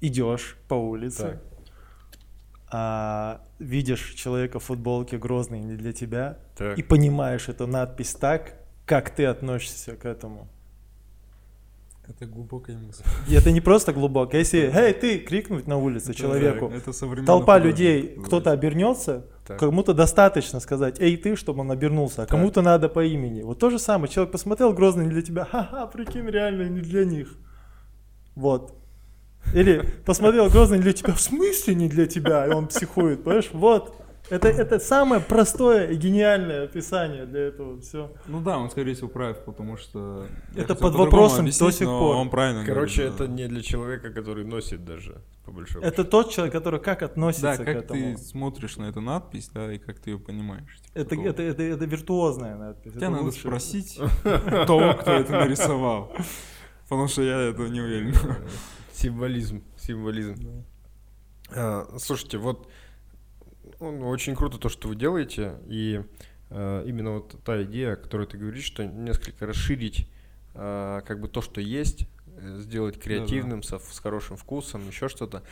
идешь 0.00 0.56
по 0.68 0.74
улице, 0.74 1.22
Так. 1.22 1.42
а, 2.72 3.40
видишь 3.58 4.12
человека 4.14 4.58
в 4.60 4.64
футболке 4.64 5.18
грозный 5.18 5.60
не 5.60 5.74
для 5.76 5.92
тебя, 5.92 6.38
Так. 6.56 6.78
и 6.78 6.82
понимаешь 6.82 7.48
эту 7.48 7.66
надпись 7.66 8.14
так, 8.14 8.54
как 8.86 9.10
ты 9.10 9.24
относишься 9.26 9.96
к 9.96 10.04
этому. 10.04 10.48
Это 12.10 12.26
глубокая. 12.26 12.76
И 13.28 13.34
это 13.34 13.52
не 13.52 13.60
просто 13.60 13.92
глубоко. 13.92 14.36
Если 14.36 14.68
«Эй, 14.74 14.92
ты!» 14.92 15.18
крикнуть 15.18 15.68
на 15.68 15.76
улице 15.76 16.12
человеку, 16.12 16.72
Это 16.74 16.92
толпа 17.24 17.58
людей, 17.58 18.18
кто-то 18.24 18.50
обернется, 18.50 19.26
кому-то 19.58 19.94
достаточно 19.94 20.58
сказать 20.58 21.00
«Эй, 21.00 21.16
ты!», 21.16 21.36
чтобы 21.36 21.60
он 21.60 21.70
обернулся, 21.70 22.22
а 22.22 22.26
кому-то 22.26 22.62
надо 22.62 22.88
по 22.88 23.04
имени. 23.04 23.42
Вот 23.42 23.60
то 23.60 23.70
же 23.70 23.78
самое. 23.78 24.12
Человек 24.12 24.32
посмотрел 24.32 24.72
«Грозный» 24.72 25.04
не 25.04 25.10
для 25.10 25.22
тебя, 25.22 25.44
ха-ха, 25.44 25.86
прикинь, 25.86 26.26
реально 26.26 26.68
не 26.68 26.80
для 26.80 27.04
них. 27.04 27.36
Вот. 28.34 28.74
Или 29.54 29.84
посмотрел 30.04 30.50
«Грозный» 30.50 30.78
не 30.78 30.82
для 30.82 30.92
тебя, 30.92 31.14
в 31.14 31.20
смысле 31.20 31.76
не 31.76 31.88
для 31.88 32.06
тебя? 32.06 32.46
И 32.46 32.50
он 32.50 32.66
психует, 32.66 33.22
понимаешь? 33.22 33.50
Вот. 33.52 33.99
Это, 34.30 34.48
это 34.48 34.78
самое 34.78 35.20
простое 35.20 35.88
и 35.90 35.96
гениальное 35.96 36.64
описание 36.64 37.26
для 37.26 37.40
этого 37.48 37.80
все. 37.80 38.12
Ну 38.26 38.40
да, 38.40 38.58
он, 38.58 38.70
скорее 38.70 38.94
всего, 38.94 39.08
прав, 39.08 39.44
потому 39.44 39.76
что... 39.76 40.26
Это 40.56 40.74
под 40.74 40.94
вопросом 40.94 41.40
объяснить, 41.40 41.60
до 41.60 41.70
сих 41.72 41.86
пор. 41.88 42.16
Он 42.16 42.30
правильно 42.30 42.64
Короче, 42.64 43.02
говорит, 43.08 43.18
да. 43.18 43.24
это 43.24 43.32
не 43.32 43.48
для 43.48 43.60
человека, 43.62 44.10
который 44.10 44.44
носит 44.44 44.84
даже, 44.84 45.20
по 45.44 45.50
большому 45.50 45.84
Это 45.84 46.04
тот 46.04 46.30
человек, 46.30 46.52
который 46.52 46.80
как 46.80 47.02
относится 47.02 47.42
Да, 47.42 47.56
к 47.56 47.64
как 47.64 47.76
этому. 47.76 48.16
ты 48.16 48.22
смотришь 48.22 48.76
на 48.76 48.84
эту 48.84 49.00
надпись, 49.00 49.50
да, 49.52 49.72
и 49.72 49.78
как 49.78 49.98
ты 49.98 50.10
ее 50.10 50.18
понимаешь. 50.18 50.78
типа 50.80 50.98
Это, 50.98 51.14
это, 51.16 51.42
это, 51.42 51.62
это 51.64 51.84
виртуозная 51.84 52.56
надпись. 52.56 52.92
Тебя 52.92 53.02
это 53.08 53.10
надо 53.10 53.24
лучше. 53.24 53.40
спросить 53.40 53.98
того, 54.66 54.94
кто 54.94 55.12
это 55.12 55.32
нарисовал. 55.32 56.12
Потому 56.88 57.08
что 57.08 57.22
я 57.22 57.40
этого 57.40 57.66
не 57.66 57.80
уверен. 57.80 58.14
Символизм, 58.92 59.64
символизм. 59.76 60.64
А, 61.52 61.86
слушайте, 61.98 62.38
вот 62.38 62.68
ну, 63.80 64.08
очень 64.08 64.34
круто 64.36 64.58
то, 64.58 64.68
что 64.68 64.88
вы 64.88 64.96
делаете, 64.96 65.54
и 65.66 66.02
а, 66.50 66.84
именно 66.84 67.12
вот 67.12 67.36
та 67.44 67.62
идея, 67.62 67.94
о 67.94 67.96
которой 67.96 68.26
ты 68.26 68.36
говоришь, 68.38 68.64
что 68.64 68.84
несколько 68.84 69.46
расширить 69.46 70.06
а, 70.54 71.00
как 71.02 71.20
бы 71.20 71.28
то, 71.28 71.40
что 71.42 71.60
есть, 71.60 72.06
э, 72.36 72.56
сделать 72.60 72.98
креативным, 73.00 73.62
со- 73.62 73.78
с 73.78 73.98
хорошим 74.00 74.36
вкусом, 74.36 74.86
еще 74.88 75.08
что-то. 75.08 75.42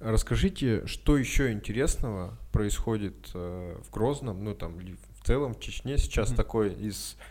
Расскажите, 0.00 0.86
что 0.86 1.16
еще 1.18 1.50
интересного 1.52 2.38
происходит 2.52 3.30
э, 3.34 3.76
в 3.84 3.90
Грозном, 3.90 4.44
ну 4.44 4.54
там 4.54 4.78
или 4.80 4.96
в 5.20 5.26
целом 5.26 5.54
в 5.54 5.60
Чечне 5.60 5.98
сейчас 5.98 6.28
Мгм. 6.28 6.36
такой 6.36 6.72
из 6.72 7.16
э, 7.16 7.22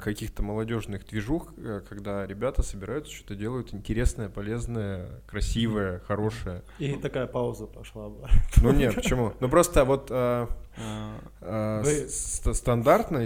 каких-то 0.00 0.42
молодежных 0.42 1.06
движух, 1.06 1.52
э, 1.56 1.80
когда 1.88 2.26
ребята 2.26 2.62
собираются, 2.62 3.12
что-то 3.12 3.34
делают 3.34 3.72
интересное, 3.74 4.28
полезное, 4.28 5.08
красивое, 5.26 6.00
хорошее. 6.00 6.62
И 6.78 6.94
такая 6.94 7.26
пауза 7.26 7.66
пошла. 7.66 8.08
бы. 8.08 8.26
Ну 8.62 8.72
нет, 8.72 8.94
почему? 8.94 9.32
Ну 9.40 9.48
просто 9.48 9.84
вот 9.84 10.08
э, 10.10 10.46
А, 10.78 11.80
э, 11.80 11.82
Вы- 11.82 12.08
стандартно, 12.54 13.24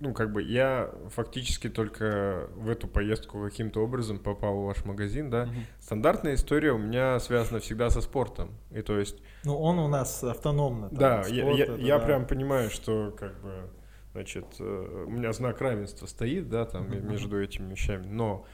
ну 0.00 0.14
как 0.14 0.32
бы 0.32 0.42
я 0.42 0.90
фактически 1.14 1.68
только 1.68 2.48
в 2.54 2.68
эту 2.70 2.88
поездку 2.88 3.42
каким-то 3.42 3.82
образом 3.82 4.18
попал 4.18 4.56
в 4.62 4.64
ваш 4.66 4.84
магазин, 4.86 5.28
да. 5.28 5.46
мгм. 5.46 5.66
Стандартная 5.80 6.34
история 6.34 6.72
у 6.72 6.78
меня 6.78 7.20
связана 7.20 7.60
всегда 7.60 7.90
со 7.90 8.00
спортом. 8.00 8.50
И 8.70 8.80
то 8.82 8.98
есть 8.98 9.18
Ну, 9.44 9.58
он 9.58 9.78
у 9.78 9.88
нас 9.88 10.24
автономно. 10.24 10.88
там, 10.88 10.98
Да, 10.98 11.22
спорт 11.24 11.34
я, 11.36 11.44
я- 11.54 11.64
это 11.64 11.74
я 11.76 11.98
да. 11.98 12.04
прям 12.06 12.26
понимаю, 12.26 12.70
что 12.70 13.14
как 13.18 13.40
бы, 13.42 13.68
значит, 14.16 14.46
э, 14.58 15.04
у 15.06 15.10
меня 15.10 15.30
знак 15.34 15.60
равенства 15.60 16.06
стоит, 16.06 16.48
да, 16.48 16.64
там 16.64 16.86
Мгм. 16.88 17.06
между 17.10 17.40
этими 17.42 17.70
вещами, 17.70 18.06
но 18.06 18.46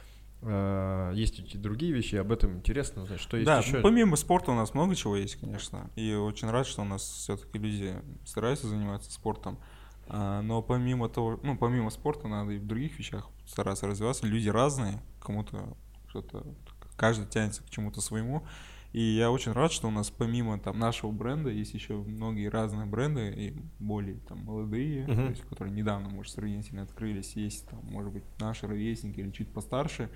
э, 0.43 1.13
есть 1.15 1.39
эти 1.39 1.57
другие 1.57 1.93
вещи, 1.93 2.17
об 2.17 2.33
этом 2.33 2.57
интересно 2.57 3.03
узнать, 3.03 3.21
что 3.21 3.37
есть 3.37 3.47
Да, 3.47 3.59
еще. 3.59 3.81
помимо 3.81 4.17
спорта 4.17 4.51
у 4.51 4.55
нас 4.57 4.75
много 4.75 4.97
чего 4.97 5.17
есть, 5.17 5.37
конечно. 5.37 5.89
И 5.95 6.15
очень 6.15 6.51
рад, 6.51 6.67
что 6.67 6.83
у 6.83 6.85
нас 6.85 7.03
все-таки 7.03 7.59
люди 7.59 7.95
стараются 8.27 8.67
заниматься 8.67 9.13
спортом. 9.13 9.59
А, 10.09 10.43
Но 10.43 10.61
помимо 10.61 11.09
того, 11.09 11.39
ну, 11.45 11.57
помимо 11.57 11.91
спорта 11.91 12.27
надо 12.27 12.51
и 12.53 12.59
в 12.59 12.67
других 12.67 12.99
вещах 12.99 13.29
стараться 13.47 13.87
развиваться. 13.87 14.27
Люди 14.27 14.49
разные, 14.49 15.01
кому-то 15.21 15.77
что-то, 16.09 16.45
каждый 16.97 17.27
тянется 17.27 17.63
к 17.63 17.71
чему-то 17.71 18.01
своему. 18.01 18.45
И 18.93 19.01
я 19.01 19.31
очень 19.31 19.53
рад, 19.53 19.73
что 19.73 19.89
у 19.89 19.91
нас 19.91 20.11
помимо 20.11 20.59
там 20.59 20.79
нашего 20.79 21.11
бренда 21.13 21.49
есть 21.51 21.73
еще 21.73 21.95
многие 22.03 22.49
разные 22.49 22.85
бренды 22.87 23.31
и 23.35 23.55
более 23.79 24.19
там 24.29 24.45
молодые, 24.45 25.07
Мгм. 25.07 25.17
то 25.25 25.31
есть, 25.31 25.43
которые 25.49 25.75
недавно, 25.75 26.11
может, 26.11 26.33
сравнительно 26.33 26.83
открылись, 26.83 27.35
есть 27.35 27.67
там, 27.69 27.81
может 27.85 28.13
быть, 28.13 28.25
наши 28.39 28.67
ровесники 28.67 29.21
или 29.21 29.31
чуть 29.31 29.49
постарше. 29.53 30.11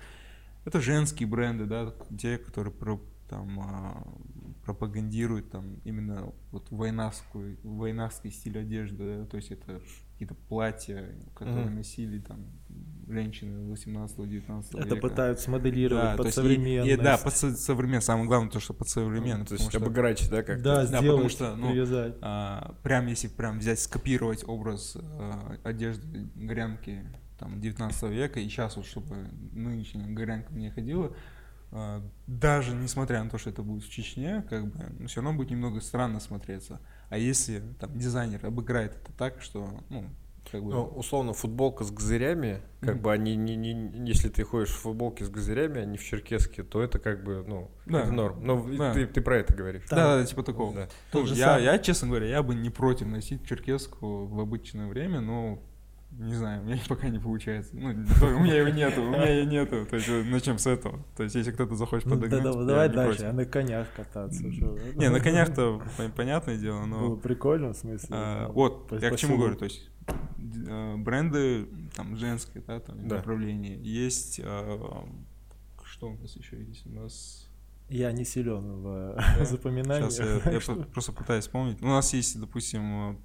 Это 0.65 0.79
женские 0.79 1.27
бренды, 1.27 1.65
да, 1.65 1.93
те, 2.19 2.37
которые 2.37 2.73
про- 2.73 3.01
там 3.29 3.59
а, 3.59 4.07
пропагандируют 4.63 5.49
там 5.49 5.79
именно 5.83 6.31
вот 6.51 6.69
войнавскую, 6.71 7.57
войнавский 7.63 8.31
стиль 8.31 8.59
одежды, 8.59 9.19
да, 9.21 9.25
то 9.25 9.37
есть 9.37 9.51
это 9.51 9.81
какие-то 10.13 10.35
платья, 10.35 11.15
которые 11.35 11.65
Мгм. 11.67 11.75
носили 11.75 12.19
там 12.19 12.45
женщины 13.07 13.69
18-19 13.71 14.79
Это 14.79 14.95
века. 14.95 14.95
пытаются 15.07 15.49
моделировать 15.51 16.03
Да, 16.11 16.17
под 16.17 16.25
есть 16.27 16.37
и- 16.37 16.41
современность. 16.41 16.91
и, 16.91 16.95
да, 17.03 17.17
под 17.17 17.33
со- 17.35 17.55
современ- 17.55 18.01
самое 18.01 18.27
главное 18.27 18.49
то, 18.51 18.59
что 18.59 18.73
под 18.73 18.89
современный, 18.89 19.39
Ну, 19.39 19.45
то 19.45 19.53
есть 19.55 19.69
что, 19.69 19.77
обыграть, 19.77 20.29
да, 20.29 20.43
как 20.43 20.61
Да, 20.61 20.75
Да, 20.81 20.85
сделать, 20.85 21.05
потому 21.07 21.29
что, 21.29 21.55
ну, 21.55 21.71
привязать. 21.71 22.15
а, 22.21 22.75
прям 22.83 23.07
если 23.07 23.27
прям 23.29 23.59
взять, 23.59 23.79
скопировать 23.79 24.43
образ 24.47 24.97
а, 25.01 25.57
одежды 25.63 26.27
горянки 26.35 27.05
там 27.39 27.61
19 27.61 28.09
века, 28.11 28.39
и 28.39 28.49
сейчас 28.49 28.75
вот, 28.77 28.85
чтобы 28.85 29.27
нынешняя 29.51 30.07
горянка 30.11 30.53
не 30.53 30.69
ходила, 30.71 31.15
а, 31.71 32.01
даже 32.27 32.73
несмотря 32.73 33.23
на 33.23 33.29
то, 33.29 33.37
что 33.37 33.49
это 33.49 33.61
будет 33.61 33.83
в 33.83 33.89
Чечне, 33.89 34.43
как 34.49 34.67
бы, 34.67 34.85
ну, 34.99 35.07
все 35.07 35.21
равно 35.21 35.37
будет 35.37 35.51
немного 35.51 35.79
странно 35.81 36.19
смотреться. 36.19 36.81
А 37.09 37.17
если 37.17 37.61
там 37.79 37.97
дизайнер 37.97 38.45
обыграет 38.45 38.95
это 38.95 39.11
так, 39.13 39.41
что, 39.41 39.81
ну, 39.89 40.09
как 40.51 40.63
бы... 40.63 40.71
Ну, 40.71 40.83
условно, 40.85 41.33
футболка 41.33 41.83
с 41.83 41.91
газырями, 41.91 42.61
как 42.81 43.01
бы 43.01 43.11
они 43.11 43.35
не, 43.35 43.55
не, 43.55 43.73
не- 43.73 44.07
если 44.09 44.29
ты 44.29 44.43
ходишь 44.43 44.69
в 44.69 44.79
футболке 44.81 45.25
с 45.25 45.29
газырями, 45.29 45.81
а 45.81 45.85
не 45.85 45.97
в 45.97 46.03
черкеске, 46.03 46.63
то 46.63 46.81
это 46.81 46.99
как 46.99 47.23
бы, 47.23 47.43
ну, 47.47 47.71
Да. 47.85 48.01
это 48.01 48.11
норм. 48.11 48.39
Но 48.45 48.65
Да. 48.77 48.93
ты, 48.93 49.05
ты 49.07 49.21
про 49.21 49.37
это 49.37 49.53
говоришь. 49.53 49.83
да, 49.89 50.17
да, 50.17 50.25
типа 50.25 50.43
такого. 50.43 50.73
Да. 50.73 50.87
Ну, 51.13 51.25
я, 51.25 51.35
сам- 51.55 51.63
я, 51.63 51.79
честно 51.79 52.07
говоря, 52.09 52.27
я 52.27 52.43
бы 52.43 52.55
не 52.55 52.69
против 52.69 53.07
носить 53.07 53.45
черкеску 53.47 54.25
в 54.25 54.39
обычное 54.39 54.87
время, 54.87 55.21
но 55.21 55.59
не 56.11 56.33
знаю, 56.33 56.61
у 56.61 56.65
меня 56.65 56.79
пока 56.87 57.09
не 57.09 57.19
получается. 57.19 57.71
Ну, 57.75 57.89
у 57.89 58.39
меня 58.39 58.55
его 58.55 58.69
нету, 58.69 59.01
у 59.03 59.09
меня 59.09 59.27
ее 59.29 59.45
нету. 59.45 59.85
То 59.85 59.97
есть 59.97 60.07
э, 60.07 60.23
начнем 60.23 60.57
с 60.57 60.65
этого. 60.65 61.03
То 61.15 61.23
есть 61.23 61.35
если 61.35 61.51
кто-то 61.51 61.75
захочет 61.75 62.07
Ну, 62.07 62.15
подогнать, 62.15 62.41
да, 62.43 62.49
я 62.49 62.65
давай 62.65 62.89
не 62.89 62.95
дальше, 62.95 63.17
против. 63.19 63.29
а 63.29 63.33
на 63.33 63.45
конях 63.45 63.87
кататься. 63.95 64.43
Не, 64.95 65.09
на 65.09 65.19
конях-то 65.19 65.81
пон- 65.97 66.11
понятное 66.15 66.57
дело, 66.57 66.79
Было 66.79 66.87
но... 66.87 67.15
прикольно, 67.17 67.73
в 67.73 67.77
смысле. 67.77 68.07
а, 68.11 68.45
там, 68.45 68.53
Вот, 68.53 68.91
я 68.99 69.11
к 69.11 69.17
чему 69.17 69.37
говорю, 69.37 69.57
то 69.57 69.65
есть 69.65 69.89
бренды 70.37 71.67
там 71.95 72.15
женские, 72.15 72.63
да, 72.65 72.79
там 72.79 73.07
Да. 73.07 73.17
направления. 73.17 73.75
Есть, 73.81 74.39
э, 74.43 74.79
что 75.83 76.09
у 76.11 76.17
нас 76.17 76.35
еще 76.35 76.63
есть? 76.63 76.85
У 76.85 76.89
нас 76.91 77.43
Я 77.89 78.11
не 78.11 78.25
силен 78.25 78.81
в 78.81 79.15
Да. 79.15 79.45
запоминании. 79.45 80.09
Сейчас 80.09 80.45
я, 80.45 80.51
я 80.51 80.59
просто 80.59 81.11
пытаюсь 81.13 81.45
вспомнить. 81.45 81.81
У 81.81 81.87
нас 81.87 82.13
есть, 82.13 82.37
допустим, 82.39 83.11
э, 83.11 83.15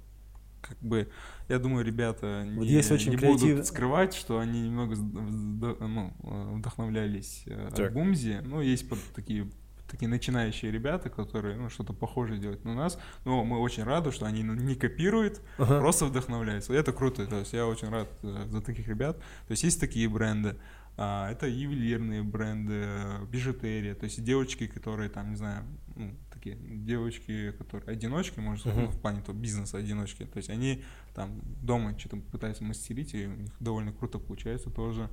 как 0.61 0.79
бы, 0.79 1.09
я 1.49 1.59
думаю, 1.59 1.83
ребята 1.85 2.45
не, 2.45 2.55
Вот 2.59 2.65
есть 2.65 2.89
очень 2.91 3.11
не 3.11 3.17
креатив- 3.17 3.51
будут 3.51 3.67
скрывать, 3.67 4.13
что 4.13 4.39
они 4.39 4.61
немного 4.61 4.95
ну, 4.95 6.13
э, 6.23 6.55
вдохновлялись 6.55 7.43
э, 7.47 7.71
Так. 7.75 7.91
Бумзи. 7.93 8.39
Ну, 8.45 8.61
есть 8.61 8.87
под 8.87 8.99
такие 9.13 9.49
такие 9.93 10.09
начинающие 10.09 10.71
ребята, 10.71 11.11
которые 11.11 11.55
ну, 11.55 11.69
что-то 11.69 11.93
похожее 11.93 12.39
делают 12.39 12.65
на 12.65 12.73
нас, 12.73 12.99
но 13.25 13.43
мы 13.43 13.59
очень 13.59 13.83
рады, 13.83 14.11
что 14.11 14.25
они 14.25 14.43
ну, 14.43 14.55
не 14.55 14.73
копируют, 14.73 15.39
Ага. 15.59 15.79
просто 15.79 16.05
вдохновляются. 16.05 16.73
И 16.73 16.75
это 16.75 16.91
круто, 16.91 17.27
то 17.27 17.37
есть 17.37 17.53
я 17.53 17.67
очень 17.67 17.89
рад 17.89 18.09
э, 18.23 18.45
за 18.49 18.61
таких 18.61 18.87
ребят. 18.87 19.17
То 19.19 19.51
есть 19.51 19.63
есть 19.63 19.79
такие 19.79 20.09
бренды, 20.09 20.55
а, 20.97 21.29
это 21.31 21.47
ювелирные 21.47 22.23
бренды, 22.23 22.87
бижутерия, 23.31 23.93
то 23.93 24.05
есть 24.05 24.23
девочки, 24.23 24.65
которые 24.65 25.11
там, 25.11 25.29
не 25.29 25.35
знаю, 25.35 25.63
ну, 25.95 26.15
такие 26.33 26.55
девочки, 26.55 27.51
которые 27.51 27.93
одиночки, 27.93 28.39
может, 28.39 28.65
Мгм. 28.65 28.81
ну, 28.81 28.87
в 28.87 28.99
плане 28.99 29.21
то 29.21 29.31
бизнеса 29.31 29.77
одиночки, 29.77 30.25
то 30.25 30.37
есть 30.37 30.49
они 30.49 30.83
там 31.13 31.39
дома 31.61 31.95
что-то 31.99 32.17
пытаются 32.17 32.63
мастерить, 32.63 33.13
и 33.13 33.27
у 33.27 33.35
них 33.35 33.51
довольно 33.59 33.93
круто 33.93 34.17
получается 34.17 34.71
тоже. 34.71 35.07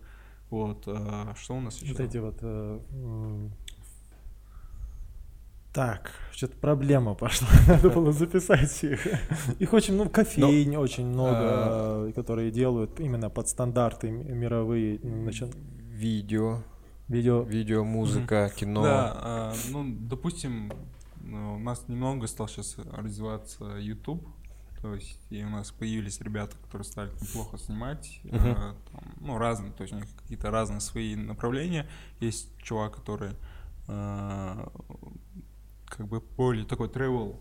Вот, 0.48 0.84
а, 0.86 1.34
что 1.36 1.54
у 1.54 1.60
нас 1.60 1.82
еще? 1.82 1.92
Вот 1.92 2.00
эти 2.00 2.16
вот... 2.16 2.38
э, 2.40 3.48
Так, 5.72 6.10
что-то 6.32 6.56
проблема 6.56 7.14
пошла. 7.14 7.48
Надо 7.68 7.90
было 7.90 8.12
записать 8.12 8.82
их. 8.82 9.06
Их 9.60 9.72
очень 9.72 9.94
много, 9.94 10.10
кофейн 10.10 10.76
очень 10.76 11.06
много, 11.06 12.08
э, 12.08 12.12
которые 12.14 12.50
делают 12.50 12.98
именно 12.98 13.30
под 13.30 13.48
стандарты 13.48 14.10
мировые. 14.10 14.98
Значит, 14.98 15.54
Видео, 16.00 16.62
видео. 17.08 17.42
видео, 17.42 17.84
музыка, 17.84 18.50
кино. 18.56 18.82
Да, 18.82 19.12
а, 19.16 19.54
ну, 19.70 19.84
допустим, 19.86 20.72
ну, 21.20 21.56
у 21.56 21.58
нас 21.58 21.86
немного 21.88 22.26
стал 22.26 22.48
сейчас 22.48 22.78
развиваться 22.78 23.76
YouTube, 23.76 24.26
то 24.80 24.94
есть 24.94 25.20
и 25.28 25.44
у 25.44 25.50
нас 25.50 25.72
появились 25.72 26.22
ребята, 26.22 26.56
которые 26.64 26.86
стали 26.86 27.10
неплохо 27.20 27.58
снимать, 27.58 28.22
а, 28.32 28.74
там, 28.92 29.14
ну, 29.20 29.36
разные, 29.36 29.72
то 29.72 29.82
есть 29.82 29.92
у 29.92 29.96
них 29.96 30.06
какие-то 30.22 30.50
разные 30.50 30.80
свои 30.80 31.14
направления. 31.16 31.86
Есть 32.18 32.48
чувак, 32.62 32.96
который 32.96 33.32
а, 33.86 34.72
как 35.90 36.06
бы 36.08 36.20
более 36.36 36.64
такой 36.64 36.88
travel 36.88 37.36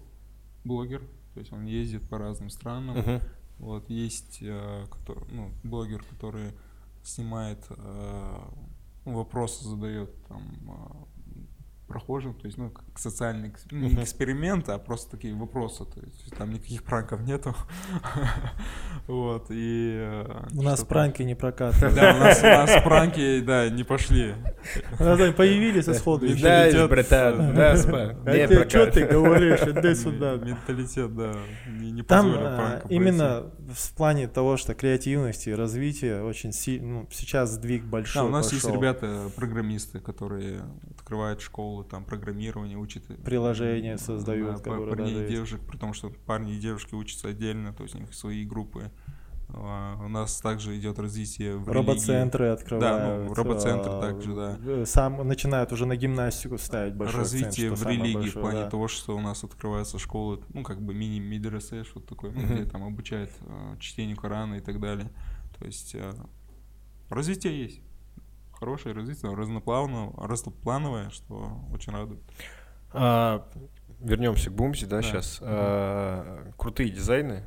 блогер, 0.66 1.02
то 1.34 1.40
есть 1.40 1.54
он 1.54 1.66
ездит 1.66 2.10
по 2.10 2.18
разным 2.18 2.50
странам. 2.50 2.98
Мгм. 2.98 3.22
Вот 3.60 3.90
есть 3.90 4.40
э, 4.42 4.86
кто- 4.90 5.22
ну, 5.32 5.52
блогер, 5.64 6.04
который 6.10 6.52
снимает, 7.04 7.66
э, 7.70 8.40
вопросы 9.06 9.66
задает 9.68 10.10
там 10.28 10.44
а, 10.70 11.08
прохожим, 11.90 12.34
то 12.36 12.46
есть, 12.46 12.58
ну, 12.58 12.70
как 12.70 12.86
социальный 12.98 13.52
не 13.72 13.96
эксперимент, 14.02 14.70
а 14.70 14.78
просто 14.78 15.12
такие 15.12 15.36
вопросы, 15.36 15.86
то 15.86 16.00
есть 16.00 16.36
там 16.38 16.54
никаких 16.54 16.84
пранков 16.84 17.22
нету, 17.22 17.56
вот, 19.08 19.48
и... 19.50 19.98
э, 20.00 20.48
У 20.54 20.62
нас 20.62 20.84
пранки 20.84 21.24
не 21.24 21.36
прокатывают. 21.36 21.96
Да, 21.96 22.16
у 22.16 22.20
нас, 22.20 22.84
пранки, 22.84 23.42
да, 23.42 23.70
не 23.70 23.84
пошли. 23.84 24.36
У 25.00 25.04
нас 25.04 25.20
они 25.20 25.34
появились 25.34 25.88
и 25.88 25.94
сходу. 25.94 26.28
Да, 26.42 26.88
братан, 26.88 27.56
да. 27.56 27.72
А 27.72 27.78
что 27.78 28.16
прокат. 28.26 28.94
ты 28.94 29.06
говоришь? 29.06 29.62
Иди 29.62 29.96
сюда. 29.96 30.36
Менталитет, 30.36 31.16
да, 31.16 31.34
не, 31.68 32.04
Там 32.04 32.34
а, 32.36 32.82
именно 32.90 33.52
в 33.74 33.94
плане 33.96 34.28
того, 34.28 34.58
что 34.58 34.74
креативности, 34.74 35.50
развития 35.50 36.22
очень 36.22 36.54
сильно, 36.54 37.02
ну, 37.02 37.08
сейчас 37.12 37.52
сдвиг 37.52 37.84
большой 37.84 38.22
Да, 38.22 38.28
у 38.28 38.30
нас 38.32 38.52
есть 38.52 38.64
пошел. 38.64 38.78
ребята, 38.78 39.30
программисты, 39.36 40.00
которые 40.00 40.62
открывают 40.92 41.42
школы, 41.42 41.79
там, 41.84 42.04
программирование, 42.06 42.78
учат. 42.78 43.04
Приложения 43.24 43.98
создают, 43.98 44.58
Да, 44.58 44.64
которые 44.64 44.90
парней 44.90 45.14
даже 45.14 45.26
и 45.26 45.30
девушек, 45.30 45.62
при 45.68 45.78
том, 45.78 45.94
что 45.94 46.10
парни 46.26 46.56
и 46.56 46.60
девушки 46.60 46.96
учатся 46.96 47.30
отдельно, 47.30 47.74
то 47.74 47.84
есть 47.84 47.96
у 47.96 48.00
них 48.00 48.14
свои 48.14 48.46
группы. 48.46 48.92
А, 49.52 49.98
У 50.06 50.08
нас 50.10 50.40
также 50.42 50.78
идет 50.78 51.00
развитие 51.00 51.58
в 51.58 51.68
религии. 51.68 51.74
Робоцентры 51.74 52.48
открывают. 52.50 53.28
ну, 53.30 53.34
робоцентр 53.34 53.90
а, 53.90 54.00
также, 54.02 54.36
да. 54.36 54.60
э, 54.64 54.86
Сам 54.86 55.28
начинают 55.28 55.72
уже 55.72 55.88
на 55.88 55.96
гимнастику 55.96 56.60
ставить 56.60 56.94
большой 56.94 57.22
акцент, 57.22 57.44
развитие 57.46 57.76
что 57.76 57.84
в 57.84 57.88
религии 57.90 58.14
большое, 58.14 58.32
в 58.32 58.40
плане 58.42 58.60
да. 58.66 58.70
того, 58.70 58.88
что 58.88 59.18
у 59.18 59.22
нас 59.22 59.44
открываются 59.44 59.98
школы, 59.98 60.40
ну, 60.54 60.62
как 60.64 60.80
бы 60.82 60.94
мини-мидресе, 60.94 61.84
что-то 61.84 62.10
такое, 62.10 62.30
Мгм. 62.32 62.46
где 62.46 62.66
там 62.66 62.84
обучают 62.84 63.32
э, 63.42 63.76
чтению 63.80 64.18
Корана 64.18 64.54
и 64.56 64.62
так 64.62 64.80
далее. 64.80 65.10
То 65.58 65.66
есть 65.66 65.96
развитие 67.10 67.60
есть. 67.64 67.82
Хорошее 68.60 68.94
развитие, 68.94 69.34
разноплановое, 69.34 70.12
разноплановое, 70.18 71.10
что 71.12 71.60
очень 71.74 71.94
радует. 71.94 72.20
А, 72.92 73.48
Вернемся 74.02 74.50
к 74.50 74.54
Бумзи, 74.54 74.86
да, 74.86 74.98
Да. 74.98 75.02
сейчас. 75.02 75.40
Мгм. 75.42 76.54
Крутые 76.58 76.90
дизайны, 76.90 77.44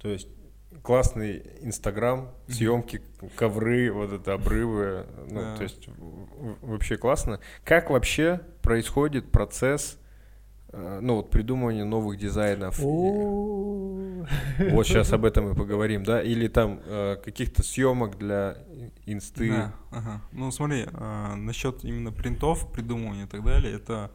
то 0.00 0.08
есть 0.08 0.28
классный 0.82 1.42
Инстаграм, 1.60 2.30
съемки, 2.48 3.02
ковры, 3.36 3.92
вот 3.92 4.12
это 4.12 4.32
обрывы, 4.34 5.06
ну, 5.30 5.40
Да. 5.40 5.56
то 5.56 5.62
есть 5.64 5.86
вообще 6.62 6.96
классно. 6.96 7.40
Как 7.64 7.90
вообще 7.90 8.40
происходит 8.62 9.30
процесс, 9.30 9.98
ну, 10.72 11.16
вот 11.16 11.30
придумывания 11.30 11.84
новых 11.84 12.18
дизайнов? 12.18 12.78
Вот 12.78 14.86
сейчас 14.86 15.12
об 15.12 15.24
этом 15.24 15.52
и 15.52 15.54
поговорим, 15.54 16.04
да? 16.04 16.22
Или 16.22 16.48
там 16.48 16.80
э, 16.84 17.16
каких-то 17.22 17.62
съемок 17.62 18.18
для 18.18 18.56
инсты. 19.04 19.50
Да, 19.50 19.74
ага. 19.90 20.22
Ну 20.32 20.50
смотри, 20.50 20.86
а, 20.94 21.34
насчет 21.34 21.84
именно 21.84 22.12
принтов, 22.12 22.70
придумывания 22.72 23.24
и 23.24 23.28
так 23.28 23.44
далее, 23.44 23.74
это 23.74 24.10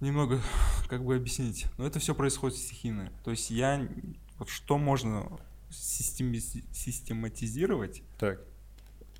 немного, 0.00 0.40
как 0.88 1.04
бы 1.04 1.16
объяснить. 1.16 1.66
Но 1.78 1.86
это 1.86 1.98
все 1.98 2.14
происходит 2.14 2.58
стихийно. 2.58 3.10
То 3.24 3.30
есть 3.30 3.50
я, 3.50 3.88
вот 4.38 4.48
что 4.48 4.78
можно 4.78 5.26
системи- 5.70 6.64
систематизировать 6.72 8.02
Так. 8.18 8.40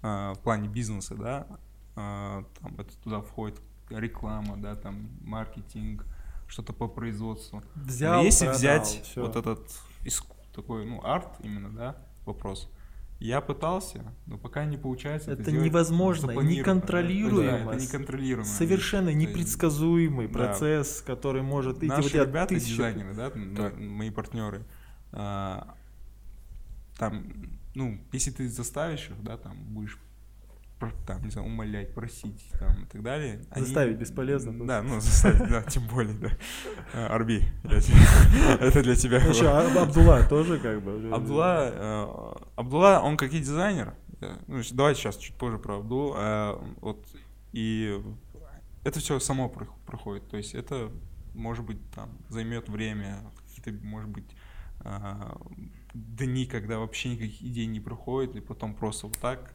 в 0.03 0.39
плане 0.43 0.69
бизнеса, 0.69 1.15
да, 1.15 1.47
там 1.95 2.75
это 2.79 2.97
туда 3.03 3.21
входит 3.21 3.61
реклама, 3.99 4.57
да, 4.57 4.75
там 4.77 5.09
маркетинг, 5.23 6.05
что-то 6.49 6.73
по 6.73 6.89
производству. 6.89 7.63
Но 7.75 7.83
Взял, 7.85 8.23
если 8.23 8.45
продал, 8.47 8.59
взять 8.59 8.87
всё. 9.05 9.23
вот 9.23 9.37
этот 9.37 9.61
иску- 10.05 10.37
такой, 10.55 10.85
ну, 10.85 11.01
арт 11.05 11.29
именно, 11.43 11.71
да, 11.71 11.97
вопрос. 12.27 12.71
Я 13.21 13.41
пытался, 13.41 14.03
но 14.27 14.37
пока 14.37 14.65
не 14.65 14.77
получается. 14.77 15.31
Это 15.31 15.43
сделать 15.45 15.65
невозможно, 15.67 16.33
неконтролируемо. 16.33 17.71
Да, 17.71 17.75
это 17.77 17.83
неконтролируемо. 17.85 18.45
Совершенно 18.45 19.11
непредсказуемый 19.15 20.27
да. 20.27 20.33
процесс, 20.33 21.01
который 21.07 21.43
может 21.43 21.79
идти 21.79 21.87
Наши 21.87 22.19
вот 22.19 22.27
ребята, 22.27 22.49
тысячу- 22.55 22.71
дизайнеры, 22.77 23.15
да, 23.15 23.31
Так. 23.31 23.79
мои 23.79 24.11
партнеры, 24.11 24.65
а, 25.13 25.75
там, 26.99 27.25
ну, 27.75 28.01
если 28.13 28.31
ты 28.33 28.49
заставишь 28.49 29.09
их, 29.11 29.23
да, 29.23 29.37
там, 29.37 29.57
будешь 29.73 29.99
там, 31.07 31.23
не 31.25 31.31
знаю, 31.31 31.47
умолять, 31.49 31.95
просить, 31.95 32.51
там, 32.59 32.85
и 32.85 32.87
так 32.87 33.03
далее. 33.03 33.43
они- 33.51 33.65
Заставить 33.65 33.99
бесполезно 33.99 34.53
просто. 34.53 34.67
Да, 34.67 34.83
ну, 34.83 35.01
заставить, 35.01 35.49
да, 35.51 35.63
тем 35.63 35.87
более, 35.87 36.15
да. 36.15 36.31
А, 36.95 37.07
Арби, 37.15 37.43
это 37.65 38.83
для 38.83 38.97
тебя. 38.97 39.21
Ну 39.25 39.33
что, 39.35 39.59
а 39.59 39.83
Абдулла 39.83 40.27
тоже 40.29 40.59
как 40.59 40.83
бы? 40.83 41.11
Абдулла, 41.13 41.71
э, 41.73 42.35
Абдулла, 42.57 43.01
он 43.05 43.17
как 43.17 43.33
и 43.33 43.39
дизайнер. 43.39 43.95
э, 44.21 44.37
Ну, 44.49 44.61
давайте 44.73 45.01
сейчас 45.01 45.17
чуть 45.17 45.37
позже 45.37 45.59
про 45.59 45.77
Абдулу. 45.79 46.15
э, 46.17 46.55
Вот 46.81 47.07
и 47.53 48.01
это 48.85 48.99
все 49.01 49.19
само 49.21 49.49
про- 49.49 49.69
проходит. 49.87 50.29
То 50.29 50.37
есть 50.37 50.55
это, 50.55 50.91
может 51.35 51.65
быть, 51.65 51.79
там 51.95 52.11
займет 52.29 52.69
время, 52.69 53.19
какие-то, 53.47 53.85
может 53.87 54.09
быть, 54.11 54.25
дни, 55.95 56.47
когда 56.47 56.79
вообще 56.79 57.11
никаких 57.11 57.43
идей 57.43 57.67
не 57.67 57.81
проходит, 57.81 58.37
и 58.37 58.41
потом 58.41 58.75
просто 58.75 59.07
вот 59.07 59.19
так, 59.19 59.55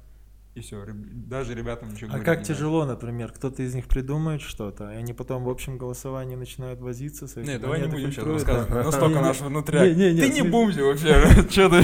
и 0.57 0.61
все. 0.61 0.83
Даже 0.87 1.53
ребятам 1.53 1.93
ничего 1.93 2.09
А 2.13 2.17
как 2.19 2.27
не 2.27 2.41
надо. 2.41 2.43
тяжело, 2.45 2.85
например, 2.85 3.31
кто-то 3.31 3.61
из 3.63 3.73
них 3.75 3.87
придумает 3.87 4.41
что-то, 4.41 4.91
и 4.91 4.95
они 4.95 5.13
потом 5.13 5.43
в 5.43 5.49
общем 5.49 5.77
голосовании 5.77 6.35
начинают 6.35 6.79
возиться. 6.81 7.27
с 7.27 7.33
этим, 7.37 7.43
Не, 7.51 7.59
давай 7.59 7.81
не 7.81 7.87
будем 7.87 8.11
сейчас 8.11 8.25
рассказывать. 8.25 8.69
да. 8.69 8.83
Настолько 8.83 9.15
Не, 9.15 9.21
не, 9.21 9.27
наш 9.27 9.39
внутряк. 9.41 9.83
не, 9.87 9.93
не, 9.95 10.13
не, 10.13 10.21
Ты 10.21 10.29
не 10.29 10.41
бумзи 10.41 10.81
вообще. 10.81 11.27
Че 11.49 11.69
ты? 11.69 11.77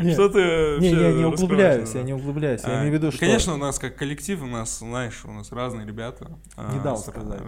Не, 0.00 0.12
Что 0.14 0.30
ты 0.30 0.38
Не, 0.38 0.94
вообще 0.94 1.12
не, 1.12 1.18
не 1.18 1.24
углубляюсь, 1.26 1.94
я 1.94 2.02
не 2.02 2.14
углубляюсь. 2.14 2.62
Я 2.64 2.70
А, 2.70 2.78
имею 2.80 2.90
в 2.92 2.94
виду, 2.94 3.10
что... 3.12 3.20
Конечно, 3.20 3.52
у 3.52 3.58
нас 3.58 3.78
как 3.78 3.96
коллектив, 3.96 4.42
у 4.42 4.46
нас, 4.46 4.78
знаешь, 4.78 5.22
у 5.26 5.30
нас 5.32 5.52
разные 5.52 5.86
ребята. 5.86 6.26
Не 6.56 6.78
А, 6.78 6.82
дал 6.82 6.96
с- 6.96 7.02
сказать. 7.06 7.42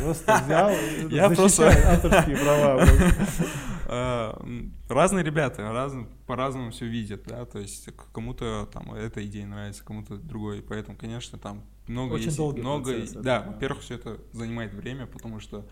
Просто 0.00 0.40
взял 0.44 0.70
и 0.70 1.08
Я 1.14 1.28
защищай 1.28 1.82
авторские 1.82 2.36
права. 2.36 2.84
М, 3.90 4.74
Разные 4.88 5.24
ребята, 5.24 5.62
разные, 5.72 6.06
по-разному 6.26 6.70
все 6.70 6.86
видят, 6.86 7.24
да, 7.24 7.44
то 7.44 7.58
есть 7.58 7.88
кому-то 8.12 8.68
там 8.72 8.92
эта 8.94 9.24
идея 9.26 9.46
нравится, 9.46 9.84
кому-то 9.84 10.16
другой, 10.16 10.62
поэтому, 10.62 10.96
конечно, 10.96 11.38
там 11.38 11.64
много 11.86 12.14
Очень 12.14 12.26
есть, 12.26 12.36
долгий 12.36 12.60
много, 12.60 12.92
процесс 12.92 13.12
да, 13.14 13.22
да. 13.22 13.42
во-первых, 13.46 13.82
все 13.82 13.94
это 13.94 14.20
занимает 14.32 14.74
время, 14.74 15.06
потому 15.06 15.40
что 15.40 15.66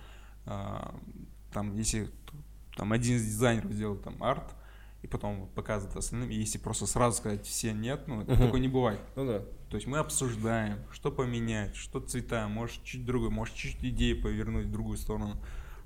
а, 0.46 0.94
там, 1.52 1.76
если 1.76 2.10
там 2.76 2.92
один 2.92 3.16
из 3.16 3.24
дизайнеров 3.24 3.72
сделал 3.72 3.96
там 3.96 4.22
арт, 4.22 4.54
и 5.02 5.06
потом 5.06 5.48
показывает 5.54 5.96
остальным, 5.96 6.30
и 6.30 6.34
если 6.34 6.56
просто 6.58 6.86
сразу 6.86 7.18
сказать 7.18 7.44
все 7.46 7.72
нет, 7.72 8.08
ну, 8.08 8.22
Мгм. 8.22 8.36
такое 8.38 8.60
не 8.60 8.68
бывает. 8.68 9.00
Ну 9.16 9.26
да. 9.26 9.40
То 9.68 9.76
есть 9.76 9.86
мы 9.86 9.98
обсуждаем, 9.98 10.78
что 10.92 11.10
поменять, 11.10 11.76
что 11.76 12.00
цвета, 12.00 12.48
может 12.48 12.82
чуть 12.84 13.04
другой, 13.04 13.28
может 13.30 13.54
чуть 13.54 13.76
идею 13.84 14.22
повернуть 14.22 14.66
в 14.66 14.70
другую 14.72 14.96
сторону, 14.96 15.36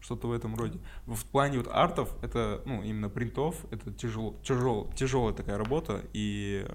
что-то 0.00 0.28
в 0.28 0.32
этом 0.32 0.54
роде. 0.54 0.78
В 1.06 1.24
плане 1.24 1.58
вот 1.58 1.68
артов, 1.68 2.14
это, 2.22 2.62
ну, 2.64 2.82
именно 2.82 3.08
принтов, 3.08 3.64
это 3.70 3.92
тяжело, 3.92 4.36
тяжело, 4.42 4.90
тяжелая 4.94 5.34
такая 5.34 5.58
работа, 5.58 6.02
и 6.12 6.66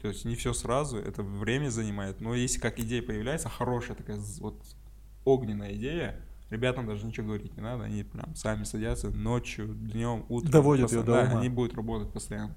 то 0.00 0.08
есть 0.08 0.24
не 0.24 0.34
все 0.34 0.52
сразу, 0.52 0.96
это 0.96 1.22
время 1.22 1.68
занимает, 1.68 2.20
но 2.20 2.34
если 2.34 2.58
как 2.58 2.78
идея 2.78 3.02
появляется, 3.02 3.48
хорошая 3.48 3.96
такая 3.96 4.18
вот 4.40 4.56
огненная 5.24 5.74
идея, 5.74 6.20
ребятам 6.48 6.86
даже 6.86 7.06
ничего 7.06 7.26
говорить 7.26 7.56
не 7.56 7.62
надо, 7.62 7.84
они 7.84 8.02
прям 8.02 8.34
сами 8.34 8.64
садятся 8.64 9.10
ночью, 9.10 9.68
днем, 9.68 10.24
утром. 10.28 10.50
Доводят 10.50 10.90
её 10.90 11.02
до 11.02 11.12
да, 11.12 11.22
ума. 11.22 11.38
они 11.40 11.48
будут 11.48 11.74
работать 11.74 12.12
постоянно. 12.12 12.56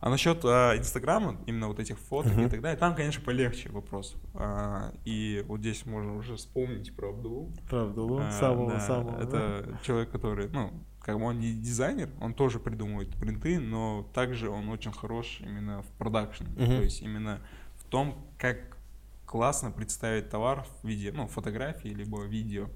А 0.00 0.10
насчет 0.10 0.44
а, 0.44 0.76
Инстаграма, 0.76 1.36
именно 1.46 1.68
вот 1.68 1.78
этих 1.80 1.98
фоток 1.98 2.32
и 2.32 2.36
Мгм. 2.40 2.50
так 2.50 2.60
далее, 2.60 2.78
там, 2.78 2.94
конечно, 2.94 3.22
полегче 3.24 3.70
вопрос. 3.70 4.16
А, 4.34 4.92
и 5.04 5.44
вот 5.48 5.60
здесь 5.60 5.86
можно 5.86 6.14
уже 6.16 6.36
вспомнить 6.36 6.94
про 6.94 7.10
Абдулу. 7.10 7.52
Правда, 7.68 8.02
вот 8.02 8.22
А, 8.22 8.30
самого 8.32 8.70
да, 8.72 8.80
самого. 8.80 9.20
Это 9.22 9.78
человек, 9.82 10.10
который, 10.10 10.48
ну, 10.50 10.72
как 11.00 11.18
бы 11.18 11.24
он 11.24 11.38
не 11.38 11.52
дизайнер, 11.54 12.10
он 12.20 12.34
тоже 12.34 12.58
придумывает 12.60 13.10
принты, 13.16 13.58
но 13.58 14.06
также 14.12 14.50
он 14.50 14.68
очень 14.68 14.92
хорош 14.92 15.38
именно 15.40 15.82
в 15.82 15.86
продакшене. 15.98 16.50
Мгм. 16.50 16.66
То 16.66 16.82
есть 16.82 17.00
именно 17.02 17.40
в 17.76 17.84
том, 17.84 18.26
как 18.38 18.76
классно 19.24 19.70
представить 19.70 20.28
товар 20.30 20.66
в 20.82 20.86
виде, 20.86 21.10
ну, 21.12 21.26
фотографии 21.26 21.88
либо 21.88 22.22
видео. 22.24 22.68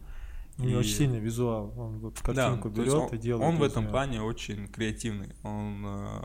У 0.58 0.62
него 0.62 0.76
И- 0.78 0.80
очень 0.80 0.94
сильный 0.96 1.20
визуал. 1.20 1.72
Он 1.78 1.98
вот 1.98 2.14
да, 2.26 2.32
картинку 2.34 2.68
есть 2.68 2.80
берет 2.80 2.94
он, 2.94 3.08
и 3.14 3.18
делает. 3.18 3.48
Он 3.48 3.56
в 3.56 3.62
этом 3.62 3.88
плане 3.88 4.20
очень 4.22 4.68
креативный. 4.68 5.34
Он 5.42 5.84
э, 5.86 6.22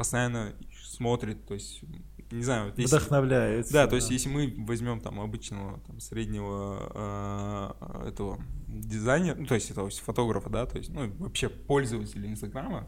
постоянно 0.00 0.54
смотрит, 0.82 1.46
то 1.46 1.52
есть, 1.52 1.82
не 2.30 2.42
знаю, 2.42 2.70
вот 2.70 2.78
если- 2.78 2.96
Вдохновляет. 2.96 3.70
да, 3.70 3.86
то 3.86 3.96
есть 3.96 4.10
если 4.10 4.30
мы 4.30 4.54
возьмем 4.66 4.98
там 5.00 5.20
обычного 5.20 5.78
там, 5.80 6.00
среднего 6.00 7.74
э, 8.02 8.08
этого 8.08 8.40
дизайнера, 8.66 9.34
ну, 9.36 9.44
то 9.44 9.54
есть 9.56 9.70
этого 9.70 9.90
фотографа, 9.90 10.48
да, 10.48 10.64
то 10.64 10.78
есть, 10.78 10.88
ну, 10.90 11.10
вообще 11.18 11.50
пользователя 11.50 12.28
Инстаграма, 12.28 12.86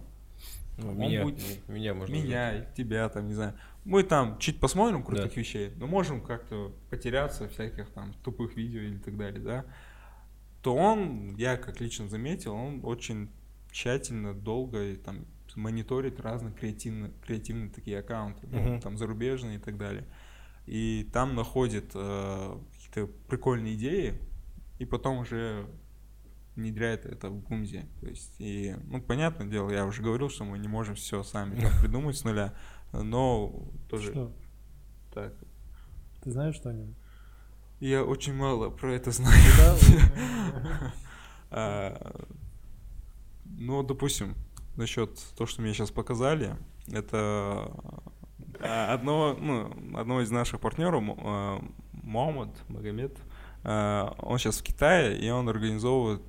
Ну, 0.79 0.89
Он 0.93 0.97
меня, 0.99 1.23
будет- 1.25 1.69
меня 1.69 1.93
можно 1.93 2.15
меня, 2.15 2.65
тебя, 2.75 3.07
там, 3.11 3.27
не 3.29 3.35
знаю, 3.35 3.53
мы 3.85 4.03
там 4.05 4.39
чуть 4.39 4.59
посмотрим 4.59 5.03
крутых 5.03 5.35
Да. 5.35 5.41
вещей, 5.41 5.71
но 5.77 5.87
можем 5.87 6.23
как-то 6.23 6.73
потеряться 6.89 7.47
в 7.47 7.53
всяких 7.53 7.91
там 7.91 8.15
тупых 8.25 8.57
видео 8.57 8.81
или 8.81 8.97
так 8.97 9.19
далее, 9.19 9.41
да, 9.41 9.65
то 10.63 10.75
он, 10.75 11.35
я 11.37 11.59
как 11.59 11.79
лично 11.83 12.09
заметил, 12.09 12.55
он 12.55 12.81
очень 12.85 13.29
тщательно, 13.71 14.33
долго 14.33 14.83
и 14.93 14.97
там 14.97 15.27
мониторить 15.57 16.19
разные 16.21 16.53
креативные, 16.53 17.13
креативные 17.25 17.71
такие 17.71 17.99
аккаунты, 17.99 18.47
ну, 18.47 18.81
там 18.81 18.97
зарубежные 18.97 19.57
и 19.57 19.61
так 19.61 19.77
далее. 19.77 20.07
И 20.67 21.09
там 21.13 21.35
находит 21.35 21.91
э, 21.95 22.59
какие-то 22.73 23.13
прикольные 23.29 23.75
идеи, 23.75 24.21
и 24.79 24.85
потом 24.85 25.19
уже 25.19 25.67
внедряет 26.55 27.07
это 27.07 27.31
в 27.31 27.41
Гумзе. 27.41 27.87
То 28.01 28.07
есть, 28.07 28.35
и, 28.39 28.77
ну, 28.85 29.01
понятное 29.01 29.47
дело, 29.47 29.71
я 29.71 29.87
уже 29.87 30.03
говорил, 30.03 30.29
что 30.29 30.45
мы 30.45 30.59
не 30.59 30.69
можем 30.69 30.95
все 30.95 31.23
сами 31.23 31.61
там 31.61 31.73
придумать 31.81 32.17
с 32.17 32.25
нуля, 32.25 32.55
но 32.93 33.69
тоже 33.89 34.13
Что? 34.13 34.33
так. 35.13 35.35
Ты 36.23 36.31
знаешь 36.31 36.55
что-нибудь? 36.55 36.97
Я 37.81 38.05
очень 38.05 38.35
мало 38.35 38.71
про 38.71 38.95
это 38.95 39.11
знаю. 39.11 39.43
Да? 39.59 40.93
А, 41.55 42.25
Ну, 43.45 43.83
допустим, 43.83 44.35
насчет 44.77 45.11
того, 45.37 45.47
что 45.47 45.63
мне 45.63 45.73
сейчас 45.75 45.91
показали, 45.91 46.57
это 46.93 47.71
а, 48.61 48.95
одного, 48.95 49.35
ну, 49.39 49.71
одного 49.99 50.21
из 50.23 50.31
наших 50.31 50.61
партнеров, 50.61 51.03
М- 51.03 51.17
а, 51.19 51.65
Мохаммад 51.93 52.51
Магомед, 52.69 53.17
а, 53.65 54.15
он 54.19 54.39
сейчас 54.39 54.59
в 54.59 54.63
Китае, 54.63 55.19
и 55.19 55.31
он 55.31 55.49
организовывает 55.49 56.23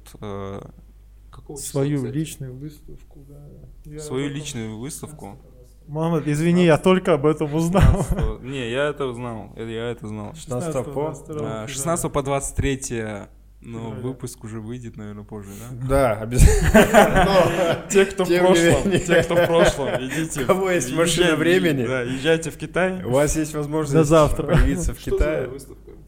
какого 1.32 1.58
числа, 1.60 1.82
Свою 1.82 1.98
кстати? 1.98 2.14
личную 2.14 2.56
выставку, 2.56 3.20
да. 3.28 3.48
Я 3.86 4.00
свою 4.00 4.26
этом- 4.28 4.36
личную 4.38 4.78
выставку. 4.78 5.40
Мама, 5.88 6.22
извини, 6.26 6.64
я 6.64 6.78
только 6.78 7.14
об 7.16 7.26
этом 7.26 7.54
узнал. 7.54 7.82
16 8.04 8.42
Не, 8.44 8.72
я 8.72 8.86
это 8.90 9.12
знал, 9.14 9.52
это- 9.56 9.70
я 9.70 9.90
это 9.92 10.08
знал. 10.08 10.34
16 10.34 10.94
по- 10.94 11.14
А, 11.42 11.68
16 11.68 12.10
по 12.12 12.24
23 12.24 13.28
ну, 13.66 13.80
Февраля. 13.80 14.02
выпуск 14.02 14.44
уже 14.44 14.60
выйдет, 14.60 14.98
наверное, 14.98 15.24
позже, 15.24 15.50
да? 15.72 15.88
Да, 15.88 16.22
обязательно. 16.22 17.86
Те, 17.90 18.06
кто 18.06 18.26
в 18.26 18.28
прошлом, 18.28 18.92
те, 18.92 19.24
кто 19.24 19.36
в 19.36 19.46
прошлом, 19.48 19.90
идите. 20.06 20.44
У 20.44 20.46
кого 20.48 20.70
есть 20.72 20.94
машина 20.94 21.36
времени? 21.36 21.86
Да, 21.86 22.02
езжайте 22.02 22.52
в 22.52 22.58
Китай. 22.58 23.04
У 23.04 23.12
вас 23.12 23.36
есть 23.36 23.54
возможность 23.54 23.94
До 23.94 24.04
завтра. 24.04 24.48
появиться 24.48 24.94
в 24.94 24.98
Китае. 24.98 25.50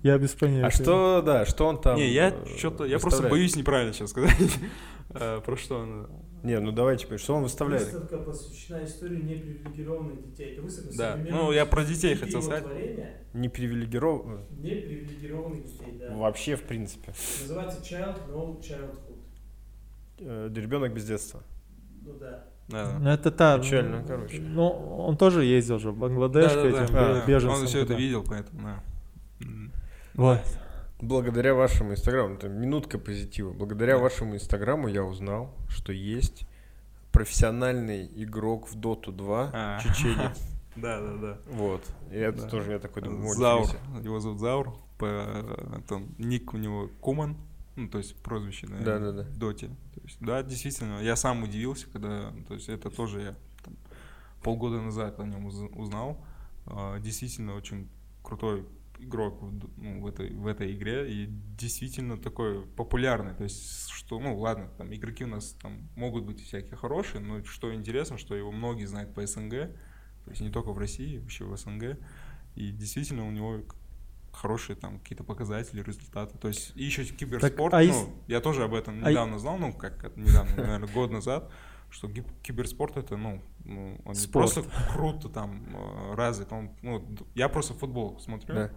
Я 0.04 0.18
без 0.20 0.32
понятия. 0.32 0.68
А 0.68 0.72
что, 0.72 1.24
да, 1.26 1.46
что 1.46 1.66
он 1.66 1.82
там? 1.82 1.96
Не, 1.96 2.08
я 2.12 2.30
э, 2.30 2.58
что-то, 2.60 2.86
я 2.86 3.00
просто 3.00 3.24
боюсь 3.24 3.56
неправильно 3.56 3.94
сейчас 3.94 4.12
сказать. 4.12 4.36
Э, 5.18 5.40
Про 5.46 5.56
что 5.56 5.80
она? 5.80 6.08
Не, 6.46 6.60
ну 6.60 6.72
давайте, 6.72 7.18
что 7.18 7.36
он 7.36 7.44
выставляет? 7.44 7.86
Выставка 7.86 8.18
посвящена 8.20 8.86
истории 8.86 9.18
непривилегированных 9.22 10.24
детей. 10.30 10.54
Это 10.54 10.62
выставка 10.62 10.96
Да, 10.96 11.18
ну, 11.30 11.52
я 11.52 11.66
про 11.66 11.84
детей 11.84 12.14
хотел 12.16 12.42
сказать. 12.44 12.64
творения 12.64 13.22
Не 13.34 13.50
привилегирован? 13.50 14.42
непривилегированных 14.52 15.64
детей, 15.64 15.98
да. 16.00 16.14
Вообще, 16.16 16.56
в 16.56 16.62
принципе. 16.64 17.14
Называется 17.42 17.80
Child 17.82 18.30
No 18.32 18.60
Childhood. 18.62 19.18
Э, 20.20 20.52
Ребенок 20.56 20.94
без 20.94 21.06
детства. 21.06 21.42
Ну 22.04 22.14
да. 22.20 22.46
Да. 22.68 22.98
Ну, 23.00 23.10
это 23.10 23.32
та... 23.32 23.58
Печально, 23.58 24.04
короче. 24.08 24.40
Ну, 24.40 24.68
он 24.70 25.18
тоже 25.18 25.44
ездил 25.46 25.80
же 25.80 25.92
в 25.92 25.98
Бангладеш 25.98 26.52
к 26.52 26.56
Да-да-да, 26.56 26.84
этим 26.84 26.94
да. 26.94 27.14
бе- 27.26 27.34
беженцам. 27.34 27.62
Он 27.62 27.68
все 27.68 27.80
это 27.82 27.94
видел, 27.96 28.24
поэтому, 28.24 28.62
да. 28.62 28.84
Вот. 30.14 30.40
Благодаря 31.02 31.54
вашему 31.54 31.92
инстаграму, 31.92 32.36
это 32.36 32.48
минутка 32.48 32.98
позитива. 32.98 33.52
Благодаря 33.52 33.98
Да. 33.98 34.04
вашему 34.04 34.36
инстаграму 34.36 34.88
я 34.88 35.04
узнал, 35.04 35.54
что 35.68 35.92
есть 35.92 36.48
профессиональный 37.12 38.06
игрок 38.24 38.68
в 38.70 38.76
Доту 38.76 39.12
2 39.12 39.50
А. 39.54 39.80
чеченец. 39.82 40.38
Да, 40.76 41.00
да, 41.00 41.14
да. 41.16 41.38
Вот. 41.52 41.82
И 42.12 42.16
это 42.16 42.42
Да. 42.44 42.50
тоже 42.50 42.74
я 42.74 42.80
такой 42.80 43.02
думаю, 43.02 43.30
«О, 43.30 43.34
Заур. 43.34 43.62
нифига 43.62 43.80
себе». 43.96 44.04
Его 44.04 44.20
зовут 44.20 44.40
Заур. 44.42 44.78
По, 44.98 45.82
там, 45.88 46.10
ник 46.18 46.54
у 46.54 46.58
него 46.58 46.90
Куман. 47.00 47.38
Ну, 47.78 47.88
то 47.88 47.98
есть 47.98 48.14
прозвище, 48.18 48.68
наверное, 48.68 49.00
Да-да-да. 49.14 49.30
в 49.30 49.38
Доте. 49.38 49.68
То 49.68 50.02
есть, 50.04 50.18
да, 50.20 50.44
действительно, 50.44 51.00
я 51.02 51.16
сам 51.16 51.44
удивился, 51.44 51.88
когда, 51.90 52.34
то 52.50 52.56
есть 52.56 52.68
это 52.68 52.90
тоже 52.90 53.22
я 53.22 53.36
там, 53.64 53.76
полгода 54.44 54.82
назад 54.82 55.18
о 55.22 55.24
нем 55.26 55.46
уз- 55.46 55.70
узнал. 55.78 56.18
А, 56.66 57.00
действительно 57.00 57.56
очень 57.56 57.88
крутой 58.22 58.66
игрок 59.00 59.42
ну, 59.78 60.02
в, 60.02 60.08
этой, 60.08 60.34
в 60.34 60.48
этой 60.48 60.74
игре 60.74 61.12
и 61.12 61.28
действительно 61.28 62.18
такой 62.18 62.66
популярный. 62.66 63.34
То 63.34 63.44
есть, 63.44 63.90
что, 63.90 64.20
ну 64.20 64.38
ладно, 64.38 64.70
там 64.78 64.94
игроки 64.94 65.24
у 65.24 65.28
нас 65.28 65.56
там 65.62 65.90
могут 65.96 66.26
быть 66.26 66.42
всякие 66.44 66.76
хорошие, 66.76 67.22
но 67.22 67.44
что 67.44 67.74
интересно, 67.74 68.18
что 68.18 68.36
его 68.36 68.52
многие 68.52 68.86
знают 68.86 69.14
по 69.14 69.26
СНГ, 69.26 69.52
то 69.52 70.30
есть 70.30 70.42
не 70.42 70.50
только 70.50 70.72
в 70.72 70.78
России, 70.78 71.20
вообще 71.20 71.46
в 71.46 71.56
СНГ. 71.58 71.98
И 72.56 72.72
действительно 72.72 73.28
у 73.28 73.32
него 73.32 73.62
хорошие 74.32 74.76
там 74.76 75.00
какие-то 75.00 75.24
показатели, 75.24 75.82
результаты. 75.82 76.38
То 76.38 76.48
есть 76.50 76.74
и 76.76 76.84
еще 76.84 77.04
киберспорт, 77.06 77.74
а 77.74 77.78
ну, 77.78 77.84
если- 77.84 78.10
я 78.28 78.42
тоже 78.42 78.64
об 78.64 78.74
этом 78.74 79.04
а 79.04 79.12
недавно 79.12 79.40
знал, 79.40 79.58
ну, 79.58 79.74
как 79.74 80.16
недавно, 80.16 80.56
наверное, 80.56 80.90
год 80.94 81.12
назад, 81.12 81.52
что 81.90 82.10
киберспорт 82.44 82.98
это, 82.98 83.18
ну, 83.18 83.42
ну, 83.64 83.98
он 84.06 84.14
не 84.14 84.28
просто 84.28 84.64
круто 84.94 85.30
там 85.30 85.66
э, 85.74 86.16
развит, 86.16 86.52
он, 86.52 86.72
ну, 86.82 87.04
я 87.36 87.50
просто 87.50 87.74
футбол 87.74 88.20
смотрю, 88.20 88.54
Да. 88.56 88.72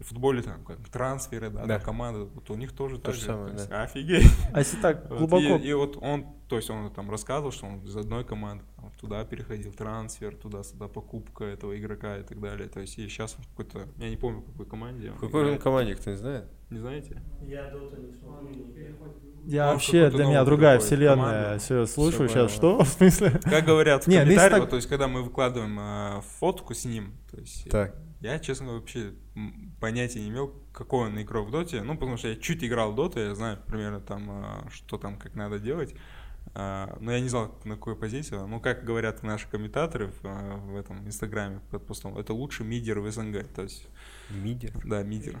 и 0.00 0.02
в 0.02 0.06
футболе 0.08 0.42
там 0.42 0.64
как 0.64 0.78
трансферы, 0.88 1.50
да, 1.50 1.66
Да. 1.66 1.76
там 1.76 1.84
команда, 1.84 2.24
вот 2.24 2.50
у 2.50 2.54
них 2.54 2.72
тоже 2.72 2.96
То 2.96 3.02
так 3.06 3.14
же 3.14 3.20
же, 3.20 3.26
самое, 3.26 3.48
то 3.52 3.54
есть 3.58 3.68
да. 3.68 3.82
офигеть. 3.82 4.26
А 4.52 4.58
если 4.60 4.76
так 4.80 5.08
Вот, 5.10 5.18
глубоко... 5.18 5.56
И, 5.56 5.68
и 5.68 5.72
вот 5.72 5.96
он, 6.00 6.26
то 6.48 6.56
есть 6.56 6.68
он 6.70 6.90
там 6.92 7.10
рассказывал, 7.10 7.52
что 7.52 7.66
он 7.66 7.78
из 7.84 7.96
одной 7.96 8.24
команды 8.24 8.64
там, 8.76 8.90
туда 9.00 9.24
переходил, 9.24 9.72
трансфер, 9.72 10.34
туда-сюда, 10.36 10.88
покупка 10.88 11.44
этого 11.44 11.78
игрока 11.78 12.18
и 12.18 12.22
так 12.22 12.40
далее. 12.40 12.68
То 12.68 12.80
есть 12.80 12.98
и 12.98 13.08
сейчас 13.08 13.36
он 13.38 13.44
какой-то, 13.44 13.88
я 13.98 14.10
не 14.10 14.16
помню, 14.16 14.40
в 14.40 14.50
какой 14.52 14.66
команде. 14.66 15.10
В 15.12 15.20
какой 15.20 15.40
он 15.42 15.46
играет. 15.46 15.62
команде, 15.62 15.94
кто 15.94 16.10
не 16.10 16.16
знает? 16.16 16.50
Не 16.70 16.78
знаете? 16.78 17.22
Я 17.42 17.70
доту 17.70 17.96
не 18.00 18.12
смотрю. 18.12 18.48
не- 18.50 18.94
Я 19.46 19.68
Он 19.68 19.72
вообще, 19.74 20.10
для 20.10 20.24
меня 20.26 20.44
другая 20.44 20.78
вселенная. 20.78 21.58
Все, 21.58 21.86
слушаю 21.86 22.28
Всё 22.28 22.46
сейчас, 22.48 22.52
что? 22.56 22.78
В 22.84 22.88
смысле? 22.88 23.40
Как 23.44 23.64
говорят 23.64 24.04
в 24.04 24.06
ну 24.08 24.14
комментариях, 24.14 24.60
так- 24.62 24.70
то 24.70 24.76
есть 24.76 24.88
когда 24.88 25.08
мы 25.08 25.22
выкладываем 25.22 25.78
э, 25.78 26.20
фотку 26.38 26.74
с 26.74 26.84
ним, 26.84 27.14
то 27.30 27.38
есть 27.38 27.66
э, 27.66 27.70
Так. 27.70 27.94
я, 28.20 28.38
честно 28.38 28.66
говоря, 28.66 28.80
вообще 28.80 29.12
понятия 29.80 30.20
не 30.20 30.28
имел, 30.30 30.54
какой 30.72 31.08
он 31.08 31.20
игрок 31.20 31.48
в 31.48 31.50
доте, 31.50 31.82
ну, 31.82 31.94
потому 31.94 32.16
что 32.16 32.28
я 32.28 32.36
чуть 32.36 32.64
играл 32.64 32.92
в 32.92 32.94
доту, 32.94 33.20
я 33.20 33.34
знаю 33.34 33.58
примерно 33.66 34.00
там, 34.00 34.22
э, 34.30 34.70
что 34.70 34.98
там, 34.98 35.16
как 35.18 35.34
надо 35.34 35.58
делать, 35.58 35.94
но 36.54 37.10
я 37.10 37.20
не 37.20 37.28
знал, 37.28 37.58
на 37.64 37.74
какой 37.74 37.96
позиции. 37.96 38.36
он. 38.36 38.50
Ну, 38.50 38.60
как 38.60 38.84
говорят 38.84 39.22
наши 39.22 39.48
комментаторы 39.48 40.12
в, 40.22 40.22
в 40.22 40.76
этом 40.76 41.04
инстаграме 41.06 41.60
под 41.70 41.86
постом, 41.86 42.16
это 42.18 42.32
лучший 42.34 42.66
мидер 42.66 43.00
в 43.00 43.10
СНГ, 43.10 43.46
то 43.54 43.62
есть, 43.62 43.88
Мидер. 44.30 44.72
да, 44.84 45.02
мидер. 45.02 45.38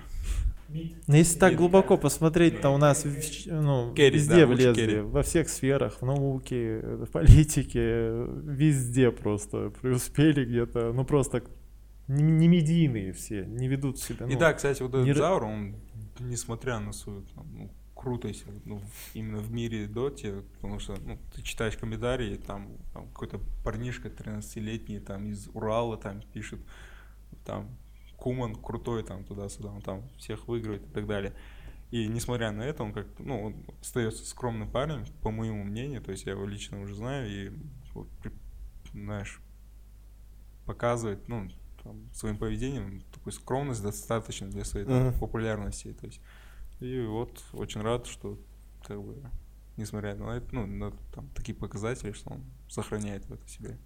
Мид. 0.68 0.96
Ну, 1.06 1.14
если 1.14 1.38
так 1.38 1.56
глубоко 1.56 1.96
посмотреть, 1.98 2.60
то 2.60 2.70
у 2.70 2.78
нас 2.78 3.04
ну, 3.46 3.92
Керри, 3.94 4.18
везде 4.18 4.40
да, 4.40 4.46
влезли, 4.46 4.74
керри. 4.74 5.00
во 5.00 5.22
всех 5.22 5.48
сферах, 5.48 6.00
в 6.00 6.06
науке, 6.06 6.80
в 6.80 7.06
политике, 7.06 8.26
везде 8.44 9.10
просто 9.10 9.70
преуспели 9.80 10.44
где-то, 10.44 10.92
ну 10.92 11.04
просто 11.04 11.44
не, 12.08 12.22
не 12.22 12.48
медийные 12.48 13.12
все, 13.12 13.44
не 13.44 13.68
ведут 13.68 13.98
себя. 13.98 14.26
И 14.26 14.32
ну, 14.32 14.38
да, 14.38 14.52
кстати, 14.52 14.82
вот 14.82 14.94
этот 14.94 15.04
не 15.04 15.14
Заур, 15.14 15.44
он, 15.44 15.76
несмотря 16.18 16.78
на 16.78 16.92
свою 16.92 17.22
там, 17.34 17.46
ну, 17.54 17.70
крутость 17.94 18.44
ну, 18.64 18.82
именно 19.14 19.38
в 19.38 19.50
мире 19.50 19.86
доте, 19.86 20.42
потому 20.56 20.78
что 20.78 20.96
ну, 21.04 21.18
ты 21.34 21.42
читаешь 21.42 21.76
комментарии, 21.76 22.36
там, 22.36 22.76
там 22.92 23.08
какой-то 23.08 23.40
парнишка 23.64 24.08
13-летний 24.08 25.00
там 25.00 25.26
из 25.26 25.48
Урала 25.54 25.96
там 25.96 26.20
пишет, 26.32 26.60
там 27.44 27.68
Куман 28.16 28.54
крутой 28.54 29.02
там 29.02 29.24
туда-сюда, 29.24 29.68
он 29.70 29.82
там 29.82 30.08
всех 30.16 30.48
выигрывает 30.48 30.82
и 30.86 30.90
так 30.90 31.06
далее. 31.06 31.34
И 31.90 32.08
несмотря 32.08 32.50
на 32.50 32.62
это, 32.62 32.82
он 32.82 32.92
как 32.92 33.06
ну, 33.18 33.42
он 33.44 33.56
остается 33.80 34.24
скромным 34.24 34.70
парнем, 34.70 35.04
по 35.22 35.30
моему 35.30 35.62
мнению, 35.64 36.02
то 36.02 36.10
есть 36.10 36.24
я 36.26 36.32
его 36.32 36.44
лично 36.46 36.80
уже 36.80 36.94
знаю, 36.94 37.28
и 37.30 37.52
вот, 37.92 38.08
при- 38.22 38.32
знаешь, 38.92 39.40
показывает, 40.66 41.28
ну, 41.28 41.48
там, 41.82 42.10
своим 42.12 42.38
поведением 42.38 43.02
такую 43.12 43.32
скромность 43.32 43.82
достаточно 43.82 44.48
для 44.48 44.64
своей 44.64 44.86
там, 44.86 45.08
Мгм. 45.08 45.18
популярности. 45.20 45.92
То 45.92 46.06
есть, 46.06 46.20
и 46.80 47.00
вот 47.02 47.42
очень 47.52 47.82
рад, 47.82 48.06
что 48.06 48.38
как 48.86 49.00
бы 49.02 49.22
несмотря 49.76 50.14
на 50.14 50.36
это, 50.36 50.46
ну, 50.54 50.66
на 50.66 50.90
там, 51.12 51.28
такие 51.34 51.54
показатели, 51.56 52.12
что 52.12 52.30
он 52.30 52.44
сохраняет 52.68 53.30
это 53.30 53.44
в 53.44 53.50
себе. 53.50 53.78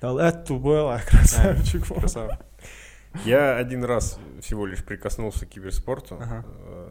Да, 0.00 0.28
это 0.28 0.54
было 0.54 1.00
красавчик. 1.08 1.86
Красава. 1.86 2.38
Я 3.24 3.56
один 3.56 3.84
раз 3.84 4.18
всего 4.40 4.66
лишь 4.66 4.84
прикоснулся 4.84 5.46
к 5.46 5.50
киберспорту. 5.50 6.16
Ага. 6.20 6.44
Э, 6.46 6.90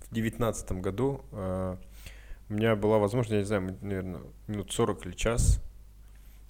В 0.00 0.14
девятнадцатом 0.14 0.80
году 0.80 1.24
э, 1.32 1.76
у 2.48 2.52
меня 2.54 2.76
была 2.76 2.98
возможность, 2.98 3.32
я 3.32 3.38
не 3.38 3.44
знаю, 3.44 3.62
мы, 3.62 3.76
наверное, 3.80 4.20
минут 4.46 4.72
40 4.72 5.06
или 5.06 5.12
час 5.12 5.60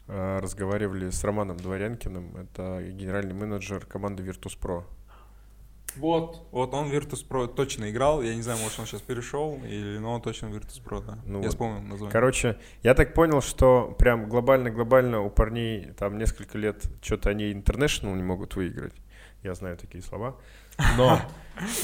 э, 0.08 0.38
разговаривали 0.40 1.10
с 1.10 1.24
Романом 1.24 1.56
Дворянкиным. 1.56 2.36
Это 2.36 2.82
генеральный 2.82 3.34
менеджер 3.34 3.86
команды 3.86 4.22
Virtus.pro. 4.22 4.84
Вот. 5.96 6.46
Вот 6.50 6.74
он 6.74 6.90
Virtus.pro 6.90 7.46
точно 7.48 7.90
играл. 7.90 8.22
Я 8.22 8.34
не 8.34 8.42
знаю, 8.42 8.58
может, 8.60 8.78
он 8.78 8.86
сейчас 8.86 9.00
перешел, 9.00 9.58
или, 9.64 9.98
но 9.98 10.14
он 10.14 10.22
точно 10.22 10.46
Virtus.pro, 10.46 11.04
да. 11.04 11.18
Ну 11.24 11.38
Я 11.38 11.44
вот. 11.44 11.50
вспомнил 11.50 11.80
название. 11.80 12.12
Короче, 12.12 12.58
я 12.82 12.94
так 12.94 13.14
понял, 13.14 13.40
что 13.40 13.94
прям 13.98 14.28
глобально-глобально 14.28 15.20
у 15.20 15.30
парней 15.30 15.92
там 15.98 16.18
несколько 16.18 16.58
лет 16.58 16.84
что-то 17.02 17.30
они 17.30 17.52
International 17.52 18.14
не 18.14 18.22
могут 18.22 18.56
выиграть. 18.56 18.94
Я 19.42 19.54
знаю 19.54 19.76
такие 19.76 20.02
слова. 20.02 20.36
Но 20.96 21.20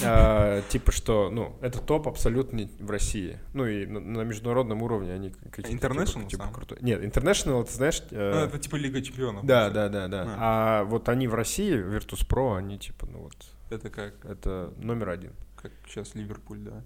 а, 0.04 0.62
типа 0.68 0.92
что, 0.92 1.30
ну, 1.30 1.56
это 1.60 1.80
топ 1.80 2.08
абсолютно 2.08 2.68
в 2.78 2.90
России. 2.90 3.38
Ну 3.54 3.66
и 3.66 3.86
на, 3.86 4.00
на 4.00 4.22
международном 4.22 4.82
уровне 4.82 5.12
они 5.12 5.30
какие-то 5.30 5.70
International 5.70 6.26
типа, 6.26 6.44
типа 6.44 6.48
крутой. 6.52 6.78
Нет, 6.80 7.02
International, 7.02 7.64
ты 7.64 7.72
знаешь... 7.72 8.02
Ну, 8.10 8.18
э, 8.18 8.44
это 8.46 8.58
типа 8.58 8.76
Лига 8.76 9.00
Чемпионов. 9.00 9.44
да, 9.44 9.70
да, 9.70 9.88
да, 9.88 10.08
да. 10.08 10.24
А. 10.28 10.80
А 10.80 10.84
вот 10.84 11.08
они 11.08 11.28
в 11.28 11.34
России, 11.34 11.74
Virtus.pro, 11.74 12.56
они 12.56 12.78
типа, 12.78 13.06
ну 13.06 13.20
вот, 13.20 13.36
Это 13.70 13.90
как, 13.90 14.24
это 14.24 14.72
номер 14.76 15.10
один. 15.10 15.32
как 15.56 15.72
сейчас 15.86 16.14
Ливерпуль, 16.14 16.58
да. 16.58 16.82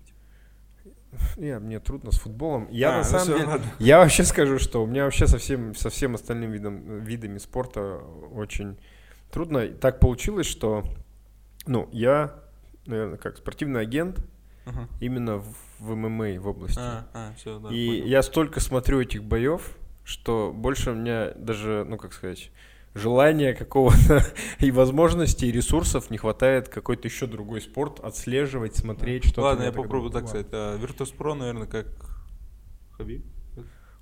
Не, 1.37 1.59
мне 1.59 1.81
трудно 1.81 2.13
с 2.13 2.19
футболом. 2.19 2.69
Я 2.71 2.91
А, 2.91 2.93
на 2.93 2.99
ну 2.99 3.05
самом 3.05 3.27
деле, 3.27 3.45
ладно. 3.45 3.67
я 3.79 3.99
вообще 3.99 4.23
скажу, 4.25 4.59
что 4.59 4.83
у 4.83 4.87
меня 4.87 5.05
вообще 5.05 5.27
со 5.27 5.39
всем, 5.39 5.75
со 5.75 5.91
всем 5.91 6.15
остальным 6.15 6.53
видом, 6.53 7.01
видами 7.01 7.39
спорта 7.39 7.97
очень 8.33 8.79
трудно. 9.31 9.67
Так 9.69 9.99
получилось, 9.99 10.47
что, 10.47 10.85
ну, 11.67 11.89
я, 11.93 12.35
наверное, 12.87 13.19
как 13.19 13.37
спортивный 13.37 13.81
агент 13.81 14.19
Ага. 14.65 14.89
именно 15.01 15.39
в, 15.39 15.57
в 15.79 15.95
ММА 15.95 16.41
в 16.41 16.49
области. 16.49 16.79
А, 16.79 17.07
а, 17.15 17.33
все, 17.37 17.59
да. 17.59 17.69
И 17.71 17.87
понял. 17.89 18.07
я 18.07 18.23
столько 18.23 18.61
смотрю 18.61 19.01
этих 19.01 19.23
боев, 19.23 19.77
что 20.05 20.53
больше 20.55 20.91
у 20.91 20.95
меня 20.95 21.33
даже, 21.37 21.85
ну 21.89 21.97
как 21.99 22.13
сказать, 22.13 22.51
желания 22.95 23.55
какого-то 23.55 24.23
и 24.61 24.71
возможностей, 24.71 25.49
и 25.49 25.53
ресурсов 25.53 26.11
не 26.11 26.19
хватает 26.19 26.69
какой-то 26.69 27.07
еще 27.07 27.27
другой 27.27 27.61
спорт 27.61 28.01
отслеживать, 28.01 28.77
смотреть, 28.77 29.25
что-то. 29.25 29.43
Ладно, 29.43 29.59
мне 29.61 29.67
я 29.69 29.73
попробую 29.73 30.11
так 30.11 30.29
сказать. 30.29 30.47
А, 30.53 30.79
Virtus.pro, 30.79 31.35
наверное, 31.35 31.67
как 31.67 31.87
Хабиб. 32.97 33.25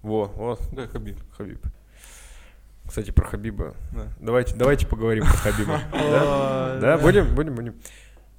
Во, 0.02 0.26
вот, 0.26 0.60
Как 0.76 0.92
Хабиб. 0.92 1.18
Хабиб. 1.36 1.60
Кстати, 2.87 3.11
про 3.11 3.26
Хабиба. 3.26 3.74
Да. 3.93 4.12
Давайте, 4.20 4.55
давайте 4.55 4.87
поговорим 4.87 5.24
про 5.24 5.32
Хабиба. 5.32 5.80
Да? 6.80 6.99
Будем, 6.99 7.35
будем, 7.35 7.55
будем. 7.55 7.74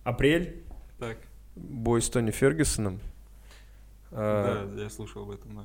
Апрель, 0.04 0.64
Так, 1.00 1.18
бой 1.56 2.02
с 2.02 2.10
Тони 2.10 2.32
Фергюсоном. 2.32 3.00
А, 4.12 4.72
да, 4.74 4.84
я 4.84 4.90
слушал 4.90 5.24
об 5.24 5.32
этом, 5.32 5.56
да. 5.56 5.64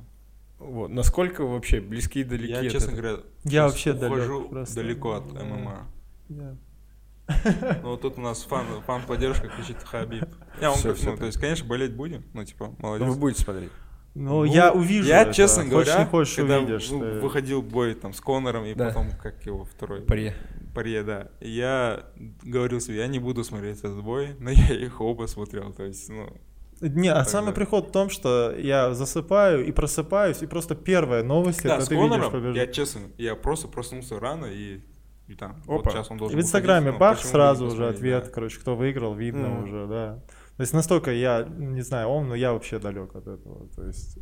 Вот. 0.59 0.89
Насколько 0.89 1.43
вы 1.43 1.53
вообще 1.53 1.79
близки 1.79 2.21
и 2.21 2.23
далеки? 2.23 2.51
Я, 2.51 2.69
честно 2.69 2.91
говоря, 2.93 3.17
Я 3.43 3.65
вообще 3.67 3.93
ухожу 3.93 4.49
далеко 4.75 5.13
от. 5.13 5.31
ММА. 5.31 5.87
Ну, 6.27 7.89
вот 7.89 8.01
тут 8.01 8.17
у 8.17 8.21
нас 8.21 8.43
фан, 8.43 8.65
фан 8.85 9.03
поддержка 9.03 9.47
кричит 9.47 9.77
Хабиб. 9.83 10.25
Не, 10.59 10.69
он 10.69 10.77
ну, 10.83 11.17
то 11.17 11.25
есть, 11.25 11.39
конечно, 11.39 11.65
болеть 11.65 11.93
будем, 11.93 12.23
ну, 12.33 12.43
типа, 12.43 12.75
молодец. 12.77 13.07
Ну, 13.07 13.13
Вы 13.13 13.19
будете 13.19 13.43
смотреть. 13.43 13.71
Ну, 14.13 14.39
Ну, 14.39 14.43
я 14.43 14.73
увижу 14.73 15.07
Я, 15.07 15.21
это. 15.21 15.33
честно 15.33 15.63
Хочешь 15.63 15.71
говоря, 15.87 15.99
не 16.03 16.09
хочешь, 16.09 16.35
когда 16.35 16.57
увидишь. 16.59 16.89
ну, 16.91 16.99
ты- 16.99 17.19
выходил 17.21 17.61
бой 17.61 17.93
там 17.95 18.13
с 18.13 18.19
Конором 18.19 18.65
и 18.65 18.73
Да. 18.73 18.87
потом, 18.87 19.11
как 19.21 19.45
его 19.45 19.63
второй? 19.63 20.01
Паре. 20.01 20.35
Паре, 20.75 21.03
да. 21.03 21.29
Я 21.39 22.03
говорил 22.43 22.81
себе, 22.81 22.97
я 22.97 23.07
не 23.07 23.19
буду 23.19 23.43
смотреть 23.43 23.79
этот 23.79 24.03
бой, 24.03 24.35
но 24.39 24.49
я 24.49 24.73
их 24.75 24.99
оба 24.99 25.27
смотрел, 25.27 25.71
то 25.73 25.83
есть, 25.83 26.09
ну, 26.09 26.27
Не, 26.81 27.09
а 27.13 27.23
самый 27.25 27.53
приход 27.53 27.89
в 27.89 27.91
том, 27.91 28.09
что 28.09 28.53
я 28.57 28.93
засыпаю 28.93 29.63
и 29.65 29.71
просыпаюсь, 29.71 30.41
и 30.41 30.47
просто 30.47 30.73
первая 30.75 31.23
новость, 31.23 31.61
да, 31.63 31.75
это 31.75 31.85
с 31.85 31.87
ты 31.87 31.95
видишь 31.95 32.09
Конором, 32.09 32.31
побежит. 32.31 32.55
я 32.57 32.67
честно, 32.67 33.01
я 33.19 33.35
просто 33.35 33.67
проснулся 33.67 34.19
рано 34.19 34.47
и, 34.47 34.79
и 35.27 35.35
там, 35.35 35.61
вот 35.67 35.81
Опа. 35.81 35.91
сейчас 35.91 36.09
он 36.09 36.17
И 36.17 36.19
должен 36.19 36.37
в 36.37 36.41
Инстаграме 36.41 36.91
выходить, 36.91 36.99
ну, 36.99 36.99
бах, 36.99 37.19
сразу 37.19 37.67
уже 37.67 37.87
ответ, 37.87 38.23
да. 38.25 38.29
короче, 38.31 38.59
кто 38.59 38.75
выиграл, 38.75 39.13
видно 39.13 39.47
Мгм. 39.49 39.63
уже, 39.63 39.87
да. 39.87 40.19
То 40.61 40.63
есть 40.63 40.73
настолько 40.73 41.11
я, 41.11 41.43
не 41.57 41.81
знаю, 41.81 42.09
он, 42.09 42.27
но 42.29 42.35
я 42.35 42.53
вообще 42.53 42.77
далек 42.77 43.15
от 43.15 43.25
этого. 43.25 43.67
То 43.75 43.83
есть 43.87 44.19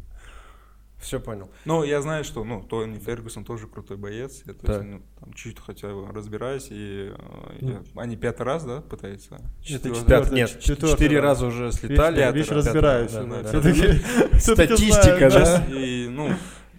Все 0.98 1.20
понял. 1.20 1.50
Ну, 1.66 1.84
я 1.84 2.02
знаю, 2.02 2.24
что, 2.24 2.46
ну, 2.46 2.64
Тони 2.64 2.98
Фергюсон 2.98 3.44
тоже 3.44 3.68
крутой 3.68 3.98
боец. 3.98 4.42
Я, 4.46 4.54
то 4.54 4.66
Да. 4.68 4.74
есть, 4.76 4.86
ну, 4.86 5.02
там 5.20 5.34
чуть 5.34 5.60
хотя 5.60 5.90
бы 5.90 6.08
разбираюсь, 6.14 6.68
и 6.72 7.12
э, 7.14 7.58
Ну. 7.60 7.70
я- 7.72 8.02
они 8.02 8.16
пятый 8.16 8.44
раз, 8.44 8.64
да, 8.64 8.80
пытаются? 8.80 9.42
Пятый, 9.68 9.92
Пят- 10.06 10.32
нет, 10.32 10.60
четвертый 10.62 10.92
четыре 10.92 11.20
раз. 11.20 11.42
раза 11.42 11.46
уже 11.48 11.72
слетали. 11.74 12.16
видишь, 12.20 12.34
видишь, 12.36 12.52
раз, 12.52 12.66
разбираюсь. 12.68 13.12
да, 13.12 13.24
да, 13.24 13.44
Статистика, 14.40 15.30
да? 15.30 15.66
И, 15.70 16.08
ну, 16.10 16.30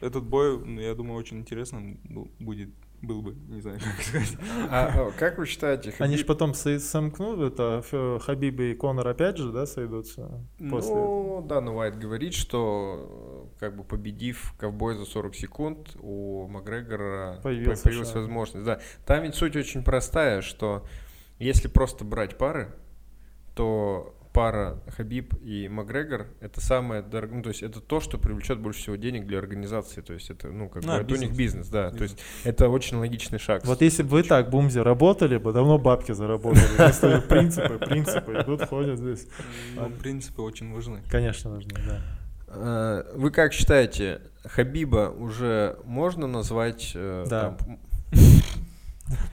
этот 0.01 0.25
бой, 0.25 0.59
я 0.83 0.95
думаю, 0.95 1.19
очень 1.19 1.39
интересным 1.39 1.99
будет, 2.39 2.71
был 3.03 3.23
бы, 3.23 3.35
не 3.49 3.61
знаю, 3.61 3.79
как 3.79 4.03
сказать. 4.05 4.37
А, 4.71 4.87
а, 5.09 5.11
как 5.13 5.39
вы 5.39 5.47
считаете, 5.47 5.95
Они 5.99 6.17
же 6.17 6.23
Хабиб- 6.25 6.27
потом 6.27 6.55
со- 6.55 6.79
сомкнут, 6.79 7.41
это 7.53 7.83
Ф- 7.91 8.23
Хабиб 8.23 8.61
и 8.61 8.75
Конор 8.75 9.09
опять 9.09 9.39
же, 9.39 9.51
да, 9.53 9.67
сойдутся 9.67 10.45
после 10.71 10.91
этого? 10.93 11.41
Ну, 11.41 11.47
да, 11.49 11.61
но 11.61 11.77
Уайт 11.77 11.99
говорит, 11.99 12.35
что 12.35 13.51
э, 13.57 13.61
как 13.61 13.77
бы 13.77 13.85
победив 13.85 14.55
ковбой 14.59 14.97
за 14.97 15.05
40 15.07 15.35
секунд, 15.35 15.97
у 16.01 16.47
Макгрегора 16.49 17.41
появилась 17.43 17.83
шанс. 17.83 18.15
возможность. 18.15 18.65
Да, 18.67 18.81
там 19.07 19.23
ведь 19.23 19.35
суть 19.35 19.57
очень 19.57 19.83
простая, 19.83 20.43
что 20.43 20.85
если 21.39 21.69
просто 21.69 22.05
брать 22.05 22.37
пары, 22.37 22.75
то 23.55 24.15
пара 24.33 24.79
Хабиб 24.97 25.35
и 25.43 25.69
Макгрегор 25.69 26.27
это 26.41 26.61
самое 26.61 27.03
дорогое, 27.03 27.39
ну, 27.39 27.43
то 27.43 27.49
есть 27.49 27.63
это 27.63 27.81
то, 27.81 28.01
что 28.01 28.17
привлечет 28.19 28.61
больше 28.61 28.81
всего 28.81 28.97
денег 28.97 29.27
для 29.27 29.39
организации, 29.39 30.01
то 30.03 30.13
есть 30.13 30.31
это, 30.31 30.49
ну, 30.49 30.69
как 30.69 30.85
Да, 30.85 30.99
бы, 30.99 31.03
это 31.03 31.15
у 31.15 31.17
них 31.17 31.31
бизнес. 31.31 31.67
бизнес, 31.67 31.69
да, 31.69 31.91
то 31.91 31.97
Бизнес. 31.99 32.11
есть 32.13 32.23
это 32.45 32.69
очень 32.69 32.97
логичный 32.99 33.39
шаг. 33.41 33.65
Вот 33.67 33.83
если 33.83 34.03
бы 34.05 34.11
вы 34.11 34.23
так, 34.23 34.51
Бумзи, 34.51 34.79
работали 34.79 35.37
бы, 35.37 35.53
давно 35.53 35.79
бабки 35.79 36.13
заработали. 36.13 36.63
Просто 36.77 37.21
принципы, 37.29 37.79
принципы 37.79 38.33
идут, 38.41 38.63
ходят 38.69 38.99
здесь. 38.99 39.27
Ну, 39.75 39.91
принципы 39.91 40.43
очень 40.43 40.73
важны. 40.73 41.03
Конечно, 41.11 41.51
нужно, 41.51 41.73
да. 41.87 42.01
Э, 42.53 43.13
Вы 43.17 43.31
как 43.31 43.53
считаете, 43.53 44.23
Хабиба 44.45 45.11
уже 45.17 45.77
можно 45.85 46.27
назвать 46.27 46.93
э, 46.95 47.25
Да. 47.29 47.57
там, 47.59 47.79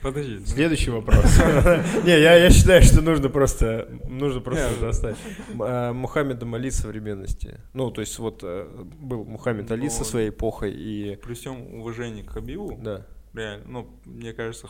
Подожди. 0.02 0.36
ну, 0.40 0.46
Следующий 0.46 0.90
вопрос. 0.90 1.24
Не, 2.04 2.20
я, 2.20 2.34
я 2.36 2.50
считаю, 2.50 2.82
что 2.82 3.00
нужно 3.02 3.28
просто, 3.28 3.88
нужно 4.08 4.40
просто 4.40 4.88
оставить. 4.88 5.16
М, 5.52 5.62
а, 5.62 5.92
Мухаммед 5.92 6.42
Али 6.42 6.70
современности. 6.70 7.60
Ну, 7.74 7.90
то 7.90 8.00
есть 8.00 8.18
вот 8.18 8.40
э, 8.42 8.66
был 9.00 9.24
Мухаммед 9.24 9.70
Али 9.70 9.88
со 9.88 10.00
Ну, 10.00 10.04
своей 10.04 10.30
эпохой 10.30 10.72
и... 10.72 11.16
При 11.16 11.34
всем 11.34 11.74
уважении 11.74 12.22
к 12.22 12.30
Хабибу, 12.30 12.78
Да. 12.82 13.06
реально, 13.34 13.64
ну, 13.68 14.00
мне 14.04 14.32
кажется, 14.32 14.68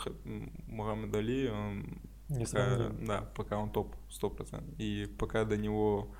Мухаммед 0.66 1.14
Али, 1.14 1.48
он 1.48 1.98
пока, 2.28 2.90
да, 3.06 3.20
пока 3.34 3.58
он 3.58 3.70
топ 3.70 3.94
100%. 4.10 4.62
И 4.78 5.06
пока 5.18 5.44
до 5.44 5.56
него 5.56 6.14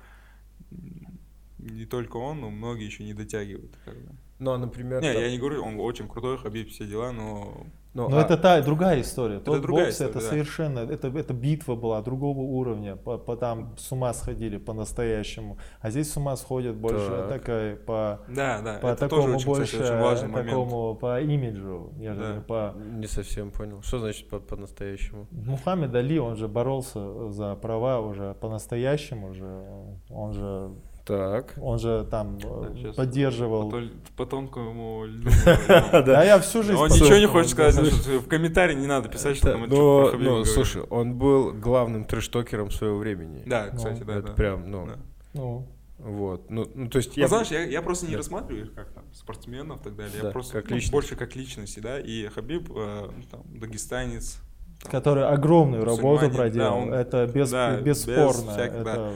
не 1.59 1.85
только 1.85 2.17
он, 2.17 2.41
но 2.41 2.49
многие 2.49 2.85
еще 2.85 3.03
не 3.03 3.13
дотягивают. 3.13 3.77
как 3.85 3.95
бы. 3.95 4.15
Ну, 4.39 4.51
а, 4.51 4.57
например... 4.57 5.01
Не, 5.01 5.13
там- 5.13 5.21
я 5.21 5.29
не 5.31 5.37
говорю, 5.37 5.63
он 5.63 5.79
очень 5.79 6.07
крутой, 6.07 6.37
Хабиб, 6.37 6.69
все 6.69 6.85
дела, 6.85 7.11
но 7.11 7.65
ну, 7.95 8.07
Но 8.07 8.17
а- 8.17 8.21
это 8.21 8.37
та 8.37 8.61
другая 8.61 9.01
история. 9.01 9.39
Тот 9.39 9.61
другая 9.61 9.85
бокс 9.85 9.95
история, 9.95 10.11
это 10.11 10.19
да. 10.19 10.25
совершенно, 10.25 10.79
это, 10.79 11.07
это 11.07 11.33
битва 11.33 11.75
была 11.75 12.01
другого 12.03 12.39
уровня. 12.39 12.95
По, 12.95 13.17
по 13.17 13.35
там 13.35 13.75
с 13.77 13.91
ума 13.91 14.13
сходили 14.13 14.57
по-настоящему. 14.57 15.57
А 15.81 15.89
здесь 15.89 16.11
с 16.11 16.15
ума 16.15 16.35
сходят 16.35 16.75
больше 16.75 17.09
Так. 17.09 17.29
такая 17.29 17.75
по, 17.75 18.21
да, 18.27 18.61
да, 18.61 18.77
по 18.77 18.87
это 18.87 19.09
такому 19.09 19.23
тоже 19.23 19.35
очень, 19.37 19.45
больше, 19.47 19.63
кстати, 19.65 19.91
очень 19.91 20.01
важный 20.01 20.29
момент. 20.29 20.49
такому 20.49 20.95
по 20.95 21.19
имиджу, 21.19 21.91
нежели 21.97 22.35
Да. 22.35 22.41
по 22.47 22.75
Не 22.77 23.07
совсем 23.07 23.49
понял. 23.49 23.81
Что 23.81 23.99
значит 23.99 24.29
по- 24.29 24.39
по-настоящему? 24.39 25.25
Мухаммед 25.31 25.93
Али, 25.95 26.19
он 26.19 26.35
же 26.35 26.47
боролся 26.47 27.29
за 27.31 27.55
права 27.55 27.99
уже 28.01 28.35
по-настоящему 28.35 29.33
же. 29.33 29.63
Он 30.11 30.33
же, 30.33 30.71
Так. 31.17 31.53
он 31.59 31.79
же 31.79 32.05
там 32.09 32.37
э, 32.43 32.83
Да, 32.83 32.93
поддерживал. 32.93 33.73
По, 34.15 34.25
тонкому 34.25 35.05
льду. 35.05 35.29
Да, 35.91 36.23
я 36.23 36.39
всю 36.39 36.61
жизнь. 36.63 36.79
Он 36.79 36.89
ничего 36.89 37.17
не 37.17 37.25
хочет 37.25 37.51
сказать, 37.51 37.75
в 37.83 38.27
комментарии 38.27 38.75
не 38.75 38.87
надо 38.87 39.09
писать, 39.09 39.37
что 39.37 39.47
Да, 39.47 39.51
там 39.53 39.61
ну, 39.67 40.11
говорит. 40.11 40.47
слушай, 40.47 40.83
он 40.83 41.15
был 41.15 41.51
главным 41.53 42.05
трэштокером 42.05 42.69
своего 42.71 42.97
времени. 42.97 43.43
Да, 43.45 43.69
Ну, 43.71 43.77
кстати, 43.77 44.03
да, 44.03 44.13
это 44.17 44.27
да. 44.29 44.33
прям, 44.33 44.69
ну, 44.69 44.85
Да. 44.87 44.95
Ну, 45.33 45.67
вот. 45.97 46.49
Ну, 46.49 46.65
ну, 46.75 46.89
то 46.89 46.97
есть 46.97 47.17
Ну, 47.17 47.21
я... 47.21 47.27
знаешь, 47.27 47.47
я, 47.47 47.63
я 47.65 47.81
просто 47.81 48.05
не 48.05 48.11
Да. 48.13 48.17
рассматриваю 48.19 48.65
их 48.65 48.73
как 48.73 48.89
там 48.93 49.03
спортсменов 49.13 49.81
и 49.81 49.83
так 49.85 49.95
далее. 49.95 50.13
Да, 50.21 50.27
я 50.27 50.31
просто 50.31 50.61
как 50.61 50.69
ну, 50.69 50.77
больше 50.91 51.15
как 51.15 51.35
личности, 51.35 51.79
да. 51.79 51.99
И 51.99 52.27
Хабиб, 52.27 52.69
э, 52.73 53.09
ну, 53.17 53.23
там, 53.29 53.41
дагестанец. 53.59 54.37
там, 54.81 54.91
который 54.91 55.25
огромную 55.25 55.83
работу 55.83 56.29
проделал. 56.29 56.71
да, 56.71 56.75
он- 56.83 56.93
это 56.93 57.27
без, 57.27 57.49
да, 57.51 57.77
без 57.81 58.05
бесспорно. 58.05 58.51
всяких, 58.53 58.75
это... 58.75 59.13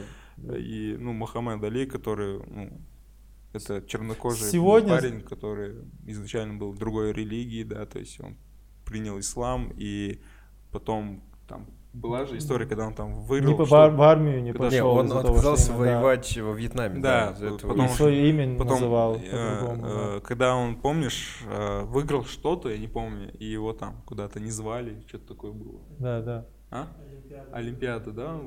И, 0.58 0.96
ну, 1.00 1.14
Мухаммед 1.14 1.64
Али, 1.64 1.86
который, 1.86 2.40
ну, 2.48 2.82
это 3.54 3.82
чернокожий 3.88 4.48
Сегодня- 4.48 4.90
парень, 4.90 5.22
который 5.22 5.76
изначально 6.08 6.56
был 6.56 6.74
другой 6.74 7.14
религии, 7.14 7.64
да, 7.64 7.86
то 7.86 8.00
есть 8.00 8.20
он 8.20 8.36
принял 8.86 9.20
ислам, 9.20 9.72
и 9.78 10.20
потом 10.72 11.24
там 11.48 11.68
была 11.94 12.26
же 12.26 12.38
история, 12.40 12.66
когда 12.66 12.88
он 12.88 12.96
там 12.96 13.14
выиграл. 13.14 13.52
Не 13.52 13.58
по- 13.58 13.66
что- 13.68 13.90
в 13.92 14.02
армию 14.02 14.42
не 14.42 14.52
когда- 14.52 14.70
пошел. 14.70 14.90
он 14.90 15.06
из-за 15.06 15.22
того, 15.22 15.30
отказался 15.30 15.64
что 15.66 15.74
именно, 15.74 15.86
да. 15.86 15.96
воевать 15.98 16.38
во 16.40 16.52
Вьетнаме. 16.54 17.00
Да, 17.02 17.32
этого. 17.40 17.58
потому 17.70 17.86
И 17.86 17.88
свое 17.90 18.30
имя 18.30 18.58
Потом, 18.58 18.74
называл 18.74 19.16
э, 19.18 19.20
по-другому. 19.60 19.82
да. 19.84 19.90
э, 20.18 20.22
когда 20.22 20.56
он, 20.56 20.76
помнишь, 20.82 21.44
э, 21.48 21.84
выиграл 21.84 22.26
что-то, 22.26 22.70
я 22.70 22.80
не 22.80 22.88
помню, 22.88 23.32
и 23.38 23.46
его 23.46 23.74
там 23.74 24.02
куда-то 24.08 24.40
не 24.40 24.50
звали, 24.50 25.04
что-то 25.08 25.28
такое 25.36 25.52
было. 25.52 25.82
Да, 26.00 26.22
да. 26.24 26.46
А? 26.72 26.88
Олимпиада. 27.08 27.50
Олимпиада, 27.56 28.12
да? 28.12 28.40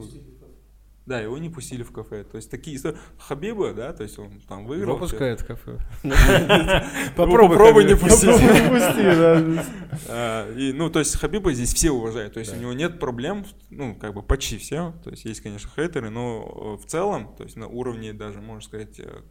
Да, 1.07 1.21
его 1.21 1.39
не 1.39 1.49
пустили 1.49 1.85
в 1.85 1.93
кафе. 1.93 2.25
То 2.25 2.37
есть 2.37 2.51
такие 2.51 2.77
истории. 2.77 2.99
Хабиба, 3.19 3.73
да, 3.73 3.93
то 3.93 4.03
есть 4.03 4.19
он 4.19 4.41
там 4.49 4.67
выиграл. 4.67 4.97
Его 4.97 4.99
пускают 4.99 5.41
в 5.41 5.47
кафе. 5.47 5.79
Попробуй, 7.17 7.57
попробуй 7.57 7.85
не 7.85 7.97
пустить. 7.97 8.29
Попробуй 8.29 8.81
пусти, 8.81 9.03
да. 9.03 9.65
А, 10.09 10.53
И, 10.55 10.73
ну, 10.73 10.91
то 10.91 10.99
есть 10.99 11.17
Хабиба 11.17 11.53
здесь 11.53 11.73
все 11.73 11.91
уважают, 11.91 12.35
то 12.35 12.41
есть 12.41 12.53
у 12.53 12.57
него 12.57 12.73
нет 12.73 12.99
проблем, 12.99 13.47
ну, 13.71 13.95
как 13.95 14.13
бы 14.13 14.23
почти 14.23 14.59
все, 14.59 14.93
то 15.03 15.11
есть 15.11 15.25
есть, 15.25 15.41
конечно, 15.41 15.71
хейтеры, 15.75 16.11
но 16.11 16.77
э, 16.79 16.83
в 16.83 16.87
целом, 16.87 17.35
то 17.35 17.45
есть 17.45 17.57
на 17.57 17.67
уровне 17.67 18.13
даже, 18.13 18.43
можно 18.43 18.61
сказать, 18.61 19.01
э, 19.01 19.23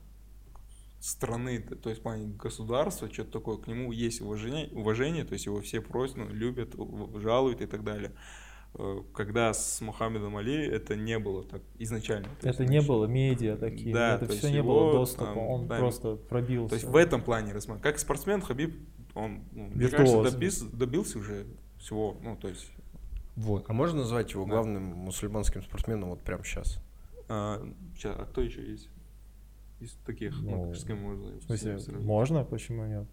страны, 0.99 1.59
то 1.59 1.89
есть 1.89 2.01
в 2.01 2.03
плане 2.03 2.33
государства, 2.35 3.11
что-то 3.11 3.33
такое, 3.33 3.57
к 3.57 3.67
нему 3.67 3.91
есть 3.91 4.21
уважение, 4.21 4.69
уважение, 4.71 5.23
то 5.23 5.33
есть 5.33 5.45
его 5.45 5.61
все 5.61 5.81
просят, 5.81 6.17
ну, 6.17 6.29
любят, 6.29 6.75
жалуют 7.21 7.61
и 7.61 7.67
так 7.67 7.83
далее. 7.83 8.11
Э, 8.77 9.01
Когда 9.13 9.53
с 9.53 9.79
Мухаммедом 9.81 10.35
Али 10.37 10.65
это 10.67 10.95
не 10.95 11.17
было 11.17 11.43
так 11.43 11.61
изначально. 11.79 12.27
то 12.41 12.47
есть, 12.47 12.59
Это 12.59 12.69
не 12.69 12.81
было 12.81 13.05
медиа 13.05 13.55
такие, 13.57 13.93
Да, 13.93 14.15
это 14.15 14.27
то 14.27 14.33
все 14.33 14.49
не 14.49 14.57
его, 14.57 14.73
было 14.91 14.93
доступа, 14.93 15.25
там, 15.25 15.37
он 15.37 15.67
да, 15.67 15.77
просто 15.77 16.15
пробился. 16.15 16.69
То 16.69 16.75
есть 16.75 16.85
в 16.87 16.95
этом 16.95 17.21
плане 17.21 17.53
рассматривать. 17.53 17.83
Как 17.83 17.99
спортсмен 17.99 18.41
Хабиб, 18.41 18.75
он, 19.13 19.43
ну, 19.53 19.67
мне 19.73 19.87
кажется, 19.87 20.23
добился, 20.29 20.65
добился 20.75 21.19
уже 21.19 21.45
всего, 21.77 22.17
ну, 22.21 22.35
то 22.35 22.49
есть 22.49 22.69
Вот. 23.37 23.65
А 23.69 23.73
можно 23.73 23.99
назвать 23.99 24.31
его 24.33 24.43
Да. 24.45 24.51
главным 24.51 24.83
мусульманским 24.83 25.61
спортсменом 25.63 26.09
вот 26.09 26.21
прямо 26.21 26.43
сейчас? 26.43 26.79
А, 27.29 27.65
ща, 27.97 28.13
а 28.13 28.25
кто 28.25 28.41
еще 28.41 28.61
есть? 28.69 28.89
Из 29.79 29.93
таких, 30.05 30.41
ну, 30.41 30.67
Ну, 30.67 30.73
с 30.73 30.83
кем 30.85 30.99
можно 31.01 31.31
В 31.39 31.43
смысле, 31.43 31.77
можно, 31.99 32.43
почему 32.43 32.85
нет? 32.85 33.07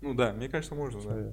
Ну 0.00 0.14
да, 0.14 0.32
мне 0.32 0.48
кажется, 0.48 0.74
можно, 0.74 1.00
да. 1.02 1.32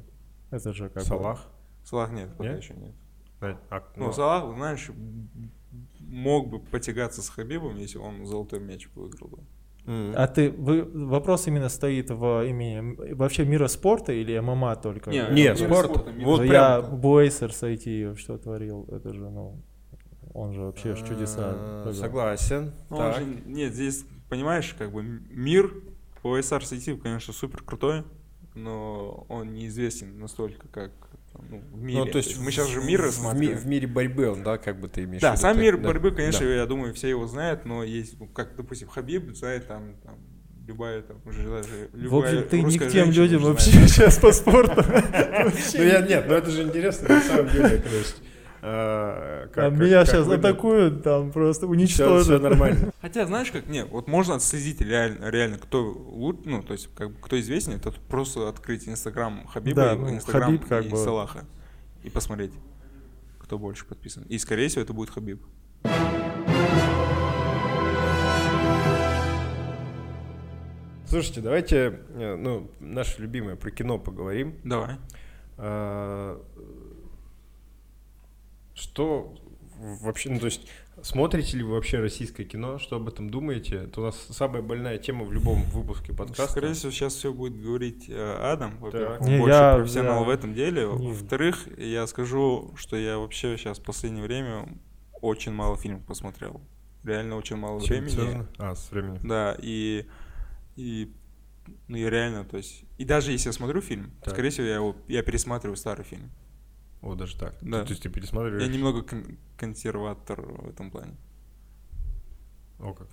Это 0.55 0.71
же 0.73 0.85
как 0.89 1.03
бы- 1.03 1.07
Салах? 1.07 1.47
Салах 1.83 2.11
нет, 2.11 2.29
пока 2.37 2.51
Нет? 2.53 2.61
еще 2.63 2.73
нет. 2.75 2.93
А, 3.41 3.83
Ну, 3.95 4.05
ну, 4.05 4.13
Салах, 4.13 4.55
знаешь, 4.55 4.89
мог 5.99 6.49
бы 6.49 6.59
потягаться 6.59 7.21
с 7.21 7.29
Хабибом, 7.29 7.77
если 7.77 7.97
он 7.97 8.25
золотой 8.25 8.59
мяч 8.59 8.87
выиграл 8.95 9.29
бы. 9.29 9.37
м. 9.87 10.13
А 10.15 10.27
ты, 10.27 10.51
вы, 10.51 10.83
вопрос 11.07 11.47
именно 11.47 11.69
стоит 11.69 12.11
в 12.11 12.45
имени 12.47 13.13
вообще 13.15 13.45
мира 13.45 13.67
спорта 13.67 14.13
или 14.13 14.37
ММА 14.39 14.75
только? 14.75 15.09
Не, 15.09 15.25
Не, 15.31 15.55
спорт. 15.55 15.91
спорта, 15.91 16.11
Вот 16.23 16.39
прям- 16.41 16.51
я 16.51 16.81
Буэйсер 16.81 17.51
сойти, 17.51 18.13
что 18.15 18.37
творил, 18.37 18.85
это 18.91 19.11
же, 19.13 19.27
ну, 19.29 19.59
он 20.35 20.53
же 20.53 20.61
вообще 20.61 20.95
чудеса. 20.95 21.53
А. 21.87 21.91
Согласен. 21.93 22.73
Ну, 22.91 22.97
он 22.97 23.11
Так. 23.13 23.21
же- 23.21 23.25
нет, 23.47 23.73
здесь, 23.73 24.05
понимаешь, 24.29 24.75
как 24.77 24.91
бы 24.91 25.01
мир 25.03 25.73
по 26.21 26.37
SR 26.37 26.63
сети, 26.63 26.95
конечно, 26.95 27.33
супер 27.33 27.63
крутой, 27.63 28.03
но 28.53 29.25
он 29.29 29.51
неизвестен 29.53 30.19
настолько, 30.19 30.67
как 30.67 30.91
ну, 31.49 31.61
в 31.71 31.81
мире. 31.81 31.99
Ну, 31.99 32.05
то 32.05 32.17
есть 32.17 32.37
мы 32.39 32.51
сейчас 32.51 32.67
же 32.69 32.81
мир 32.81 33.01
в, 33.03 33.35
ми- 33.35 33.53
в 33.53 33.65
мире 33.67 33.87
борьбы 33.87 34.29
он, 34.29 34.43
да, 34.43 34.57
как 34.57 34.79
бы 34.79 34.87
ты 34.87 35.03
имеешь 35.03 35.19
в 35.19 35.21
Да, 35.21 35.31
виду, 35.31 35.41
сам 35.41 35.55
ты- 35.55 35.61
мир 35.61 35.77
да, 35.77 35.87
борьбы, 35.87 36.11
конечно, 36.11 36.45
да. 36.45 36.53
я 36.55 36.65
думаю, 36.65 36.93
все 36.93 37.09
его 37.09 37.27
знают, 37.27 37.65
но 37.65 37.83
есть, 37.83 38.19
ну, 38.19 38.27
как, 38.27 38.55
допустим, 38.55 38.87
Хабиб 38.89 39.35
знает 39.35 39.67
там, 39.67 39.95
там 40.03 40.15
любая 40.67 41.01
там 41.01 41.17
уже 41.25 41.43
даже 41.49 41.89
В 41.91 41.97
любая 41.97 42.33
общем, 42.39 42.49
ты 42.49 42.61
не 42.61 42.77
к 42.77 42.87
тем 42.89 43.11
людям 43.11 43.41
вообще 43.43 43.71
сейчас 43.87 44.17
по 44.17 44.31
спорту. 44.31 44.83
Ну, 45.73 45.83
я, 45.83 46.01
нет, 46.01 46.25
ну 46.27 46.35
это 46.35 46.51
же 46.51 46.63
интересно, 46.63 47.09
на 47.15 47.21
самом 47.21 47.49
деле, 47.49 47.77
то 47.77 47.95
есть... 47.95 48.21
а, 48.63 49.47
как- 49.47 49.57
А 49.65 49.69
как- 49.71 49.79
Меня 49.79 49.99
как 50.01 50.07
сейчас 50.07 50.25
выглядит. 50.27 50.45
атакуют, 50.45 51.03
там 51.03 51.31
просто 51.31 51.67
уничтожат. 51.67 52.23
всё 52.25 52.39
нормально. 52.39 52.93
Хотя, 53.01 53.25
знаешь, 53.25 53.51
как, 53.51 53.67
нет, 53.67 53.87
вот 53.89 54.07
можно 54.07 54.35
отследить 54.35 54.81
реально, 54.81 55.29
реально 55.29 55.57
кто 55.57 55.83
лучше, 55.91 56.41
ну, 56.45 56.61
то 56.63 56.73
есть, 56.73 56.89
как 56.95 57.09
бы, 57.11 57.15
кто 57.21 57.39
известнее, 57.39 57.77
это 57.77 57.91
просто 58.07 58.47
открыть 58.47 58.87
инстаграм 58.87 59.45
Хабиба 59.47 59.75
Да, 59.81 59.93
и 59.93 59.97
ну, 59.97 60.09
инстаграм 60.11 60.57
Хабиб 60.57 60.67
как 60.69 60.85
и 60.85 60.89
бы- 60.89 60.97
Салаха 60.97 61.45
и 62.03 62.09
посмотреть, 62.09 62.51
кто 63.39 63.57
больше 63.57 63.85
подписан. 63.85 64.23
И, 64.23 64.37
скорее 64.37 64.67
всего, 64.67 64.83
это 64.83 64.93
будет 64.93 65.09
Хабиб. 65.09 65.41
Слушайте, 71.05 71.41
давайте, 71.41 71.99
э, 72.15 72.35
ну, 72.37 72.71
наше 72.79 73.21
любимое 73.21 73.55
про 73.57 73.69
кино 73.69 73.97
поговорим. 73.99 74.55
Давай. 74.63 74.95
А, 75.57 76.41
Что 78.81 79.35
вообще, 80.01 80.29
ну 80.31 80.39
то 80.39 80.45
есть, 80.47 80.67
смотрите 81.03 81.57
ли 81.57 81.63
вы 81.63 81.73
вообще 81.73 81.99
российское 81.99 82.43
кино, 82.45 82.79
что 82.79 82.95
об 82.95 83.07
этом 83.07 83.29
думаете? 83.29 83.75
Это 83.83 84.01
у 84.01 84.03
нас 84.05 84.15
самая 84.31 84.61
больная 84.63 84.97
тема 84.97 85.23
в 85.23 85.31
любом 85.31 85.61
выпуске 85.65 86.13
подкаста. 86.13 86.47
Скорее 86.51 86.73
всего, 86.73 86.91
сейчас 86.91 87.13
все 87.13 87.31
будет 87.31 87.61
говорить 87.61 88.05
э, 88.09 88.37
Адам, 88.51 88.77
во-первых, 88.79 89.21
Не, 89.21 89.37
больше 89.37 89.53
я- 89.55 89.75
профессионал 89.75 90.21
я- 90.21 90.25
в 90.25 90.29
этом 90.29 90.53
деле. 90.55 90.87
Не. 90.87 91.09
Во-вторых, 91.09 91.67
я 91.77 92.07
скажу, 92.07 92.73
что 92.75 92.95
я 92.95 93.19
вообще 93.19 93.55
сейчас 93.57 93.77
в 93.77 93.83
последнее 93.83 94.23
время 94.23 94.67
очень 95.21 95.51
мало 95.51 95.77
фильмов 95.77 96.03
посмотрел. 96.05 96.59
Реально 97.03 97.35
очень 97.37 97.57
мало 97.57 97.79
С 97.79 97.83
чем 97.83 97.97
времени. 97.97 98.09
связано? 98.09 98.47
А, 98.57 98.75
с 98.75 98.91
временем. 98.91 99.19
Да, 99.27 99.55
и, 99.61 100.05
и, 100.75 101.11
ну 101.87 101.97
и 101.97 102.03
реально, 102.09 102.45
то 102.45 102.57
есть, 102.57 102.83
и 102.97 103.05
даже 103.05 103.31
если 103.31 103.49
я 103.49 103.53
смотрю 103.53 103.81
фильм, 103.81 104.11
Так. 104.23 104.33
скорее 104.33 104.49
всего, 104.49 104.65
я 104.65 104.75
его, 104.75 104.95
я 105.07 105.21
пересматриваю 105.23 105.77
старый 105.77 106.03
фильм. 106.03 106.31
О, 107.01 107.15
даже 107.15 107.37
так. 107.37 107.55
Да. 107.61 107.83
То 107.83 107.89
есть 107.91 108.03
ты 108.03 108.09
пересматриваешь? 108.09 108.61
Я 108.63 108.69
немного 108.69 109.01
кон- 109.01 109.37
консерватор 109.57 110.41
в 110.41 110.69
этом 110.69 110.91
плане. 110.91 111.15
О, 112.79 112.93
как. 112.93 113.07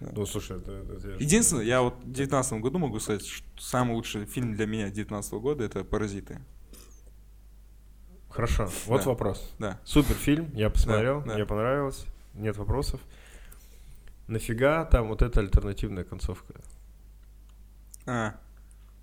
Да. 0.00 0.12
Ну, 0.14 0.26
слушай, 0.26 0.56
это... 0.58 0.72
это 0.72 1.08
Единственное, 1.22 1.64
я 1.64 1.82
вот 1.82 1.94
в 2.02 2.10
девятнадцатом 2.12 2.60
году 2.62 2.78
могу 2.78 2.98
сказать, 3.00 3.24
что 3.26 3.46
самый 3.58 3.94
лучший 3.94 4.24
фильм 4.24 4.54
для 4.54 4.66
меня 4.66 4.90
девятнадцатого 4.90 5.40
года 5.40 5.64
это 5.64 5.84
«Паразиты». 5.84 6.40
Хорошо, 8.30 8.70
вот 8.86 9.02
Да. 9.02 9.08
вопрос. 9.08 9.52
Да. 9.58 9.80
Супер 9.84 10.14
фильм, 10.14 10.50
я 10.54 10.70
посмотрел, 10.70 11.22
да. 11.22 11.34
мне 11.34 11.44
понравилось, 11.44 12.06
нет 12.34 12.56
вопросов. 12.56 13.00
Нафига 14.28 14.84
там 14.84 15.08
вот 15.08 15.20
эта 15.22 15.40
альтернативная 15.40 16.04
концовка? 16.04 16.54
А, 18.06 18.38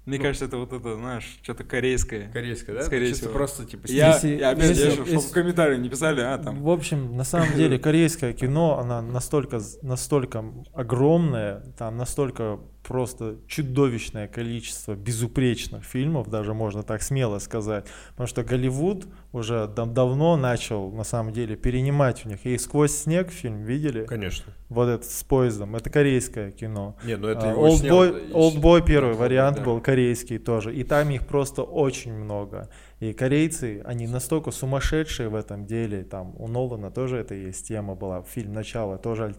мне 0.07 0.17
Ну. 0.17 0.23
кажется, 0.23 0.45
это 0.45 0.57
вот 0.57 0.73
это, 0.73 0.95
знаешь, 0.95 1.37
что-то 1.43 1.63
корейское. 1.63 2.31
Корейская, 2.31 2.73
да? 2.73 2.83
Скорее 2.83 3.13
всего. 3.13 3.31
просто 3.31 3.65
типа... 3.65 3.85
Я, 3.87 4.13
Если- 4.13 4.37
я 4.39 4.49
опять, 4.51 4.69
если- 4.69 4.85
я, 4.85 4.91
чтобы 4.91 5.09
если- 5.09 5.29
в 5.29 5.31
комментарии 5.31 5.77
не 5.77 5.89
писали, 5.89 6.21
а 6.21 6.37
там. 6.37 6.63
В 6.63 6.69
общем, 6.69 7.15
на 7.15 7.23
самом 7.23 7.53
деле, 7.55 7.77
корейское 7.87 8.33
кино, 8.33 8.79
она 8.79 9.01
настолько, 9.01 9.59
настолько 9.83 10.43
огромная, 10.73 11.59
там 11.77 11.97
настолько 11.97 12.59
просто 12.87 13.35
чудовищное 13.47 14.27
количество 14.27 14.95
безупречных 14.95 15.83
фильмов, 15.83 16.29
даже 16.29 16.53
можно 16.53 16.83
так 16.83 17.01
смело 17.03 17.39
сказать. 17.39 17.85
Потому 18.11 18.27
что 18.27 18.43
Голливуд 18.43 19.07
уже 19.33 19.67
дав- 19.67 19.93
давно 19.93 20.37
начал, 20.37 20.91
на 20.91 21.03
самом 21.03 21.33
деле, 21.33 21.55
перенимать 21.55 22.25
у 22.25 22.29
них. 22.29 22.45
И 22.45 22.57
«Сквозь 22.57 22.95
снег» 22.95 23.29
фильм 23.29 23.63
видели? 23.63 24.05
Конечно. 24.05 24.53
Вот 24.69 24.87
этот 24.87 25.09
с 25.09 25.23
поездом. 25.23 25.75
Это 25.75 25.89
корейское 25.89 26.51
кино. 26.51 26.95
Не, 27.05 27.15
ну 27.17 27.27
это 27.27 27.47
А, 27.49 27.51
его 27.51 27.61
Олдбой, 27.63 28.31
Олдбой 28.33 28.81
первый 28.83 29.13
Да, 29.13 29.19
вариант 29.19 29.57
да. 29.57 29.63
был 29.63 29.79
корейский 29.81 30.37
тоже. 30.39 30.75
И 30.75 30.83
там 30.83 31.09
их 31.09 31.25
просто 31.27 31.63
очень 31.63 32.13
много. 32.13 32.69
И 32.99 33.13
корейцы, 33.13 33.81
они 33.85 34.07
настолько 34.07 34.51
сумасшедшие 34.51 35.29
в 35.29 35.35
этом 35.35 35.65
деле. 35.65 36.03
Там 36.03 36.33
у 36.37 36.47
Нолана 36.47 36.89
тоже 36.91 37.17
это 37.17 37.35
есть 37.35 37.67
тема 37.67 37.95
была. 37.95 38.23
Фильм 38.23 38.53
«Начало» 38.53 38.97
тоже 38.97 39.33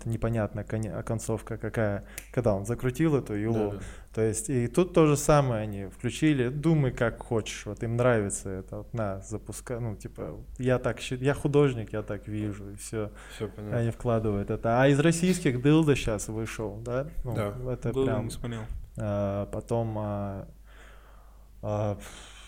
коне- 0.64 1.02
концовка 1.02 1.56
какая. 1.58 2.04
Когда 2.32 2.54
он 2.54 2.64
закрутил 2.64 3.16
эту 3.16 3.34
юлу. 3.38 3.70
Да, 3.72 3.76
да. 3.76 3.82
То 4.14 4.22
есть 4.22 4.50
и 4.50 4.66
тут 4.66 4.94
то 4.94 5.06
же 5.06 5.16
самое 5.16 5.62
они 5.62 5.86
включили. 5.86 6.48
Думай 6.48 6.90
как 6.90 7.22
хочешь. 7.22 7.66
Вот 7.66 7.82
им 7.82 7.96
нравится 7.96 8.50
это. 8.50 8.78
Вот 8.78 8.92
на, 8.94 9.20
запускай. 9.20 9.78
Ну 9.80 9.94
типа 9.96 10.36
я 10.58 10.78
так 10.78 11.00
я 11.10 11.34
художник, 11.34 11.92
я 11.92 12.02
так 12.02 12.26
вижу. 12.26 12.70
И 12.70 12.74
все. 12.76 13.10
Всё 13.36 13.48
понятно. 13.48 13.78
Они 13.78 13.90
вкладывают 13.90 14.50
это. 14.50 14.82
А 14.82 14.88
из 14.88 14.98
российских 14.98 15.62
Дылда 15.62 15.94
сейчас 15.94 16.28
вышел, 16.28 16.80
да? 16.84 17.06
Ну, 17.24 17.34
Да. 17.34 17.54
Это 17.72 17.92
Был, 17.92 18.06
прям... 18.06 18.24
не 18.24 18.30
смотрел. 18.30 18.60
а, 18.98 19.46
потом... 19.46 19.94
а, 19.98 20.48
а, 21.62 21.98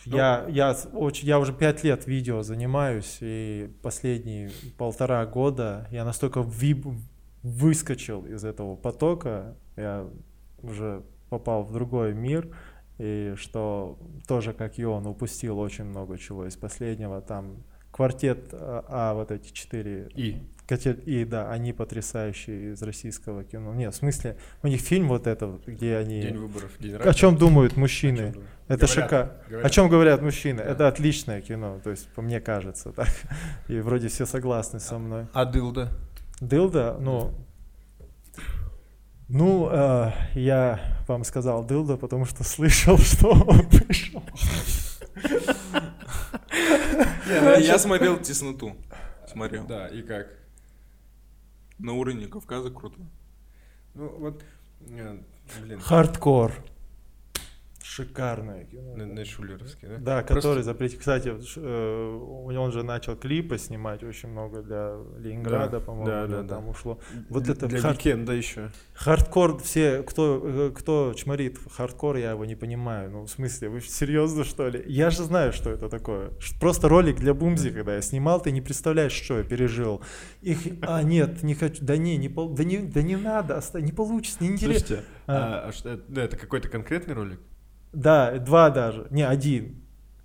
Ну. 0.07 0.16
я, 0.16 0.47
я, 0.49 0.74
очень, 0.95 1.28
я 1.28 1.38
уже 1.38 1.53
пять 1.53 1.84
лет 1.84 2.07
видео 2.07 2.43
занимаюсь, 2.43 3.18
и 3.20 3.70
последние 3.82 4.51
полтора 4.78 5.26
года 5.26 5.86
я 5.91 6.05
настолько 6.05 6.41
ви- 6.41 6.82
выскочил 7.43 8.24
из 8.24 8.45
этого 8.45 8.76
потока, 8.76 9.57
я 9.76 10.07
уже 10.63 11.03
попал 11.29 11.63
в 11.63 11.73
другой 11.73 12.13
мир, 12.15 12.49
и 12.99 13.35
что 13.37 13.99
тоже, 14.27 14.53
как 14.53 14.79
и 14.79 14.85
он, 14.85 15.07
упустил 15.07 15.59
очень 15.59 15.85
много 15.85 16.19
чего 16.19 16.47
из 16.47 16.57
последнего. 16.57 17.21
Там 17.21 17.57
квартет 17.93 18.49
А, 18.53 18.85
а, 18.89 19.15
вот 19.15 19.31
эти 19.31 19.53
четыре 19.53 20.09
И. 20.15 20.37
Катя- 20.69 20.93
И 21.05 21.25
да, 21.25 21.51
они 21.51 21.73
потрясающие 21.73 22.73
из 22.73 22.83
российского 22.83 23.43
кино. 23.43 23.75
Нет, 23.75 23.93
в 23.93 23.97
смысле, 23.97 24.37
у 24.63 24.69
них 24.69 24.81
фильм 24.81 25.09
вот 25.09 25.27
этот, 25.27 25.67
где 25.67 25.97
они... 25.97 26.23
День 26.23 26.37
выборов, 26.37 26.71
день 26.79 26.95
О 26.95 27.13
чем 27.13 27.37
думают 27.37 27.77
О 27.77 27.81
мужчины? 27.81 28.17
чём 28.19 28.33
думают? 28.33 28.51
Это 28.69 28.87
шикарно. 28.87 29.33
говорят. 29.49 29.67
О 29.67 29.71
чем 29.71 29.89
говорят 29.89 30.23
мужчины? 30.23 30.59
Да. 30.59 30.71
Это 30.71 30.87
отличное 30.87 31.41
кино, 31.41 31.81
то 31.83 31.91
есть, 31.91 32.07
по 32.15 32.23
мне 32.23 32.41
кажется, 32.41 32.93
так. 32.93 33.09
И 33.69 33.81
вроде 33.81 34.07
все 34.07 34.27
согласны 34.27 34.79
со 34.79 34.99
мной. 34.99 35.27
А 35.33 35.45
Дылда? 35.45 35.89
Дылда, 36.41 36.97
ну... 37.01 37.33
Ну, 39.31 39.68
э, 39.70 40.11
я 40.35 40.81
вам 41.07 41.24
сказал 41.24 41.64
Дылда, 41.64 41.97
потому 41.97 42.24
что 42.24 42.45
слышал, 42.45 42.99
что 42.99 43.31
он 43.31 43.68
пришел. 43.68 44.22
Я 47.26 47.78
смотрел 47.78 48.18
«Тесноту». 48.18 48.76
Смотрел. 49.26 49.64
Да, 49.66 49.87
и 49.87 50.03
как? 50.03 50.41
на 51.81 51.95
уровне 51.95 52.26
Кавказа 52.26 52.70
круто. 52.70 52.99
Ну 53.95 54.09
вот, 54.18 54.43
э, 54.89 55.18
блин, 55.62 55.81
Хардкор. 55.81 56.53
Шикарное 58.05 58.64
кино. 58.64 58.96
на, 58.96 59.07
на 59.07 59.24
шуллеровский, 59.24 59.89
да? 59.88 59.96
Да, 59.98 60.22
Просто- 60.22 60.34
который 60.34 60.62
запретил. 60.62 60.98
Кстати, 60.98 61.40
ш- 61.42 61.61
э, 61.62 62.16
он 62.59 62.72
же 62.72 62.82
начал 62.82 63.16
клипы 63.16 63.59
снимать 63.59 64.03
очень 64.03 64.28
много 64.30 64.62
для 64.62 64.96
Ленинграда, 65.18 65.78
Да, 65.78 65.80
по-моему, 65.80 66.07
да, 66.07 66.26
да, 66.26 66.42
да, 66.42 66.48
там 66.48 66.64
да. 66.64 66.70
ушло. 66.70 66.98
Вот 67.28 67.42
Для- 67.44 67.55
это 67.55 67.66
для 67.66 67.78
хард- 67.80 67.92
Weeknd 67.95 68.27
а 68.27 68.33
еще. 68.32 68.70
Хардкор, 68.94 69.59
все, 69.62 70.03
кто, 70.03 70.40
э, 70.44 70.72
кто 70.76 71.14
чморит 71.16 71.59
хардкор, 71.72 72.16
я 72.16 72.32
его 72.32 72.44
не 72.44 72.57
понимаю. 72.57 73.11
Ну, 73.11 73.22
в 73.24 73.28
смысле, 73.30 73.68
вы 73.68 73.80
серьезно, 73.80 74.44
что 74.44 74.68
ли? 74.68 74.82
Я 74.86 75.11
же 75.11 75.22
знаю, 75.24 75.53
что 75.53 75.70
это 75.70 75.88
такое. 75.88 76.30
Просто 76.61 76.88
ролик 76.88 77.16
для 77.16 77.34
Бумзи, 77.34 77.70
когда 77.70 77.94
я 77.96 78.03
снимал, 78.03 78.40
ты 78.40 78.51
не 78.51 78.61
представляешь, 78.61 79.12
что 79.12 79.38
я 79.38 79.44
пережил. 79.44 80.03
Их, 80.42 80.59
а, 80.82 81.03
нет, 81.03 81.42
не 81.42 81.55
хочу, 81.55 81.84
да 81.84 81.96
не, 81.96 82.16
не, 82.16 82.28
да 82.28 82.64
не, 82.64 82.78
да 82.78 83.03
не 83.03 83.16
надо, 83.16 83.62
не 83.74 83.92
получится, 83.92 84.38
не 84.42 84.51
интересно. 84.51 84.86
Слушайте, 84.86 85.05
а, 85.26 85.68
а 85.68 85.88
это- 85.88 86.03
да, 86.09 86.22
это 86.24 86.36
какой-то 86.36 86.68
конкретный 86.68 87.14
ролик? 87.14 87.40
Да, 87.93 88.38
два 88.38 88.70
даже, 88.70 89.07
не, 89.11 89.22
один. 89.26 89.76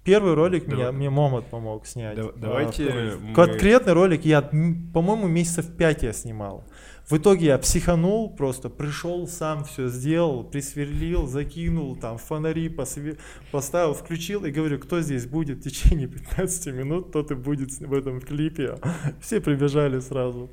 Первый 0.03 0.35
ролик 0.35 0.65
Давай. 0.65 0.77
меня, 0.77 0.91
мне 0.91 1.09
Момот 1.09 1.47
помог 1.49 1.87
снять. 1.87 2.15
Да- 2.15 2.25
А 2.25 2.33
давайте 2.37 2.83
второй- 2.85 3.17
мы- 3.19 3.33
Конкретный 3.33 3.93
ролик 3.93 4.23
я, 4.23 4.41
по-моему, 4.43 5.27
месяцев 5.27 5.65
пять 5.75 6.03
я 6.03 6.13
снимал. 6.13 6.63
В 7.09 7.17
итоге 7.17 7.47
я 7.47 7.57
психанул, 7.57 8.35
просто 8.35 8.69
пришел, 8.69 9.27
сам 9.27 9.63
все 9.63 9.87
сделал, 9.87 10.43
присверлил, 10.43 11.25
закинул, 11.27 11.95
там 11.95 12.19
фонари 12.19 12.67
посве- 12.69 13.17
поставил, 13.51 13.93
включил 13.93 14.45
и 14.45 14.51
говорю, 14.51 14.77
кто 14.79 15.01
здесь 15.01 15.25
будет 15.25 15.59
в 15.59 15.61
течение 15.63 16.07
15 16.37 16.67
минут, 16.73 17.11
тот 17.11 17.31
и 17.31 17.35
будет 17.35 17.71
в 17.79 17.93
этом 17.93 18.21
клипе. 18.21 18.75
Все 19.21 19.41
прибежали 19.41 19.99
сразу. 19.99 20.51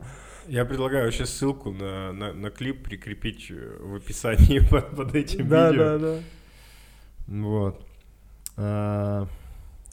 Я 0.48 0.64
предлагаю 0.64 1.04
вообще 1.04 1.26
ссылку 1.26 1.72
на, 1.72 2.12
на, 2.12 2.32
на 2.32 2.50
клип 2.50 2.82
прикрепить 2.84 3.50
э, 3.50 3.76
в 3.80 3.94
описании 3.96 4.58
под, 4.70 4.96
под 4.96 5.14
этим 5.14 5.46
Да, 5.48 5.70
видео. 5.70 5.84
да, 5.84 5.98
да. 5.98 6.16
Вот. 7.40 7.80
А, 8.56 9.26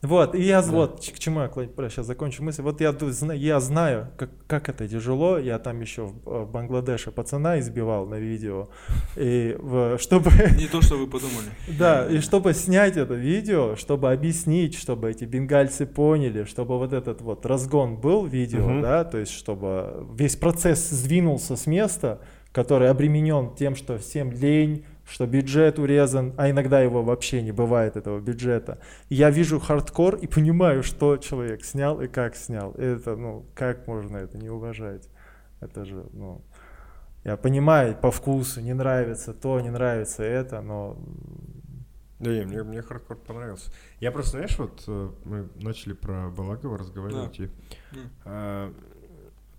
Вот, 0.02 0.34
и 0.34 0.42
я 0.44 0.62
Да. 0.62 0.72
вот 0.72 1.00
к 1.14 1.20
чему 1.20 1.42
я 1.42 1.50
сейчас 1.90 2.06
закончу 2.06 2.42
мысль. 2.42 2.62
Вот 2.62 2.80
я, 2.80 2.96
я 3.34 3.60
знаю, 3.60 4.08
как, 4.18 4.30
как 4.48 4.70
это 4.70 4.88
тяжело. 4.88 5.38
Я 5.38 5.60
там 5.60 5.82
еще 5.82 6.04
в, 6.06 6.14
э, 6.26 6.44
в 6.46 6.52
Бангладеше 6.52 7.12
пацана 7.12 7.60
избивал 7.60 8.06
на 8.06 8.16
видео. 8.16 8.70
И 9.18 9.58
в- 9.60 9.98
чтобы 9.98 10.32
Не 10.58 10.68
то, 10.68 10.82
что 10.82 10.96
вы 10.98 11.06
подумали. 11.08 11.50
да, 11.78 12.08
и 12.08 12.20
чтобы 12.20 12.54
снять 12.54 12.96
это 12.96 13.14
видео, 13.14 13.76
чтобы 13.76 14.12
объяснить, 14.14 14.76
чтобы 14.76 15.12
эти 15.12 15.26
бенгальцы 15.26 15.86
поняли, 15.86 16.46
чтобы 16.46 16.78
вот 16.78 16.94
этот 16.94 17.20
вот 17.22 17.46
разгон 17.46 17.98
был 17.98 18.26
видео, 18.26 18.66
Мгм. 18.70 18.82
да, 18.82 19.04
то 19.04 19.18
есть 19.18 19.34
чтобы 19.34 20.08
весь 20.16 20.38
процесс 20.38 20.90
сдвинулся 20.90 21.58
с 21.58 21.68
места, 21.68 22.22
который 22.54 22.90
обременен 22.90 23.54
тем, 23.54 23.76
что 23.76 23.98
всем 23.98 24.32
лень, 24.32 24.86
что 25.10 25.26
бюджет 25.26 25.80
урезан, 25.80 26.34
а 26.38 26.50
иногда 26.50 26.80
его 26.82 27.04
вообще 27.04 27.42
не 27.42 27.52
бывает, 27.52 27.98
этого 27.98 28.20
бюджета. 28.20 28.80
И 29.10 29.16
я 29.16 29.30
вижу 29.32 29.60
хардкор 29.60 30.16
и 30.16 30.28
понимаю, 30.28 30.84
что 30.84 31.18
человек 31.18 31.66
снял 31.66 32.00
и 32.02 32.08
как 32.08 32.36
снял. 32.36 32.72
Это, 32.74 33.16
ну, 33.16 33.46
как 33.56 33.88
можно 33.88 34.18
это 34.18 34.38
не 34.38 34.50
уважать? 34.50 35.10
Это 35.62 35.84
же, 35.86 36.06
ну, 36.14 36.42
я 37.24 37.36
понимаю 37.38 37.96
по 37.96 38.12
вкусу, 38.12 38.62
не 38.62 38.74
нравится 38.74 39.34
то, 39.34 39.60
не 39.60 39.70
нравится 39.70 40.24
это, 40.24 40.62
но 40.62 40.98
Да 42.20 42.32
не, 42.32 42.46
мне, 42.46 42.64
мне 42.64 42.82
хардкор 42.82 43.18
понравился. 43.18 43.72
Я 44.00 44.12
просто, 44.12 44.32
знаешь, 44.38 44.58
вот 44.58 44.84
э, 44.88 45.10
мы 45.26 45.50
начали 45.56 45.94
про 45.94 46.30
Балагова 46.30 46.78
разговаривать. 46.78 47.40
и, 47.40 47.44
М. 47.44 47.52
а, 48.26 48.74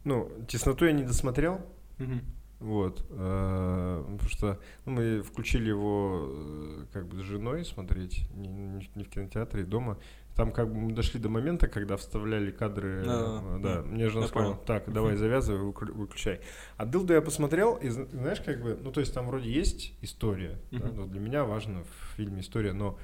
ну, 0.05 0.31
тесноту 0.49 0.87
я 0.87 0.93
не 0.93 1.05
досмотрел. 1.05 1.61
Мгм. 1.99 2.21
Вот. 2.61 3.05
э, 3.11 4.03
Потому 4.05 4.29
что 4.29 4.61
ну, 4.85 4.93
мы 4.93 5.23
включили 5.23 5.69
его 5.71 6.29
э, 6.31 6.85
как 6.93 7.07
бы 7.09 7.17
с 7.19 7.23
женой 7.23 7.65
смотреть, 7.65 8.25
не, 8.35 8.49
не- 8.49 8.91
не 8.95 9.05
в 9.05 9.09
кинотеатре, 9.09 9.65
дома. 9.65 9.99
Там 10.37 10.53
как 10.53 10.69
бы 10.73 10.77
мы 10.79 10.93
дошли 10.93 11.19
до 11.21 11.29
момента, 11.29 11.69
когда 11.69 11.97
вставляли 11.97 12.51
кадры. 12.51 13.03
Да, 13.05 13.43
э, 13.43 13.59
Да, 13.63 13.75
да. 13.77 13.83
мне 13.83 14.09
жена 14.11 14.23
Я 14.23 14.29
сказала, 14.29 14.53
понял. 14.53 14.65
так, 14.67 14.93
давай 14.93 15.17
завязывай, 15.17 15.61
выклю- 15.71 15.93
выключай. 15.95 16.41
А 16.77 16.85
Дылду 16.87 17.15
я 17.15 17.23
посмотрел, 17.23 17.77
и 17.77 17.89
зна- 17.89 18.07
знаешь, 18.13 18.41
как 18.41 18.63
бы, 18.63 18.79
ну 18.81 18.93
то 18.93 19.01
есть 19.01 19.13
там 19.15 19.27
вроде 19.27 19.51
есть 19.51 19.95
история, 20.03 20.59
да, 20.71 20.89
но 20.95 21.07
для 21.07 21.19
меня 21.21 21.45
важно 21.45 21.83
в 21.85 22.17
фильме 22.17 22.41
история, 22.43 22.73
но, 22.75 22.99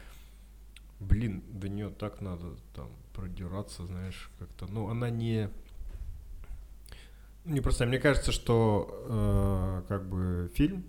блин, 1.01 1.43
до 1.49 1.69
нее 1.69 1.91
так 1.91 2.21
надо 2.21 2.57
там 2.75 2.89
продираться, 3.15 3.87
знаешь, 3.87 4.31
как-то, 4.39 4.67
ну 4.71 4.89
она 4.89 5.09
не... 5.11 5.49
Не 7.47 7.61
просто, 7.61 7.87
мне 7.87 7.99
кажется, 7.99 8.33
что 8.33 9.05
э, 9.09 9.89
как 9.89 10.09
бы 10.09 10.51
фильм 10.55 10.85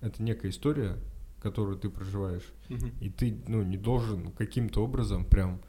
это 0.00 0.22
некая 0.22 0.50
история, 0.50 0.96
которую 1.40 1.78
ты 1.78 1.88
проживаешь, 1.88 2.52
Мгм. 2.68 2.90
и 3.00 3.10
ты 3.10 3.38
ну 3.48 3.62
не 3.62 3.76
должен 3.76 4.32
каким-то 4.32 4.82
образом 4.84 5.24
прям 5.24 5.60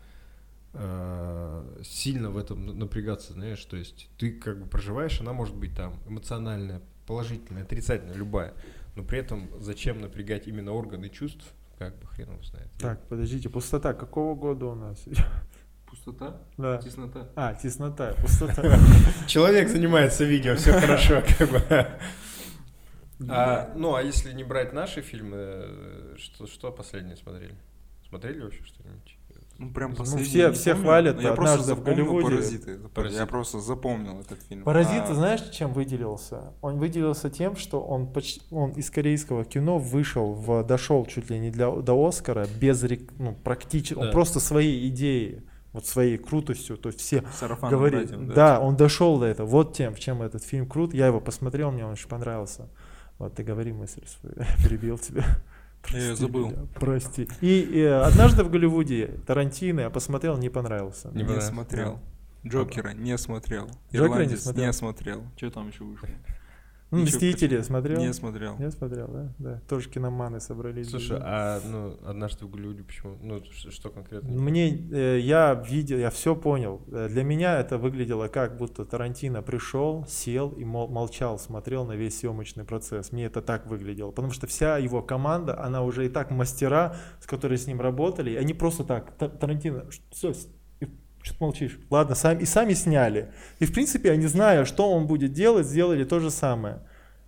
э, 0.74 1.82
сильно 1.84 2.32
в 2.32 2.38
этом 2.38 2.66
на- 2.66 2.74
напрягаться, 2.74 3.34
знаешь, 3.34 3.64
то 3.66 3.78
есть 3.78 4.10
ты 4.18 4.32
как 4.32 4.60
бы 4.60 4.66
проживаешь, 4.68 5.20
она 5.22 5.34
может 5.34 5.56
быть 5.56 5.76
там 5.76 5.94
эмоциональная, 6.08 6.82
положительная, 7.06 7.64
отрицательная, 7.64 8.16
любая, 8.16 8.54
но 8.96 9.04
при 9.04 9.20
этом 9.20 9.50
зачем 9.60 10.02
напрягать 10.02 10.48
именно 10.48 10.72
органы 10.72 11.10
чувств, 11.10 11.44
как 11.78 11.98
бы 12.00 12.08
хрен 12.08 12.32
его 12.32 12.44
знает. 12.44 12.70
Так, 12.80 13.06
подождите, 13.08 13.50
пустота 13.50 13.94
какого 13.94 14.34
года 14.36 14.68
у 14.68 14.76
нас? 14.76 15.04
Пустота? 15.92 16.38
Да. 16.58 16.78
Теснота. 16.78 17.28
А, 17.36 17.54
теснота, 17.54 18.14
пустота. 18.22 18.80
Человек 19.28 19.68
занимается 19.70 20.24
видео, 20.24 20.56
все 20.56 20.72
хорошо, 20.80 21.22
как 21.38 21.50
бы. 21.52 21.62
А, 23.30 23.72
ну, 23.76 23.94
а 23.96 24.02
если 24.02 24.32
не 24.32 24.44
брать 24.44 24.74
наши 24.74 25.02
фильмы, 25.02 25.36
э, 25.38 26.16
что, 26.18 26.48
что 26.48 26.72
последнее 26.72 27.18
смотрели? 27.18 27.54
Смотрели 28.10 28.42
вообще 28.42 28.64
что-нибудь? 28.64 29.18
Ну, 29.60 29.72
прям 29.74 29.92
Ну, 29.92 29.98
последний. 29.98 30.24
все- 30.26 30.48
не 30.48 30.54
все 30.54 30.72
помню, 30.72 30.84
хвалят 30.88 31.16
но 31.18 31.22
Я 31.22 31.34
просто 31.34 31.54
«Однажды 31.54 31.74
в 31.74 31.78
запомнил 31.78 32.06
Голливуде». 32.06 32.36
«Паразиты». 32.36 32.78
«Паразиты». 32.96 33.20
Я 33.22 33.26
просто 33.28 33.60
запомнил 33.60 34.20
этот 34.22 34.42
фильм. 34.50 34.64
Паразит, 34.64 35.04
А, 35.04 35.08
ты 35.08 35.14
знаешь, 35.14 35.42
чем 35.52 35.74
выделился? 35.74 36.54
Он 36.62 36.80
выделился 36.80 37.30
тем, 37.30 37.56
что 37.56 37.80
он, 37.82 38.12
почти, 38.12 38.42
он 38.50 38.72
из 38.72 38.90
корейского 38.90 39.46
кино 39.46 39.78
вышел, 39.78 40.34
в, 40.34 40.64
дошел 40.64 41.06
чуть 41.06 41.30
ли 41.30 41.38
не 41.38 41.52
для, 41.52 41.70
до 41.70 41.94
Оскара 42.08 42.48
без 42.60 42.82
рек- 42.84 43.12
ну, 43.20 43.36
практически, 43.36 43.94
он 43.94 44.06
Да. 44.08 44.12
просто 44.12 44.40
своей 44.40 44.88
идеей, 44.88 45.44
вот 45.74 45.86
своей 45.86 46.18
крутостью, 46.18 46.78
то 46.78 46.90
есть 46.90 47.00
все 47.00 47.24
Сарафанным 47.34 47.80
говорит, 47.80 48.12
радио, 48.12 48.34
да. 48.34 48.60
он 48.60 48.76
дошел 48.76 49.20
до 49.20 49.26
этого. 49.26 49.48
Вот 49.48 49.74
тем, 49.74 49.96
в 49.96 50.00
чем 50.00 50.22
этот 50.22 50.44
фильм 50.44 50.68
крут. 50.68 50.94
Я 50.94 51.08
его 51.08 51.22
посмотрел, 51.22 51.72
мне 51.72 51.86
он 51.86 51.94
очень 51.94 52.10
понравился. 52.10 52.68
Вот 53.18 53.36
ты 53.36 53.44
говори 53.44 53.72
мысль 53.72 54.04
свою, 54.06 54.36
перебил 54.64 54.98
тебя. 54.98 55.24
Я 55.90 55.94
Прости 55.94 56.16
забыл. 56.16 56.48
меня, 56.50 56.68
Прости. 56.76 57.28
И, 57.42 57.80
э, 57.80 58.02
однажды 58.02 58.44
в 58.44 58.52
Голливуде 58.52 59.20
Тарантино 59.26 59.80
я 59.80 59.90
посмотрел, 59.90 60.38
не 60.38 60.50
понравился. 60.50 61.10
Не 61.10 61.42
смотрел. 61.42 62.00
Джокера 62.46 62.90
не 62.90 63.18
смотрел. 63.18 63.66
Джокера 63.66 63.76
не 63.92 63.98
Ирландец 63.98 64.44
смотрел? 64.44 64.66
не 64.66 64.74
смотрел. 64.74 65.24
Что 65.38 65.50
там 65.50 65.70
еще 65.70 65.84
вышло? 65.84 66.10
Ну, 66.92 66.98
Ничего 67.00 67.16
Мстители 67.16 67.48
почему. 67.58 67.64
смотрел? 67.64 68.00
Не 68.02 68.14
смотрел. 68.14 68.58
Не 68.60 68.70
смотрел, 68.70 69.08
да? 69.08 69.34
Да. 69.40 69.62
Тоже 69.70 69.90
киноманы 69.90 70.42
собрались. 70.42 70.90
Слушай, 70.90 71.20
Да. 71.20 71.24
а 71.26 71.62
ну 71.66 71.98
однажды 72.06 72.46
в 72.46 72.50
Голливуде 72.50 72.84
почему? 72.84 73.16
Ну 73.22 73.42
ш- 73.50 73.72
что 73.72 73.90
конкретно? 73.90 74.30
Мне, 74.30 74.70
э, 74.92 75.20
я 75.20 75.54
видел, 75.54 75.98
я 76.00 76.10
все 76.10 76.36
понял. 76.36 76.82
Э, 76.92 77.08
Для 77.10 77.24
меня 77.24 77.58
это 77.62 77.78
выглядело 77.78 78.28
как 78.28 78.58
будто 78.58 78.84
Тарантино 78.84 79.42
пришел, 79.42 80.06
сел 80.10 80.50
и 80.50 80.66
мол- 80.66 80.90
молчал, 80.90 81.40
смотрел 81.40 81.86
на 81.86 81.94
весь 81.94 82.20
съемочный 82.20 82.66
процесс. 82.66 83.14
Мне 83.14 83.26
это 83.28 83.42
так 83.42 83.68
выглядело, 83.68 84.12
потому 84.12 84.32
что 84.34 84.48
вся 84.48 84.78
его 84.78 85.02
команда, 85.02 85.58
она 85.64 85.84
уже 85.84 86.06
и 86.06 86.10
так 86.10 86.30
мастера, 86.32 86.98
с 87.22 87.26
которыми 87.26 87.56
с 87.56 87.68
ним 87.68 87.80
работали, 87.80 88.36
они 88.36 88.54
просто 88.54 88.84
так, 88.84 89.16
«Та- 89.18 89.30
Тарантино, 89.30 89.86
все, 90.12 90.34
что 91.22 91.34
ты 91.34 91.44
молчишь? 91.44 91.80
Ладно, 91.90 92.16
сами, 92.16 92.42
и 92.42 92.46
сами 92.46 92.74
сняли. 92.74 93.32
И 93.60 93.66
в 93.66 93.74
принципе, 93.74 94.12
они 94.12 94.28
зная, 94.28 94.66
что 94.66 94.92
он 94.92 95.08
будет 95.08 95.34
делать, 95.34 95.68
сделали 95.68 96.04
то 96.04 96.20
же 96.20 96.32
самое. 96.32 96.82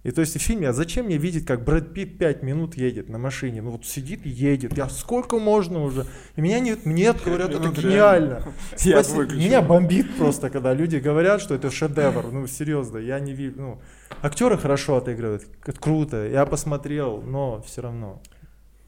И 0.03 0.11
то 0.11 0.19
есть 0.19 0.35
в 0.35 0.41
фильме, 0.41 0.67
а 0.67 0.73
зачем 0.73 1.05
мне 1.05 1.17
видеть, 1.17 1.45
как 1.45 1.63
Брэд 1.63 1.93
Питт 1.93 2.17
5 2.17 2.43
минут 2.43 2.75
едет 2.75 3.07
на 3.07 3.17
машине? 3.17 3.61
Ну 3.61 3.71
вот 3.71 3.85
сидит 3.85 4.25
и 4.25 4.29
едет. 4.29 4.77
Я 4.77 4.89
сколько 4.89 5.39
можно 5.39 5.81
уже? 5.81 6.05
И 6.35 6.41
меня 6.41 6.59
нет, 6.59 6.85
нет, 6.85 7.17
говорят, 7.23 7.51
это 7.51 7.69
гениально. 7.69 8.43
Я. 8.79 8.97
Меня 8.97 9.61
бомбит 9.61 10.17
просто, 10.17 10.49
когда 10.49 10.73
люди 10.73 10.97
говорят, 10.97 11.41
что 11.41 11.55
это 11.55 11.71
шедевр. 11.71 12.33
Ну, 12.33 12.47
серьезно, 12.47 12.97
я 12.97 13.19
не 13.21 13.31
вижу. 13.31 13.53
Ну, 13.55 13.81
актеры 14.21 14.57
хорошо 14.57 14.97
отыгрывают, 14.97 15.45
это 15.65 15.79
круто. 15.79 16.27
Я 16.27 16.45
посмотрел, 16.45 17.21
но 17.21 17.61
все 17.61 17.81
равно. 17.81 18.21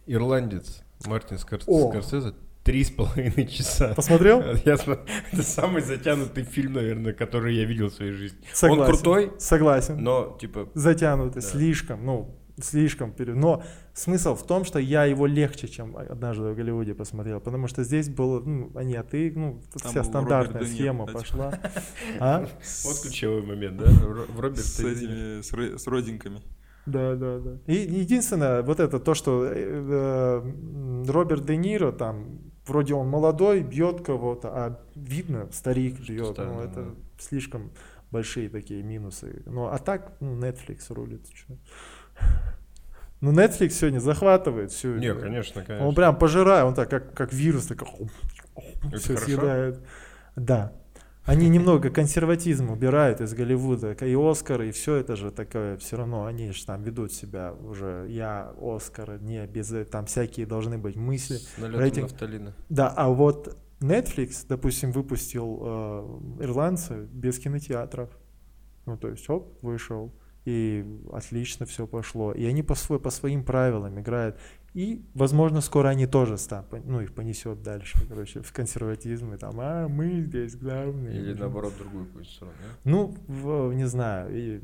Ирландец 0.08 0.84
Мартин 1.06 1.38
Скор- 1.38 1.62
О. 1.66 1.92
Скорсезе 1.92 2.34
три 2.66 2.84
с 2.84 2.90
половиной 2.90 3.46
часа. 3.48 3.94
Посмотрел? 3.96 4.42
Я 4.66 4.74
это 4.74 5.44
самый 5.44 5.84
затянутый 5.84 6.44
фильм, 6.44 6.74
наверное, 6.74 7.14
который 7.14 7.56
я 7.56 7.64
видел 7.64 7.88
в 7.90 7.94
своей 7.94 8.12
жизни. 8.12 8.40
Он 8.42 8.56
Согласен. 8.56 8.86
крутой, 8.94 9.32
Согласен. 9.38 10.04
но 10.04 10.36
типа 10.42 10.68
Затянутый, 10.74 11.42
Да. 11.44 11.48
слишком. 11.48 12.04
Ну, 12.04 12.36
слишком. 12.60 13.14
Но 13.20 13.62
смысл 13.94 14.34
в 14.36 14.48
том, 14.48 14.66
что 14.66 14.80
я 14.80 15.06
его 15.06 15.28
легче, 15.28 15.68
чем 15.68 15.96
однажды 15.96 16.44
в 16.50 16.56
Голливуде 16.56 16.96
посмотрел, 16.96 17.40
потому 17.40 17.68
что 17.68 17.84
здесь 17.84 18.10
было, 18.10 18.40
ну, 18.40 18.72
а 18.74 18.84
не, 18.84 18.96
а 18.96 19.04
ты, 19.04 19.32
ну, 19.36 19.62
тут 19.72 19.84
Там 19.84 19.92
вся 19.92 20.04
стандартная 20.04 20.62
Роберт 20.62 20.74
схема 20.76 21.06
кстати. 21.06 21.22
пошла. 21.24 21.60
А? 22.20 22.48
Вот 22.86 23.00
ключевой 23.04 23.44
момент, 23.44 23.78
да? 23.78 23.86
В 23.92 24.40
Роберт 24.40 24.66
С 24.66 24.80
этими, 24.80 25.42
с, 25.42 25.54
ро- 25.54 25.78
с 25.78 25.86
родинками. 25.86 26.42
Да, 26.88 27.16
да, 27.16 27.40
да. 27.40 27.58
И 27.68 27.76
единственное, 27.76 28.62
вот 28.64 28.80
это 28.80 29.00
то, 29.00 29.14
что 29.14 29.46
э, 29.46 29.54
э, 29.56 31.06
Роберт 31.12 31.46
Де 31.46 31.58
Ниро 31.58 31.92
там, 31.92 32.40
вроде 32.68 32.94
он 32.94 33.08
молодой, 33.08 33.62
бьет 33.62 34.02
кого-то, 34.06 34.50
а 34.50 34.80
видно, 34.96 35.48
старик 35.52 36.00
бьет. 36.00 36.34
старый, 36.34 36.52
Ну, 36.54 36.60
да. 36.62 36.66
это 36.70 36.96
слишком 37.20 37.72
большие 38.12 38.50
такие 38.50 38.84
минусы. 38.84 39.44
Ну, 39.46 39.66
а 39.68 39.78
так, 39.78 40.14
ну, 40.20 40.36
Netflix 40.40 40.94
рулит. 40.94 41.28
чё. 41.34 41.56
Ну, 43.22 43.32
Netflix 43.32 43.70
сегодня 43.72 44.00
захватывает 44.00 44.72
всю. 44.72 44.96
Не, 44.98 45.14
конечно, 45.16 45.64
конечно. 45.64 45.88
Он 45.88 45.96
прям 45.96 46.18
пожирает, 46.18 46.66
он 46.66 46.74
так, 46.74 46.90
как, 46.90 47.14
как 47.14 47.34
вирус, 47.34 47.66
так 47.68 47.82
все 48.98 49.18
съедает. 49.18 49.80
Да. 50.36 50.74
Они 51.26 51.50
немного 51.50 51.90
консерватизм 51.90 52.70
убирают 52.70 53.20
из 53.20 53.34
Голливуда. 53.34 53.94
И 53.94 54.16
Оскар, 54.16 54.62
и 54.62 54.72
все 54.72 54.96
это 54.96 55.16
же 55.16 55.32
такое, 55.32 55.78
все 55.78 55.98
равно 55.98 56.26
они 56.26 56.52
же 56.52 56.66
там 56.66 56.84
ведут 56.84 57.12
себя 57.14 57.52
уже. 57.54 58.06
Я 58.10 58.54
Оскар, 58.62 59.20
не 59.22 59.46
без 59.48 59.74
там 59.90 60.06
всякие 60.06 60.46
должны 60.46 60.78
быть 60.78 60.96
мысли. 60.96 61.40
Налетом 61.58 61.82
рейтинг. 61.82 62.12
нафталина. 62.12 62.54
Да, 62.70 62.90
а 62.90 63.10
вот 63.10 63.58
Netflix, 63.80 64.46
допустим, 64.48 64.92
выпустил 64.92 65.60
э, 65.62 66.44
ирландцы 66.44 67.08
без 67.12 67.40
кинотеатров. 67.40 68.10
Ну, 68.86 68.96
то 68.96 69.10
есть, 69.10 69.28
оп, 69.30 69.58
вышел. 69.64 70.14
И 70.46 70.86
отлично 71.12 71.66
все 71.66 71.88
пошло. 71.88 72.32
И 72.32 72.46
они 72.46 72.64
по, 72.64 72.76
свой, 72.76 73.00
по 73.00 73.10
своим 73.10 73.44
правилам 73.44 74.00
играют. 74.00 74.38
И, 74.76 75.04
возможно, 75.14 75.62
скоро 75.62 75.88
они 75.88 76.06
тоже 76.06 76.38
станут, 76.38 76.86
ну, 76.86 77.00
их 77.00 77.14
понесет 77.14 77.64
дальше, 77.64 77.98
короче, 78.10 78.42
в 78.42 78.52
консерватизм. 78.52 79.34
И 79.34 79.38
там, 79.38 79.56
а, 79.58 79.88
мы 79.88 80.22
здесь 80.22 80.56
главные. 80.56 81.18
Или 81.18 81.34
наоборот 81.40 81.74
другую 81.78 82.06
какую-то 82.06 82.30
сторону, 82.30 82.56
да? 82.60 82.90
Ну, 82.92 83.16
в- 83.28 83.74
не 83.74 83.86
знаю, 83.86 84.30
и 84.36 84.62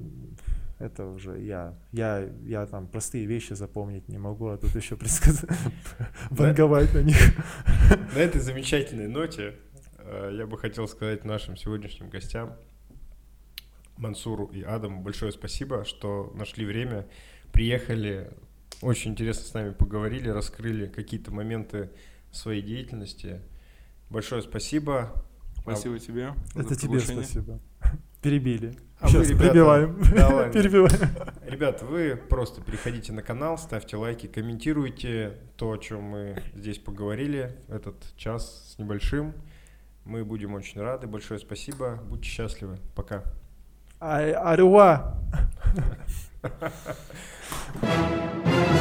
это 0.80 1.06
уже 1.06 1.40
я, 1.42 1.76
я, 1.92 2.28
я 2.44 2.66
там 2.66 2.88
простые 2.88 3.26
вещи 3.26 3.54
запомнить 3.54 4.08
не 4.10 4.18
могу, 4.18 4.48
а 4.50 4.58
тут 4.58 4.76
еще 4.76 4.98
предсказать, 4.98 5.50
банговать 6.30 6.94
на 6.94 7.04
них. 7.04 7.18
На 8.14 8.20
этой 8.20 8.42
замечательной 8.42 9.08
ноте 9.08 9.56
э, 10.00 10.32
я 10.34 10.46
бы 10.46 10.58
хотел 10.58 10.88
сказать 10.88 11.24
нашим 11.24 11.56
сегодняшним 11.56 12.10
гостям, 12.10 12.56
Мансуру 14.02 14.48
и 14.48 14.64
Адаму, 14.64 15.02
большое 15.02 15.32
спасибо, 15.32 15.86
что 15.86 16.32
нашли 16.36 16.66
время, 16.66 17.08
приехали, 17.52 18.32
очень 18.82 19.12
интересно 19.12 19.46
с 19.46 19.54
нами 19.54 19.74
поговорили, 19.74 20.30
раскрыли 20.30 20.88
какие-то 20.88 21.32
моменты 21.32 21.92
своей 22.32 22.62
деятельности. 22.62 23.42
Большое 24.10 24.42
спасибо. 24.42 25.12
Спасибо 25.62 26.00
тебе. 26.00 26.34
за 26.56 26.62
Это 26.62 26.76
тебе 26.76 27.00
спасибо. 27.00 27.60
Перебили. 28.22 28.74
А 29.00 29.08
Сейчас 29.08 29.28
вы, 29.28 29.34
ребята, 29.34 29.50
прибиваем. 29.50 30.02
давай. 30.16 30.52
Перебиваем. 30.54 31.10
Ребят, 31.48 31.82
вы 31.82 32.16
просто 32.16 32.62
переходите 32.62 33.14
на 33.14 33.24
канал, 33.24 33.58
ставьте 33.58 33.98
лайки, 33.98 34.28
комментируйте 34.28 35.38
то, 35.58 35.72
о 35.72 35.78
чем 35.78 36.04
мы 36.04 36.44
здесь 36.56 36.78
поговорили, 36.78 37.58
этот 37.68 37.96
час 38.16 38.74
с 38.74 38.78
небольшим. 38.78 39.34
Мы 40.06 40.24
будем 40.24 40.54
очень 40.54 40.82
рады. 40.82 41.08
Большое 41.08 41.40
спасибо. 41.40 42.00
Будьте 42.10 42.30
счастливы. 42.30 42.78
Пока. 42.96 43.24
Aroa. 44.02 45.16